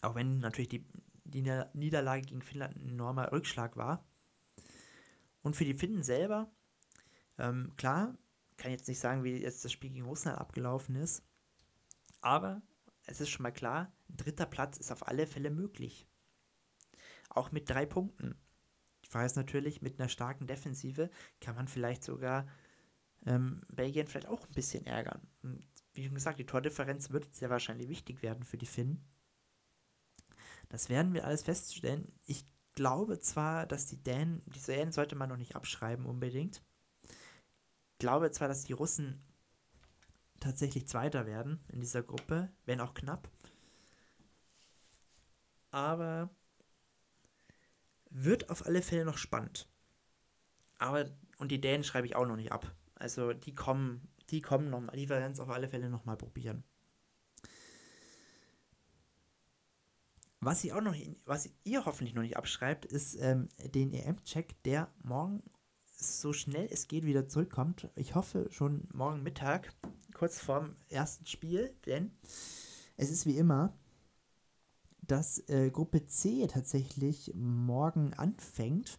Auch 0.00 0.14
wenn 0.14 0.38
natürlich 0.40 0.70
die, 0.70 0.86
die 1.24 1.42
Niederlage 1.74 2.22
gegen 2.22 2.42
Finnland 2.42 2.76
ein 2.76 2.88
enormer 2.88 3.30
Rückschlag 3.30 3.76
war. 3.76 4.04
Und 5.42 5.54
für 5.54 5.64
die 5.64 5.74
Finnen 5.74 6.02
selber, 6.02 6.50
ähm, 7.38 7.72
klar, 7.76 8.16
kann 8.56 8.70
jetzt 8.70 8.88
nicht 8.88 9.00
sagen, 9.00 9.24
wie 9.24 9.36
jetzt 9.36 9.64
das 9.64 9.72
Spiel 9.72 9.90
gegen 9.90 10.06
Russland 10.06 10.38
abgelaufen 10.38 10.94
ist. 10.96 11.24
Aber 12.20 12.62
es 13.06 13.20
ist 13.20 13.30
schon 13.30 13.42
mal 13.42 13.50
klar, 13.50 13.92
ein 14.08 14.16
dritter 14.16 14.46
Platz 14.46 14.78
ist 14.78 14.92
auf 14.92 15.06
alle 15.08 15.26
Fälle 15.26 15.50
möglich. 15.50 16.06
Auch 17.28 17.50
mit 17.50 17.68
drei 17.68 17.86
Punkten. 17.86 18.36
Frage 19.12 19.26
ist 19.26 19.36
natürlich, 19.36 19.82
mit 19.82 19.98
einer 19.98 20.08
starken 20.08 20.46
Defensive 20.46 21.10
kann 21.40 21.54
man 21.54 21.68
vielleicht 21.68 22.04
sogar 22.04 22.46
ähm, 23.26 23.62
Belgien 23.68 24.06
vielleicht 24.06 24.28
auch 24.28 24.46
ein 24.46 24.54
bisschen 24.54 24.86
ärgern. 24.86 25.20
Und 25.42 25.66
wie 25.94 26.04
schon 26.04 26.14
gesagt, 26.14 26.38
die 26.38 26.46
Tordifferenz 26.46 27.10
wird 27.10 27.32
sehr 27.34 27.50
wahrscheinlich 27.50 27.88
wichtig 27.88 28.22
werden 28.22 28.44
für 28.44 28.58
die 28.58 28.66
Finnen. 28.66 29.04
Das 30.68 30.88
werden 30.88 31.12
wir 31.12 31.26
alles 31.26 31.42
feststellen. 31.42 32.10
Ich 32.26 32.46
glaube 32.74 33.18
zwar, 33.20 33.66
dass 33.66 33.86
die 33.86 34.02
Dänen, 34.02 34.42
die 34.46 34.60
Dänen 34.60 34.92
sollte 34.92 35.14
man 35.14 35.28
noch 35.28 35.36
nicht 35.36 35.54
abschreiben 35.54 36.06
unbedingt 36.06 36.62
glaube 38.02 38.32
zwar, 38.32 38.48
dass 38.48 38.64
die 38.64 38.72
Russen 38.72 39.22
tatsächlich 40.40 40.88
Zweiter 40.88 41.24
werden 41.24 41.60
in 41.68 41.80
dieser 41.80 42.02
Gruppe, 42.02 42.50
wenn 42.64 42.80
auch 42.80 42.94
knapp. 42.94 43.30
Aber 45.70 46.28
wird 48.12 48.50
auf 48.50 48.66
alle 48.66 48.82
Fälle 48.82 49.04
noch 49.04 49.18
spannend. 49.18 49.68
Aber, 50.78 51.06
und 51.38 51.50
die 51.50 51.60
Dänen 51.60 51.84
schreibe 51.84 52.06
ich 52.06 52.16
auch 52.16 52.26
noch 52.26 52.36
nicht 52.36 52.52
ab. 52.52 52.74
Also 52.94 53.32
die 53.32 53.54
kommen, 53.54 54.08
die 54.30 54.40
kommen 54.40 54.70
nochmal, 54.70 54.96
die 54.96 55.08
werden 55.08 55.32
es 55.32 55.40
auf 55.40 55.50
alle 55.50 55.68
Fälle 55.68 55.88
nochmal 55.88 56.16
probieren. 56.16 56.64
Was 60.40 60.64
ich 60.64 60.72
auch 60.72 60.80
noch, 60.80 60.96
was 61.24 61.48
ihr 61.62 61.84
hoffentlich 61.84 62.14
noch 62.14 62.22
nicht 62.22 62.36
abschreibt, 62.36 62.84
ist 62.84 63.14
ähm, 63.20 63.48
den 63.58 63.92
EM-Check, 63.92 64.60
der 64.64 64.92
morgen 65.04 65.42
so 65.84 66.32
schnell 66.32 66.66
es 66.70 66.88
geht 66.88 67.04
wieder 67.04 67.28
zurückkommt. 67.28 67.88
Ich 67.94 68.16
hoffe 68.16 68.48
schon 68.50 68.88
morgen 68.92 69.22
Mittag, 69.22 69.72
kurz 70.14 70.40
vorm 70.40 70.74
ersten 70.88 71.26
Spiel, 71.26 71.72
denn 71.86 72.10
es 72.96 73.10
ist 73.10 73.24
wie 73.24 73.36
immer, 73.36 73.72
dass 75.12 75.46
äh, 75.50 75.70
Gruppe 75.70 76.06
C 76.06 76.46
tatsächlich 76.46 77.34
morgen 77.34 78.14
anfängt. 78.14 78.98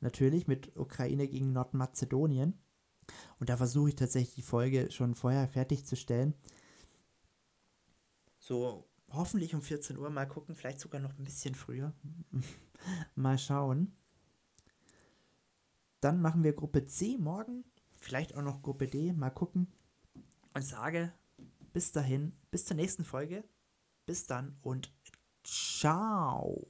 natürlich 0.00 0.46
mit 0.46 0.74
Ukraine 0.78 1.28
gegen 1.28 1.52
Nordmazedonien. 1.52 2.58
Und 3.38 3.50
da 3.50 3.58
versuche 3.58 3.90
ich 3.90 3.96
tatsächlich 3.96 4.34
die 4.34 4.42
Folge 4.42 4.90
schon 4.90 5.14
vorher 5.14 5.46
fertigzustellen. 5.46 6.32
So, 8.38 8.88
hoffentlich 9.10 9.54
um 9.54 9.60
14 9.60 9.98
Uhr 9.98 10.08
mal 10.08 10.24
gucken, 10.24 10.54
vielleicht 10.54 10.80
sogar 10.80 11.02
noch 11.02 11.18
ein 11.18 11.24
bisschen 11.24 11.54
früher. 11.54 11.92
mal 13.14 13.36
schauen. 13.36 13.94
Dann 16.00 16.22
machen 16.22 16.44
wir 16.44 16.54
Gruppe 16.54 16.86
C 16.86 17.18
morgen, 17.18 17.64
vielleicht 18.00 18.34
auch 18.34 18.42
noch 18.42 18.62
Gruppe 18.62 18.86
D, 18.86 19.12
mal 19.12 19.28
gucken. 19.28 19.70
Und 20.54 20.62
sage 20.62 21.12
bis 21.72 21.92
dahin, 21.92 22.32
bis 22.50 22.64
zur 22.64 22.76
nächsten 22.76 23.04
Folge. 23.04 23.44
Bis 24.06 24.26
dann 24.26 24.58
und 24.62 24.92
ciao. 25.44 26.66